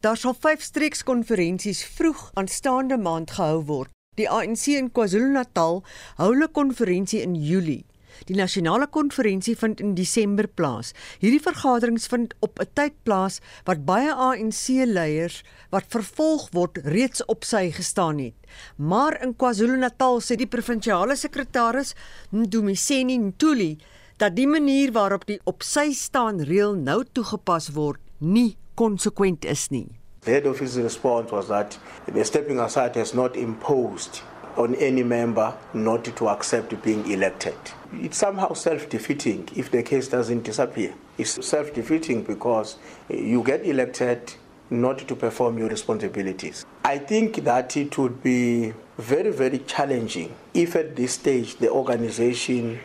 Daar 0.00 0.16
sal 0.16 0.32
5 0.32 0.64
streekskonferensies 0.64 1.84
vroeg 1.84 2.30
aanstaande 2.40 2.96
maand 2.96 3.36
gehou 3.36 3.60
word. 3.68 3.93
Die 4.14 4.28
ANC 4.30 4.68
in 4.78 4.92
KwaZulu-Natal 4.94 5.80
hou 6.20 6.32
'n 6.34 6.52
konferensie 6.52 7.22
in 7.22 7.34
Julie. 7.34 7.84
Die 8.26 8.36
nasionale 8.36 8.86
konferensie 8.86 9.56
vind 9.56 9.80
in 9.80 9.94
Desember 9.94 10.46
plaas. 10.46 10.92
Hierdie 11.18 11.42
vergaderings 11.42 12.06
vind 12.06 12.34
op 12.40 12.60
'n 12.60 12.70
tyd 12.74 12.94
plaas 13.02 13.40
wat 13.64 13.84
baie 13.84 14.12
ANC-leiers 14.14 15.42
wat 15.70 15.84
vervolg 15.88 16.48
word 16.52 16.78
reeds 16.84 17.24
op 17.24 17.44
sy 17.44 17.70
gestaan 17.70 18.18
het. 18.18 18.34
Maar 18.76 19.20
in 19.22 19.36
KwaZulu-Natal 19.36 20.20
sê 20.20 20.36
die 20.36 20.46
provinsiale 20.46 21.16
sekretaris, 21.16 21.94
Ndumiseni 22.30 23.18
Ntuli, 23.18 23.78
dat 24.18 24.36
die 24.36 24.46
manier 24.46 24.92
waarop 24.92 25.26
die 25.26 25.40
op 25.44 25.62
sy 25.62 25.92
staan 25.92 26.40
reël 26.40 26.74
nou 26.74 27.04
toegepas 27.12 27.72
word, 27.74 28.00
nie 28.20 28.56
konsekwent 28.74 29.44
is 29.44 29.70
nie. 29.70 30.03
The 30.24 30.30
head 30.30 30.46
office's 30.46 30.78
response 30.78 31.30
was 31.30 31.48
that 31.48 31.76
the 32.06 32.24
stepping 32.24 32.58
aside 32.58 32.96
has 32.96 33.12
not 33.12 33.36
imposed 33.36 34.22
on 34.56 34.74
any 34.76 35.02
member 35.02 35.54
not 35.74 36.04
to 36.04 36.28
accept 36.30 36.80
being 36.82 37.10
elected. 37.10 37.56
It's 37.92 38.16
somehow 38.16 38.54
self 38.54 38.88
defeating 38.88 39.48
if 39.54 39.70
the 39.70 39.82
case 39.82 40.08
doesn't 40.08 40.44
disappear. 40.44 40.94
It's 41.18 41.46
self 41.46 41.74
defeating 41.74 42.22
because 42.22 42.76
you 43.10 43.42
get 43.42 43.66
elected 43.66 44.32
not 44.70 44.98
to 44.98 45.14
perform 45.14 45.58
your 45.58 45.68
responsibilities. 45.68 46.64
I 46.84 46.98
think 46.98 47.44
that 47.44 47.76
it 47.76 47.98
would 47.98 48.22
be 48.22 48.72
very, 48.96 49.30
very 49.30 49.58
challenging 49.58 50.34
if 50.54 50.74
at 50.74 50.96
this 50.96 51.12
stage 51.12 51.56
the 51.56 51.70
organization 51.70 52.80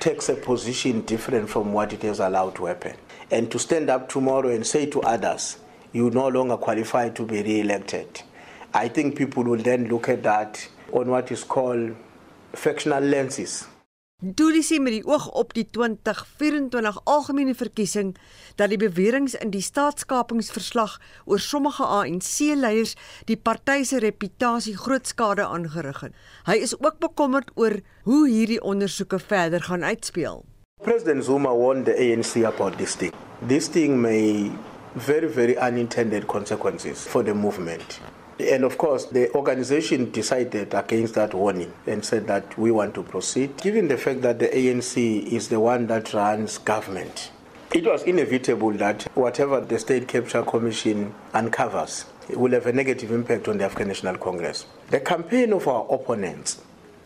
takes 0.00 0.28
a 0.28 0.34
position 0.34 1.02
different 1.02 1.50
from 1.50 1.72
what 1.72 1.92
it 1.92 2.02
has 2.02 2.18
allowed 2.18 2.56
to 2.56 2.64
happen. 2.64 2.96
And 3.30 3.48
to 3.52 3.60
stand 3.60 3.90
up 3.90 4.08
tomorrow 4.08 4.48
and 4.48 4.66
say 4.66 4.86
to 4.86 5.00
others, 5.02 5.58
you 5.92 6.10
no 6.10 6.28
longer 6.28 6.56
qualify 6.56 7.08
to 7.10 7.24
be 7.24 7.42
re-elected. 7.42 8.22
I 8.74 8.88
think 8.88 9.16
people 9.16 9.44
will 9.44 9.62
then 9.62 9.88
look 9.88 10.08
at 10.08 10.22
that 10.22 10.68
on 10.92 11.08
what 11.08 11.30
is 11.30 11.44
called 11.44 11.96
factional 12.52 13.02
lenses. 13.02 13.66
Doelie 14.20 14.60
sê 14.60 14.76
met 14.76 14.92
die 14.92 15.06
oog 15.08 15.30
op 15.32 15.54
die 15.56 15.64
2024 15.72 16.98
algemene 17.08 17.54
verkiesing 17.56 18.10
dat 18.60 18.68
die 18.68 18.76
beweringe 18.76 19.32
in 19.40 19.48
die 19.54 19.62
staatskapingsverslag 19.64 20.98
oor 21.24 21.40
sommige 21.40 21.86
ANC-leiers 21.88 22.92
die 23.30 23.38
party 23.40 23.80
se 23.88 24.02
reputasie 24.04 24.76
groot 24.76 25.08
skade 25.08 25.46
aangerig 25.48 26.02
het. 26.04 26.12
Hy 26.44 26.58
is 26.60 26.76
ook 26.76 27.00
bekommerd 27.00 27.48
oor 27.56 27.78
hoe 28.04 28.26
hierdie 28.28 28.60
ondersoeke 28.60 29.18
verder 29.24 29.64
gaan 29.70 29.88
uitspeel. 29.88 30.44
President 30.84 31.24
Zuma 31.24 31.56
warned 31.56 31.88
the 31.88 31.96
ANC 31.96 32.44
about 32.44 32.76
this 32.76 32.94
thing. 33.00 33.16
This 33.48 33.72
thing 33.72 34.02
may 34.04 34.52
very 34.94 35.28
very 35.28 35.56
unintended 35.56 36.26
consequences 36.28 37.06
for 37.06 37.22
the 37.22 37.34
movement. 37.34 38.00
And 38.40 38.64
of 38.64 38.78
course, 38.78 39.04
the 39.04 39.30
organization 39.34 40.10
decided 40.10 40.72
against 40.72 41.14
that 41.14 41.34
warning 41.34 41.72
and 41.86 42.02
said 42.02 42.26
that 42.28 42.58
we 42.58 42.70
want 42.70 42.94
to 42.94 43.02
proceed. 43.02 43.56
Given 43.58 43.88
the 43.88 43.98
fact 43.98 44.22
that 44.22 44.38
the 44.38 44.48
ANC 44.48 45.26
is 45.26 45.48
the 45.48 45.60
one 45.60 45.86
that 45.88 46.14
runs 46.14 46.56
government, 46.56 47.30
it 47.74 47.84
was 47.84 48.02
inevitable 48.02 48.72
that 48.72 49.02
whatever 49.14 49.60
the 49.60 49.78
State 49.78 50.08
Capture 50.08 50.42
Commission 50.42 51.14
uncovers 51.34 52.06
will 52.30 52.52
have 52.52 52.66
a 52.66 52.72
negative 52.72 53.12
impact 53.12 53.46
on 53.46 53.58
the 53.58 53.64
African 53.64 53.88
National 53.88 54.16
Congress. 54.16 54.66
The 54.88 55.00
campaign 55.00 55.52
of 55.52 55.68
our 55.68 55.86
opponents 55.92 56.62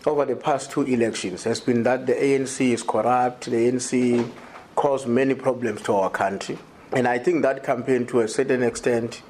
over 0.06 0.24
the 0.24 0.36
past 0.36 0.70
two 0.70 0.82
elections 0.82 1.44
has 1.44 1.60
been 1.60 1.82
that 1.82 2.06
the 2.06 2.14
ANC 2.14 2.60
is 2.60 2.82
corrupt, 2.82 3.46
the 3.46 3.56
ANC 3.70 4.30
caused 4.74 5.06
many 5.08 5.34
problems 5.34 5.82
to 5.82 5.94
our 5.94 6.10
country. 6.10 6.58
And 6.94 7.08
I 7.08 7.18
think 7.18 7.42
that 7.42 7.64
campaign, 7.64 8.06
to 8.06 8.20
a 8.20 8.28
certain 8.28 8.62
extent, 8.62 9.22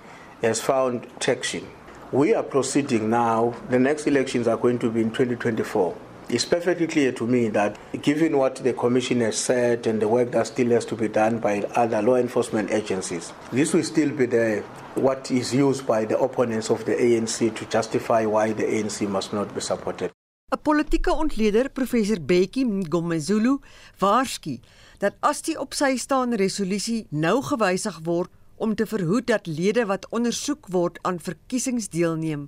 has 0.42 0.60
found 0.60 1.06
traction. 1.18 1.66
We 2.12 2.34
are 2.34 2.42
proceeding 2.42 3.08
now. 3.08 3.54
The 3.70 3.78
next 3.78 4.06
elections 4.06 4.46
are 4.46 4.58
going 4.58 4.78
to 4.80 4.90
be 4.90 5.00
in 5.00 5.10
2024. 5.10 5.96
It's 6.28 6.44
perfectly 6.44 6.86
clear 6.86 7.12
to 7.12 7.26
me 7.26 7.48
that 7.48 7.78
given 8.02 8.36
what 8.36 8.56
the 8.56 8.74
Commission 8.74 9.20
has 9.20 9.38
said 9.38 9.86
and 9.86 10.00
the 10.00 10.08
work 10.08 10.30
that 10.32 10.46
still 10.46 10.68
has 10.70 10.84
to 10.86 10.94
be 10.94 11.08
done 11.08 11.38
by 11.38 11.62
other 11.74 12.02
law 12.02 12.16
enforcement 12.16 12.70
agencies, 12.70 13.32
this 13.50 13.72
will 13.72 13.82
still 13.82 14.10
be 14.10 14.26
the 14.26 14.62
what 14.94 15.30
is 15.30 15.54
used 15.54 15.86
by 15.86 16.04
the 16.04 16.18
opponents 16.18 16.70
of 16.70 16.84
the 16.84 16.92
ANC 16.92 17.54
to 17.56 17.64
justify 17.66 18.26
why 18.26 18.52
the 18.52 18.64
ANC 18.64 19.08
must 19.08 19.32
not 19.32 19.54
be 19.54 19.60
supported. 19.60 20.10
'n 20.52 20.58
Politieke 20.62 21.10
ontleder, 21.10 21.68
professor 21.68 22.20
Bekkie 22.20 22.64
Mngomezulu, 22.64 23.60
waarsku 24.00 24.60
dat 25.04 25.16
as 25.20 25.42
die 25.44 25.58
op 25.60 25.74
sy 25.76 25.98
staande 26.00 26.38
resolusie 26.40 27.04
nou 27.12 27.42
gewysig 27.44 27.98
word, 28.08 28.30
om 28.56 28.72
te 28.78 28.86
verhoed 28.88 29.26
dat 29.28 29.46
lede 29.50 29.84
wat 29.90 30.06
ondersoek 30.14 30.70
word 30.72 30.96
aan 31.02 31.18
verkiesings 31.20 31.90
deelneem, 31.92 32.46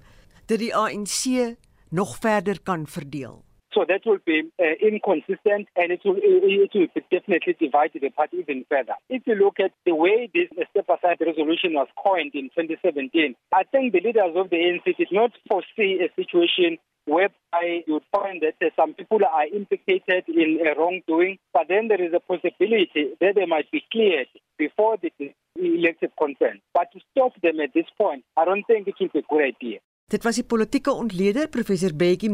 dat 0.48 0.62
die 0.62 0.72
ANC 0.72 1.56
nog 1.90 2.16
verder 2.22 2.60
kan 2.62 2.86
verdeel. 2.86 3.45
So 3.76 3.84
that 3.86 4.06
will 4.06 4.24
be 4.24 4.40
uh, 4.58 4.72
inconsistent 4.80 5.68
and 5.76 5.92
it 5.92 6.00
will, 6.02 6.16
it 6.16 6.70
will 6.72 6.88
definitely 7.12 7.56
divide 7.60 7.90
the 7.92 8.08
party 8.08 8.38
even 8.38 8.64
further. 8.70 8.94
If 9.10 9.26
you 9.26 9.34
look 9.34 9.60
at 9.60 9.72
the 9.84 9.94
way 9.94 10.30
this 10.32 10.48
step 10.70 10.88
aside 10.88 11.20
resolution 11.20 11.74
was 11.74 11.88
coined 12.02 12.32
in 12.32 12.48
2017, 12.56 13.36
I 13.52 13.64
think 13.64 13.92
the 13.92 14.00
leaders 14.00 14.32
of 14.34 14.48
the 14.48 14.56
ANC 14.56 14.96
did 14.96 15.12
not 15.12 15.32
foresee 15.46 16.00
a 16.00 16.08
situation 16.16 16.78
whereby 17.04 17.84
you 17.86 18.00
would 18.00 18.08
find 18.10 18.40
that 18.40 18.56
uh, 18.64 18.72
some 18.80 18.94
people 18.94 19.20
are 19.20 19.44
implicated 19.44 20.24
in 20.26 20.56
a 20.64 20.72
wrongdoing, 20.72 21.36
but 21.52 21.68
then 21.68 21.88
there 21.88 22.00
is 22.00 22.14
a 22.16 22.20
possibility 22.20 23.12
that 23.20 23.34
they 23.36 23.44
might 23.44 23.70
be 23.70 23.84
cleared 23.92 24.32
before 24.56 24.96
the 24.96 25.12
elective 25.60 26.16
consent. 26.16 26.64
But 26.72 26.88
to 26.92 27.00
stop 27.12 27.32
them 27.42 27.60
at 27.60 27.74
this 27.74 27.92
point, 27.98 28.24
I 28.38 28.46
don't 28.46 28.64
think 28.64 28.88
it 28.88 28.96
is 29.00 29.10
a 29.14 29.22
good 29.28 29.52
idea. 29.52 29.80
Dit 30.06 30.22
was 30.22 30.36
die 30.38 30.46
politieke 30.46 30.92
ontleder 30.94 31.48
professor 31.50 31.90
Bekkie 31.90 32.28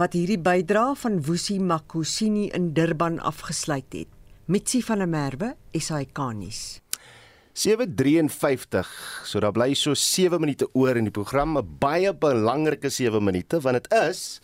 wat 0.00 0.14
hierdie 0.16 0.40
bydrae 0.40 0.94
van 0.96 1.18
Woesie 1.26 1.58
Makosini 1.60 2.46
in 2.56 2.70
Durban 2.72 3.18
afgesluit 3.20 3.92
het. 3.92 4.08
Mitsi 4.48 4.80
van 4.82 5.02
der 5.02 5.10
Merwe, 5.12 5.50
SAK-nuus. 5.76 6.80
7:53. 7.52 8.88
So 9.28 9.40
daar 9.40 9.52
bly 9.52 9.74
so 9.74 9.94
7 9.94 10.40
minute 10.40 10.68
oor 10.72 10.96
in 10.96 11.04
die 11.04 11.12
program, 11.12 11.58
'n 11.58 11.76
baie 11.78 12.14
belangrike 12.14 12.88
7 12.88 13.24
minute 13.24 13.60
want 13.60 13.82
dit 13.82 13.92
is 13.92 14.40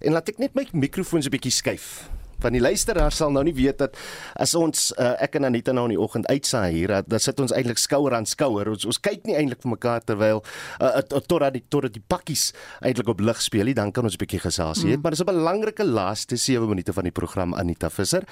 en 0.00 0.12
laat 0.12 0.28
ek 0.28 0.38
net 0.38 0.54
my 0.54 0.66
mikrofoon 0.72 1.22
so 1.22 1.28
'n 1.28 1.36
bietjie 1.36 1.52
skuif 1.52 2.08
van 2.40 2.52
die 2.52 2.60
luisteraar 2.60 3.12
sal 3.12 3.30
nou 3.30 3.44
nie 3.44 3.54
weet 3.56 3.78
dat 3.78 3.96
as 4.34 4.54
ons 4.54 4.92
uh, 4.98 5.14
ek 5.22 5.38
en 5.38 5.48
Anita 5.50 5.72
nou 5.72 5.86
in 5.88 5.96
die 5.96 6.00
oggend 6.00 6.26
uitsaai 6.26 6.72
hier 6.72 6.88
dat, 6.88 7.08
dat 7.08 7.22
sit 7.22 7.40
ons 7.40 7.52
eintlik 7.52 7.78
skouer 7.78 8.14
aan 8.14 8.26
skouer. 8.26 8.68
Ons, 8.70 8.86
ons 8.88 9.00
kyk 9.00 9.26
nie 9.26 9.36
eintlik 9.36 9.62
vir 9.62 9.74
mekaar 9.76 10.04
terwyl 10.04 10.42
uh, 10.80 11.00
totdat 11.18 11.52
die 11.56 11.64
totdat 11.68 11.94
die 11.96 12.04
pakkies 12.04 12.52
eintlik 12.80 13.08
op 13.08 13.20
lig 13.20 13.42
speel 13.42 13.72
dan 13.74 13.92
kan 13.92 14.04
ons 14.04 14.14
'n 14.14 14.22
bietjie 14.22 14.40
gesels 14.40 14.82
hier 14.82 14.96
mm. 14.96 15.02
maar 15.02 15.12
dis 15.12 15.22
'n 15.22 15.30
belangrike 15.30 15.84
laaste 15.84 16.36
7 16.36 16.68
minute 16.68 16.92
van 16.92 17.04
die 17.04 17.12
program 17.12 17.54
Anita 17.54 17.90
Visser. 17.90 18.24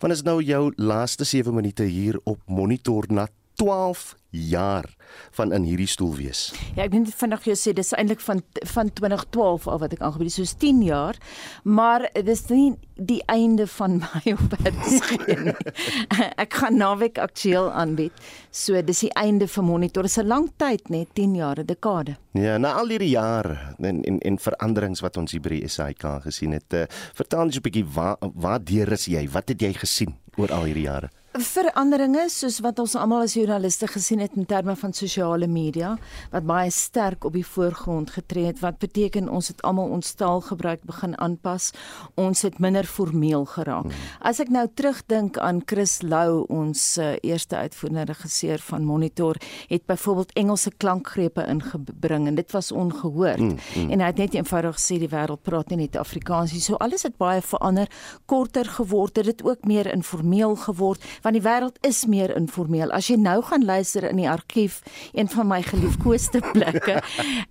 Want 0.00 0.12
is 0.12 0.22
nou 0.22 0.40
jou 0.42 0.72
laaste 0.76 1.24
7 1.24 1.54
minute 1.54 1.82
hier 1.82 2.18
op 2.24 2.38
monitor 2.46 3.04
na 3.08 3.28
12 3.56 4.19
jaar 4.30 4.86
van 5.30 5.52
in 5.52 5.64
hierdie 5.66 5.88
stoel 5.90 6.14
wees. 6.14 6.50
Ja, 6.76 6.84
ek 6.84 6.92
dink 6.94 7.10
vandag 7.18 7.46
jy 7.48 7.56
sê 7.58 7.74
dis 7.74 7.92
eintlik 7.96 8.22
van 8.22 8.42
van 8.72 8.92
2012 8.94 9.66
af 9.68 9.80
wat 9.82 9.94
ek 9.96 10.04
aangebied, 10.06 10.32
soos 10.34 10.54
10 10.62 10.82
jaar, 10.86 11.18
maar 11.64 12.06
dis 12.14 12.44
nie 12.50 12.74
die 12.94 13.20
einde 13.32 13.66
van 13.66 13.98
my 14.04 14.34
op 14.36 14.54
Bergsgeen. 14.54 15.52
ek 16.44 16.58
gaan 16.62 16.78
naweek 16.78 17.18
aktueel 17.18 17.70
aanbied. 17.72 18.14
So 18.50 18.78
dis 18.82 19.04
die 19.06 19.12
einde 19.18 19.48
vir 19.50 19.66
monitor. 19.66 20.06
Dis 20.06 20.18
'n 20.18 20.28
lang 20.28 20.50
tyd 20.56 20.90
net 20.90 21.14
10 21.14 21.34
jaar, 21.34 21.58
'n 21.58 21.66
dekade. 21.66 22.16
Ja, 22.32 22.58
na 22.58 22.74
al 22.78 22.88
hierdie 22.88 23.14
jare 23.16 23.74
en 23.78 24.02
en 24.04 24.18
en 24.18 24.38
veranderings 24.38 25.00
wat 25.00 25.16
ons 25.16 25.32
hier 25.32 25.42
by 25.42 25.60
die 25.60 25.68
SAK 25.68 26.22
gesien 26.22 26.52
het, 26.52 26.72
uh, 26.74 26.86
vertel 27.14 27.48
ons 27.50 27.56
'n 27.56 27.62
bietjie 27.62 27.84
waar 27.84 28.16
waar 28.20 28.62
deur 28.62 28.92
is 28.92 29.06
jy? 29.06 29.28
Wat 29.28 29.48
het 29.48 29.60
jy 29.60 29.72
gesien 29.72 30.14
oor 30.36 30.52
al 30.52 30.64
hierdie 30.64 30.86
jare? 30.86 31.10
Veranderinge 31.38 32.24
soos 32.32 32.56
wat 32.64 32.80
ons 32.82 32.96
almal 32.98 33.22
as 33.22 33.36
joernaliste 33.36 33.86
gesien 33.86 34.18
het 34.18 34.32
in 34.34 34.48
terme 34.50 34.74
van 34.76 34.90
sosiale 34.92 35.46
media 35.46 35.92
wat 36.32 36.46
baie 36.46 36.70
sterk 36.74 37.24
op 37.24 37.36
die 37.38 37.46
voorgrond 37.46 38.10
getree 38.10 38.48
het 38.48 38.58
wat 38.64 38.80
beteken 38.82 39.28
ons 39.30 39.52
het 39.52 39.62
almal 39.62 39.92
ons 39.94 40.10
taalgebruik 40.18 40.82
begin 40.82 41.14
aanpas 41.22 41.70
ons 42.18 42.42
het 42.42 42.58
minder 42.58 42.84
formeel 42.84 43.46
geraak 43.46 43.86
hmm. 43.86 44.08
as 44.26 44.40
ek 44.42 44.50
nou 44.50 44.64
terugdink 44.74 45.38
aan 45.38 45.62
Chris 45.70 46.00
Lou 46.02 46.48
ons 46.50 46.82
uh, 46.98 47.14
eerste 47.22 47.56
uitvoerende 47.56 48.08
regisseur 48.10 48.58
van 48.66 48.82
Monitor 48.84 49.38
het 49.70 49.86
byvoorbeeld 49.86 50.34
Engelse 50.34 50.74
klankgrepe 50.82 51.46
ingebring 51.46 52.26
en 52.26 52.34
dit 52.42 52.50
was 52.50 52.72
ongehoord 52.72 53.38
hmm. 53.38 53.54
Hmm. 53.74 53.94
en 53.94 54.02
hy 54.02 54.10
het 54.10 54.24
net 54.24 54.34
eenvoudig 54.34 54.80
gesê 54.80 54.98
die 54.98 55.12
wêreld 55.14 55.46
praat 55.46 55.70
nie 55.70 55.84
net 55.84 56.00
Afrikaans 56.00 56.58
nie 56.58 56.64
so 56.64 56.74
alles 56.82 57.06
het 57.06 57.14
baie 57.22 57.38
verander 57.38 57.86
korter 58.26 58.66
geword 58.66 59.22
het 59.22 59.30
dit 59.30 59.46
ook 59.46 59.62
meer 59.62 59.86
informeel 59.94 60.58
geword 60.66 61.06
want 61.22 61.36
die 61.36 61.44
wêreld 61.44 61.78
is 61.86 62.04
meer 62.10 62.32
informeel. 62.36 62.92
As 62.92 63.10
jy 63.10 63.16
nou 63.20 63.38
gaan 63.46 63.64
luister 63.64 64.06
in 64.08 64.20
die 64.20 64.28
argief, 64.30 64.80
een 65.12 65.28
van 65.32 65.48
my 65.50 65.60
geliefkoeste 65.66 66.42
plekke, 66.54 67.00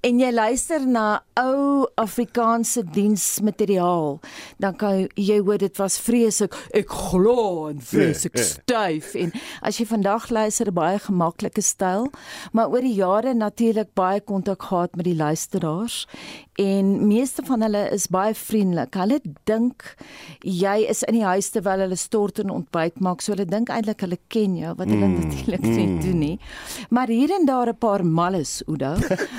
en 0.06 0.22
jy 0.22 0.32
luister 0.34 0.86
na 0.88 1.22
ou 1.40 1.88
Afrikaanse 2.02 2.84
diensmateriaal, 2.96 4.20
dan 4.60 4.78
kan 4.80 5.06
jy 5.16 5.40
hoor 5.44 5.62
dit 5.62 5.82
was 5.82 6.00
vreeslik. 6.02 6.56
Ek 6.76 6.90
glo 6.90 7.70
en 7.70 7.82
vreeslik 7.84 8.38
styf 8.42 9.14
en 9.20 9.34
as 9.66 9.80
jy 9.80 9.88
vandag 9.90 10.30
luister, 10.34 10.72
baie 10.76 11.00
gemaklike 11.04 11.64
styl, 11.66 12.10
maar 12.54 12.72
oor 12.74 12.86
die 12.86 12.96
jare 12.98 13.34
natuurlik 13.38 13.94
baie 13.98 14.22
kontak 14.22 14.70
gehad 14.70 14.96
met 14.96 15.08
die 15.08 15.18
luisteraars 15.18 16.06
en 16.60 17.08
meeste 17.08 17.44
van 17.46 17.62
hulle 17.64 17.86
is 17.96 18.10
baie 18.12 18.34
vriendelik. 18.36 18.96
Hulle 19.00 19.20
dink 19.48 19.86
jy 20.44 20.84
is 20.92 21.06
in 21.08 21.16
die 21.20 21.26
huis 21.28 21.52
terwyl 21.54 21.86
hulle 21.86 22.00
stort 22.00 22.42
en 22.44 22.52
ontbyt 22.52 23.00
maak, 23.04 23.24
so 23.24 23.32
hulle 23.32 23.48
dink 23.48 23.59
eintlik 23.68 24.00
hulle 24.02 24.18
ken 24.28 24.56
jou 24.56 24.74
wat 24.78 24.88
hulle 24.88 25.08
mm, 25.08 25.18
natuurlik 25.20 25.62
mm. 25.62 25.76
nie 25.76 26.00
doen 26.00 26.20
nie. 26.20 26.40
Maar 26.90 27.08
hier 27.08 27.32
en 27.36 27.46
daar 27.46 27.68
'n 27.68 27.78
paar 27.78 28.06
malles, 28.06 28.64
Oudo. 28.68 28.96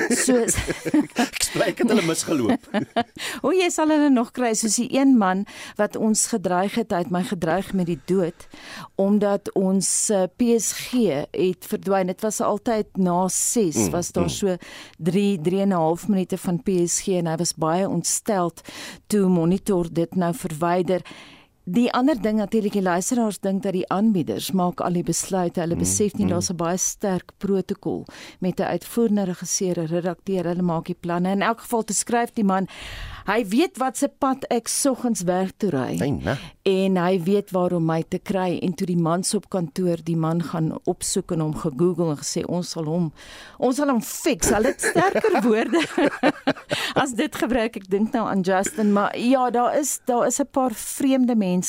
Soos 0.08 0.56
ek 1.26 1.42
spreek 1.42 1.78
het 1.78 1.88
hulle 1.88 2.04
misgeloop. 2.04 2.60
o, 3.44 3.52
jy 3.52 3.70
sal 3.70 3.88
hulle 3.88 4.10
nog 4.10 4.32
kry 4.32 4.54
soos 4.54 4.76
die 4.76 4.90
een 4.92 5.16
man 5.16 5.46
wat 5.76 5.96
ons 5.96 6.26
gedreig 6.26 6.74
het, 6.74 6.92
hy 6.92 6.98
het 6.98 7.10
my 7.10 7.22
gedreig 7.22 7.72
met 7.72 7.86
die 7.86 8.00
dood 8.04 8.48
omdat 8.96 9.48
ons 9.56 10.10
uh, 10.10 10.22
eh, 10.22 10.28
PSG 10.36 10.92
het 11.32 11.64
verdwyn. 11.64 12.06
Dit 12.06 12.20
was 12.20 12.40
altyd 12.40 12.86
na 12.96 13.28
6 13.28 13.76
mm, 13.76 13.90
was 13.90 14.12
daar 14.12 14.28
mm. 14.28 14.28
so 14.28 14.56
3 14.98 15.40
3 15.40 15.60
en 15.60 15.68
'n 15.68 15.72
half 15.72 16.08
minute 16.08 16.38
van 16.38 16.62
PSG 16.62 17.06
en 17.08 17.26
hy 17.26 17.36
was 17.36 17.54
baie 17.54 17.88
ontsteld 17.88 18.60
toe 19.06 19.28
monitor 19.28 19.88
dit 19.92 20.14
nou 20.14 20.34
verwyder 20.34 21.00
Die 21.70 21.90
ander 21.94 22.18
ding 22.18 22.40
natuurlik 22.40 22.72
die 22.74 22.82
luisteraars 22.82 23.38
dink 23.38 23.62
dat 23.62 23.76
die 23.76 23.84
aanbieders 23.94 24.48
maak 24.56 24.80
al 24.82 24.96
die 24.98 25.04
besluite. 25.06 25.60
Hulle 25.60 25.76
Mm, 25.76 25.84
besef 25.84 26.16
nie 26.18 26.24
mm. 26.24 26.30
daar's 26.30 26.50
'n 26.50 26.56
baie 26.56 26.78
sterk 26.78 27.30
protokol 27.38 28.06
met 28.40 28.58
'n 28.60 28.62
uitvoerende 28.62 29.24
regisseur, 29.24 29.78
'n 29.78 29.86
redakteur. 29.86 30.44
Hulle 30.44 30.62
maak 30.62 30.86
die 30.86 30.96
planne. 31.00 31.30
In 31.30 31.42
elk 31.42 31.60
geval 31.60 31.84
te 31.84 31.94
skryf 31.94 32.32
die 32.32 32.44
man, 32.44 32.66
hy 33.26 33.46
weet 33.46 33.78
wat 33.78 33.96
se 33.96 34.08
pad 34.08 34.44
ek 34.50 34.68
soggens 34.68 35.22
werk 35.22 35.52
toe 35.56 35.70
ry. 35.70 36.20
En 36.62 36.96
hy 36.96 37.22
weet 37.22 37.50
waar 37.50 37.72
om 37.72 37.84
my 37.84 38.02
te 38.08 38.18
kry 38.18 38.58
en 38.62 38.74
toe 38.74 38.86
die 38.86 38.96
mans 38.96 39.34
op 39.34 39.48
kantoor 39.48 39.96
die 40.04 40.16
man 40.16 40.42
gaan 40.42 40.78
opsoek 40.84 41.32
en 41.32 41.40
hom 41.40 41.54
gegoogel 41.54 42.10
en 42.10 42.16
gesê 42.16 42.44
ons 42.46 42.70
sal 42.70 42.84
hom 42.84 43.12
ons 43.58 43.76
sal 43.76 43.88
hom 43.88 44.02
fix. 44.02 44.48
Hulle 44.48 44.66
het 44.66 44.80
sterker 44.80 45.42
woorde 45.46 45.82
as 47.02 47.12
dit 47.12 47.34
gebruik. 47.34 47.76
Ek 47.76 47.90
dink 47.90 48.12
nou 48.12 48.26
aan 48.28 48.40
Justin, 48.40 48.92
maar 48.92 49.18
ja, 49.18 49.50
daar 49.50 49.78
is 49.78 50.00
daar 50.04 50.26
is 50.26 50.40
'n 50.40 50.48
paar 50.50 50.72
vreemde 50.72 51.36
mense 51.36 51.59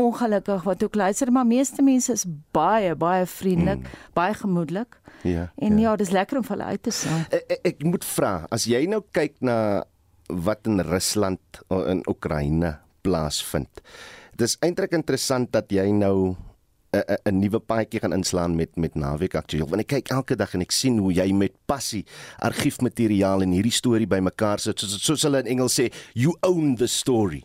ongelukkig 0.00 0.62
wat 0.62 0.82
ook 0.82 0.94
luister, 0.94 1.32
maar 1.32 1.46
meeste 1.46 1.82
mense 1.82 2.12
is 2.12 2.24
baie 2.52 2.94
baie 2.94 3.26
vriendelik, 3.26 3.78
mm. 3.78 4.12
baie 4.12 4.34
gemoedelik. 4.34 5.00
Ja. 5.22 5.52
En 5.56 5.78
ja, 5.78 5.90
ja 5.90 5.96
dis 5.96 6.10
lekker 6.10 6.36
om 6.36 6.44
vir 6.44 6.56
hulle 6.56 6.70
uit 6.70 6.82
te 6.82 6.90
saai. 6.90 7.24
Ek, 7.30 7.44
ek, 7.48 7.60
ek 7.64 7.84
moet 7.84 8.04
vra, 8.04 8.46
as 8.50 8.64
jy 8.68 8.84
nou 8.86 9.02
kyk 9.12 9.40
na 9.40 9.84
wat 10.28 10.66
in 10.66 10.80
Rusland 10.80 11.62
of 11.68 11.86
in 11.86 12.02
Oekraïne 12.08 12.78
plaasvind. 13.04 13.84
Dis 14.36 14.56
eintlik 14.64 14.96
interessant 14.96 15.52
dat 15.52 15.70
jy 15.70 15.90
nou 15.92 16.36
'n 16.94 17.18
'n 17.30 17.38
nuwe 17.38 17.58
paadjie 17.58 18.00
gaan 18.00 18.12
inslaan 18.12 18.56
met 18.56 18.76
met 18.76 18.94
Naweek 18.94 19.34
Aktueel. 19.34 19.68
Want 19.68 19.82
ek 19.82 19.86
kyk 19.86 20.08
elke 20.08 20.36
dag 20.36 20.54
en 20.54 20.60
ek 20.60 20.70
sien 20.70 20.98
hoe 20.98 21.12
jy 21.12 21.32
met 21.32 21.52
passie 21.66 22.04
argiefmateriaal 22.38 23.42
en 23.42 23.50
hierdie 23.50 23.72
storie 23.72 24.06
bymekaar 24.06 24.58
sit 24.58 24.78
soos 24.78 25.02
soos 25.02 25.22
hulle 25.22 25.38
in 25.38 25.46
Engels 25.46 25.80
sê, 25.80 25.90
you 26.14 26.36
own 26.42 26.76
the 26.76 26.86
story. 26.86 27.44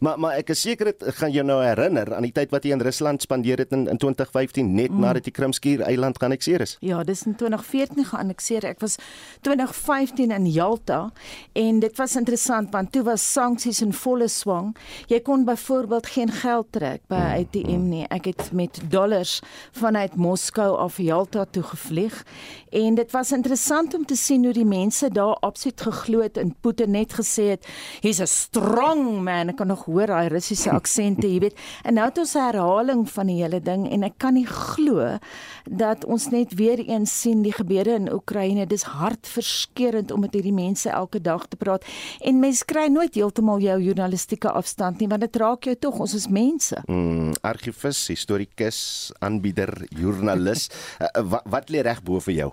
Maar 0.00 0.18
maar 0.18 0.36
ek 0.38 0.50
is 0.54 0.60
seker 0.60 0.92
dit 0.92 1.04
gaan 1.18 1.32
jou 1.32 1.44
nou 1.46 1.58
herinner 1.62 2.14
aan 2.14 2.22
die 2.22 2.32
tyd 2.32 2.50
wat 2.50 2.64
jy 2.64 2.72
in 2.76 2.84
Rusland 2.84 3.22
spandeer 3.22 3.58
het 3.58 3.72
in, 3.72 3.86
in 3.88 3.98
2015 3.98 4.74
net 4.74 4.90
mm. 4.90 5.00
nadat 5.00 5.24
die 5.24 5.32
Krimskier 5.32 5.82
eiland 5.86 6.18
geannexeer 6.18 6.60
is. 6.60 6.76
Ja, 6.80 7.02
dis 7.04 7.24
in 7.26 7.36
2014 7.36 8.04
geannexeer. 8.04 8.64
Ek 8.64 8.80
was 8.80 8.98
2015 9.46 10.30
in 10.34 10.46
Jalta 10.50 11.10
en 11.52 11.80
dit 11.80 11.96
was 11.96 12.16
interessant 12.16 12.72
want 12.72 12.92
toe 12.92 13.02
was 13.06 13.24
sanksies 13.32 13.82
in 13.84 13.92
volle 13.92 14.28
swang. 14.28 14.74
Jy 15.08 15.20
kon 15.26 15.44
byvoorbeeld 15.48 16.06
geen 16.06 16.32
geld 16.32 16.72
trek 16.72 17.02
by 17.08 17.16
'n 17.16 17.40
ATM 17.40 17.88
nie. 17.88 18.06
Ek 18.10 18.24
het 18.24 18.52
met 18.52 18.80
dollars 18.90 19.40
vanuit 19.72 20.16
Moskou 20.16 20.76
af 20.76 20.96
Jalta 20.96 21.44
toe 21.44 21.62
gevlieg 21.62 22.24
en 22.70 22.94
dit 22.94 23.10
was 23.10 23.32
interessant 23.32 23.94
om 23.94 24.04
te 24.04 24.16
sien 24.16 24.44
hoe 24.44 24.52
die 24.52 24.64
mense 24.64 25.08
daar 25.08 25.36
absoluut 25.40 25.80
geglo 25.80 26.22
het 26.22 26.36
en 26.36 26.54
Putin 26.60 26.90
net 26.90 27.12
gesê 27.12 27.42
het, 27.54 27.66
"He's 28.00 28.20
a 28.20 28.26
strong 28.26 29.22
man." 29.24 29.48
Ek 29.48 29.57
kan 29.58 29.70
nog 29.70 29.84
hoor 29.88 30.06
daai 30.10 30.28
Russiese 30.32 30.70
aksente, 30.70 31.26
jy 31.26 31.42
weet. 31.42 31.58
En 31.82 31.98
nou 31.98 32.06
het 32.08 32.18
ons 32.18 32.34
'n 32.34 32.46
herhaling 32.46 33.02
van 33.10 33.26
die 33.26 33.42
hele 33.42 33.60
ding 33.60 33.88
en 33.90 34.02
ek 34.02 34.18
kan 34.18 34.34
nie 34.34 34.46
glo 34.46 35.18
dat 35.64 36.04
ons 36.04 36.30
net 36.30 36.54
weer 36.54 36.78
eens 36.78 37.20
sien 37.20 37.42
die 37.42 37.52
gebeure 37.52 37.94
in 37.94 38.12
Oekraïne. 38.12 38.66
Dis 38.66 38.82
hartverskeurende 38.82 40.14
om 40.14 40.20
met 40.20 40.32
hierdie 40.32 40.52
mense 40.52 40.90
elke 40.90 41.20
dag 41.20 41.46
te 41.46 41.56
praat. 41.56 41.84
En 42.20 42.40
mense 42.40 42.64
kry 42.64 42.86
nooit 42.86 43.14
heeltemal 43.14 43.58
jou 43.58 43.82
journalistieke 43.82 44.50
afstand 44.50 44.98
nie, 45.00 45.08
want 45.08 45.20
dit 45.20 45.36
raak 45.36 45.64
jou 45.64 45.76
tog. 45.76 45.98
Ons 45.98 46.14
is 46.14 46.28
mense. 46.28 46.82
Mm, 46.86 47.32
argivus, 47.40 48.08
historikus, 48.08 49.12
aanbieder, 49.18 49.86
joernalis. 49.88 50.68
uh, 51.00 51.22
wat 51.22 51.42
wat 51.48 51.70
lê 51.70 51.82
reg 51.82 52.02
bo 52.02 52.20
vir 52.20 52.34
jou 52.34 52.52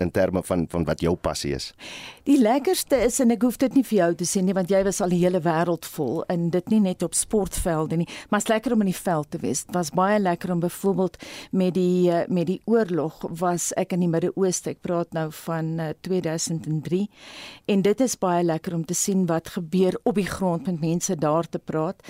in 0.00 0.10
terme 0.10 0.42
van 0.42 0.66
van 0.70 0.84
wat 0.84 1.00
jou 1.00 1.14
passie 1.16 1.54
is? 1.54 1.72
Die 2.28 2.38
lekkerste 2.38 2.98
is 3.04 3.18
en 3.20 3.32
ek 3.34 3.42
hoef 3.42 3.56
dit 3.58 3.74
nie 3.74 3.84
vir 3.86 3.96
jou 3.98 4.10
te 4.20 4.26
sê 4.28 4.42
nie 4.44 4.54
want 4.56 4.70
jy 4.70 4.82
was 4.86 5.00
al 5.00 5.12
die 5.12 5.22
hele 5.22 5.40
wêreld 5.44 5.86
vol 5.96 6.22
en 6.32 6.48
dit 6.54 6.68
nie 6.72 6.80
net 6.84 7.02
op 7.02 7.16
sportvelde 7.18 7.96
nie, 8.00 8.08
maar 8.28 8.42
dit 8.42 8.48
is 8.48 8.52
lekker 8.54 8.74
om 8.76 8.84
in 8.84 8.90
die 8.92 8.96
veld 8.96 9.30
te 9.30 9.40
wees. 9.42 9.64
Dit 9.66 9.74
was 9.74 9.92
baie 9.96 10.18
lekker 10.20 10.52
om 10.52 10.60
byvoorbeeld 10.62 11.18
met 11.50 11.74
die 11.74 12.10
eh, 12.10 12.26
met 12.28 12.46
die 12.50 12.60
oorlog 12.70 13.24
was 13.40 13.70
ek 13.80 13.96
in 13.96 14.04
die 14.04 14.10
Midde-Ooste. 14.10 14.74
Ek 14.76 14.82
praat 14.84 15.12
nou 15.16 15.26
van 15.44 15.72
uh, 15.80 15.90
2003 16.06 17.02
en 17.72 17.82
dit 17.82 18.04
is 18.06 18.16
baie 18.20 18.44
lekker 18.44 18.76
om 18.76 18.84
te 18.86 18.94
sien 18.94 19.26
wat 19.30 19.54
gebeur 19.56 19.98
op 20.04 20.20
die 20.20 20.28
grond 20.28 20.68
met 20.68 20.80
mense 20.80 21.16
daar 21.18 21.48
te 21.48 21.58
praat. 21.58 22.00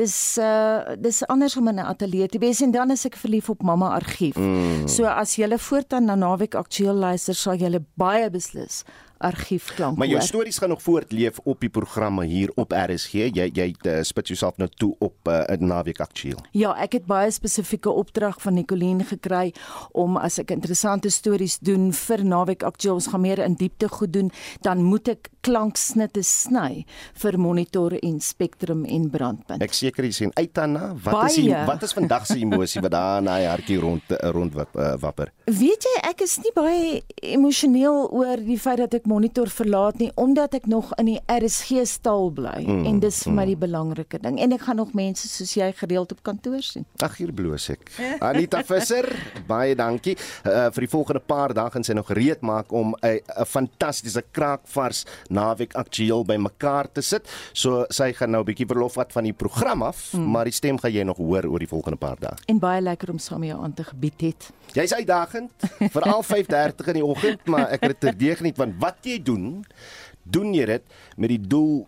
Dis 0.00 0.16
uh 0.42 0.96
dis 0.96 1.22
anders 1.30 1.56
om 1.56 1.68
in 1.68 1.78
'n 1.80 1.88
ateljee 1.92 2.28
te 2.28 2.38
wees 2.38 2.60
en 2.60 2.70
dan 2.70 2.90
is 2.90 3.04
ek 3.04 3.16
verlief 3.16 3.50
op 3.50 3.62
Mamma 3.62 3.92
Argief. 3.94 4.36
Mm. 4.36 4.88
So 4.88 5.04
as 5.04 5.36
jy 5.36 5.58
voortaan 5.58 6.04
na 6.04 6.14
naweek 6.14 6.54
aktueel 6.54 6.94
luister, 6.94 7.34
sal 7.36 7.60
jy 7.60 7.80
baie 8.00 8.28
beslis 8.32 8.82
argiefklank 9.18 9.96
Maar 9.96 10.06
jou 10.06 10.18
hoor. 10.18 10.28
stories 10.28 10.58
gaan 10.58 10.68
nog 10.68 10.82
voortleef 10.82 11.38
op 11.44 11.60
die 11.60 11.68
programme 11.68 12.24
hier 12.24 12.50
op 12.54 12.72
RSG. 12.72 13.12
Jy 13.12 13.50
jy 13.54 13.74
uh, 13.86 14.02
spit 14.02 14.28
jouself 14.28 14.56
nou 14.56 14.68
toe 14.76 14.94
op 14.98 15.14
'n 15.24 15.52
uh, 15.52 15.58
naweek 15.68 16.00
aktueel. 16.00 16.38
Ja, 16.52 16.74
ek 16.76 16.92
het 16.92 17.06
baie 17.06 17.30
spesifieke 17.30 17.90
opdrag 17.90 18.42
van 18.42 18.54
Nicoline 18.54 19.04
gekry 19.04 19.52
om 19.92 20.16
as 20.16 20.38
ek 20.38 20.50
interessante 20.50 21.10
stories 21.10 21.58
doen 21.58 21.92
vir 21.92 22.24
naweek 22.24 22.62
aktueel, 22.62 22.94
ons 22.94 23.06
gaan 23.06 23.20
meer 23.20 23.38
in 23.38 23.54
diepte 23.54 23.88
goed 23.88 24.12
doen, 24.12 24.30
dan 24.60 24.82
moet 24.82 25.08
ek 25.08 25.28
klanksnitte 25.40 26.22
sny 26.22 26.84
vir 27.14 27.38
monitor 27.38 27.94
en 28.02 28.20
spektrum 28.20 28.84
en 28.84 29.10
brandpunt. 29.10 29.62
Ek 29.62 29.72
seker 29.72 30.04
jy 30.04 30.10
sien 30.12 30.30
uit 30.34 30.54
daarna. 30.54 30.94
Wat 31.04 31.30
is 31.30 31.34
die, 31.34 31.50
Baie. 31.50 31.66
wat 31.66 31.82
is 31.82 31.92
vandag 31.92 32.26
se 32.26 32.38
emosie 32.38 32.80
wat 32.80 32.90
daar 32.90 33.18
in 33.18 33.24
daai 33.24 33.46
hartjie 33.46 33.78
rond 33.80 34.02
uh, 34.10 34.30
rond 34.30 34.54
wap, 34.54 34.76
uh, 34.76 34.94
wapper? 35.00 35.32
Weet 35.44 35.82
jy, 35.86 35.94
ek 36.10 36.20
is 36.20 36.38
nie 36.42 36.52
baie 36.54 37.02
emosioneel 37.22 38.08
oor 38.10 38.36
die 38.42 38.58
feit 38.58 38.78
dat 38.78 38.94
ek 38.94 39.05
monitor 39.06 39.48
verlaat 39.48 39.98
nie, 39.98 40.10
omdat 40.14 40.54
ek 40.54 40.66
nog 40.66 40.92
in 41.00 41.06
die 41.06 41.20
RSG 41.26 41.84
stal 41.86 42.30
bly 42.30 42.66
Mm, 42.66 42.84
en 42.88 42.98
dis 43.00 43.18
vir 43.24 43.32
my 43.32 43.42
mm. 43.44 43.50
die 43.50 43.58
belangrike 43.60 44.18
ding. 44.22 44.38
En 44.42 44.54
ek 44.56 44.64
gaan 44.66 44.78
nog 44.80 44.92
mense 44.96 45.28
soos 45.30 45.52
jy 45.56 45.68
gereeld 45.76 46.12
op 46.14 46.22
kantoor 46.26 46.62
sien. 46.64 46.86
Ag 47.04 47.16
hier 47.20 47.32
bloos 47.36 47.68
ek. 47.72 47.90
Anita 48.24 48.62
Visser, 48.66 49.08
baie 49.48 49.76
dankie. 49.78 50.16
Uh, 50.42 50.66
vir 50.74 50.86
die 50.86 50.90
volgende 50.90 51.22
paar 51.24 51.54
dae 51.56 51.70
gaan 51.72 51.86
sy 51.86 51.96
nog 51.96 52.08
gereed 52.10 52.42
maak 52.46 52.72
om 52.72 52.94
'n 53.02 53.20
fantastiese 53.46 54.22
kraakvars 54.32 55.04
naweek 55.28 55.74
aktueel 55.74 56.24
bymekaar 56.24 56.90
te 56.92 57.02
sit. 57.02 57.28
So 57.52 57.86
sy 57.90 58.12
gaan 58.12 58.30
nou 58.30 58.42
'n 58.42 58.50
bietjie 58.50 58.66
verlof 58.66 58.96
vat 58.96 59.12
van 59.12 59.24
die 59.24 59.32
program 59.32 59.82
af, 59.82 60.12
mm. 60.12 60.30
maar 60.30 60.44
die 60.44 60.52
stem 60.52 60.78
gaan 60.78 60.92
jy 60.92 61.02
nog 61.02 61.16
hoor 61.16 61.44
oor 61.46 61.58
die 61.58 61.68
volgende 61.68 61.98
paar 61.98 62.16
dae. 62.20 62.34
En 62.46 62.58
baie 62.58 62.80
lekker 62.80 63.10
om 63.10 63.18
saam 63.18 63.40
met 63.40 63.50
jou 63.50 63.62
aan 63.62 63.74
te 63.74 63.84
gebied 63.84 64.20
het. 64.20 64.50
Jy's 64.72 64.92
uitdagend, 64.92 65.52
veral 65.92 66.22
5:30 66.34 66.86
in 66.86 66.94
die 66.94 67.04
oggend, 67.04 67.46
maar 67.46 67.70
ek 67.70 67.82
het 67.82 68.00
dit 68.00 68.00
terdege 68.00 68.42
nie 68.42 68.52
want 68.56 68.74
wat 68.80 68.95
jy 69.04 69.18
doen, 69.22 69.64
doen 70.22 70.54
jy 70.54 70.66
dit 70.66 70.98
met 71.16 71.32
die 71.32 71.40
doel 71.40 71.86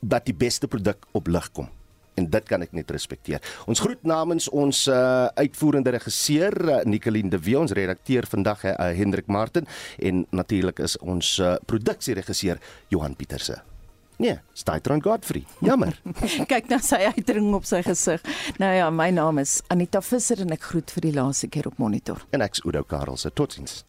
dat 0.00 0.26
die 0.26 0.34
beste 0.36 0.68
produk 0.68 1.06
op 1.16 1.26
lig 1.26 1.50
kom. 1.52 1.68
En 2.16 2.30
dit 2.32 2.48
kan 2.48 2.64
ek 2.64 2.72
net 2.72 2.90
respekteer. 2.90 3.44
Ons 3.68 3.82
groet 3.84 4.00
namens 4.08 4.48
ons 4.48 4.86
uh, 4.88 5.28
uitvoerende 5.36 5.92
regisseur 5.98 6.54
uh, 6.64 6.78
Nicoline 6.88 7.30
de 7.32 7.40
Wee, 7.44 7.58
ons 7.60 7.72
redakteur 7.76 8.28
vandag 8.30 8.64
uh, 8.64 8.76
Hendrik 8.96 9.28
Martin 9.28 9.68
en 9.98 10.24
natuurlik 10.32 10.80
is 10.80 10.96
ons 11.04 11.36
uh, 11.44 11.56
produksieregisseur 11.68 12.62
Johan 12.88 13.16
Pieterse. 13.16 13.60
Nee, 14.16 14.38
Staitron 14.56 15.02
Godfrey. 15.04 15.44
Jammer. 15.60 15.98
Kyk 16.52 16.70
na 16.72 16.78
sy 16.80 17.02
uitdrukking 17.10 17.52
op 17.58 17.68
sy 17.68 17.82
gesig. 17.84 18.24
Nou 18.62 18.70
ja, 18.72 18.88
my 18.88 19.10
naam 19.12 19.42
is 19.42 19.58
Anita 19.68 20.00
Visser 20.00 20.40
en 20.46 20.56
ek 20.56 20.64
groet 20.70 20.94
vir 20.96 21.10
die 21.10 21.12
laaste 21.18 21.52
keer 21.52 21.68
op 21.68 21.76
monitor. 21.82 22.24
en 22.32 22.44
ek's 22.46 22.64
Udo 22.64 22.80
Karelse. 22.88 23.34
Totsiens. 23.36 23.82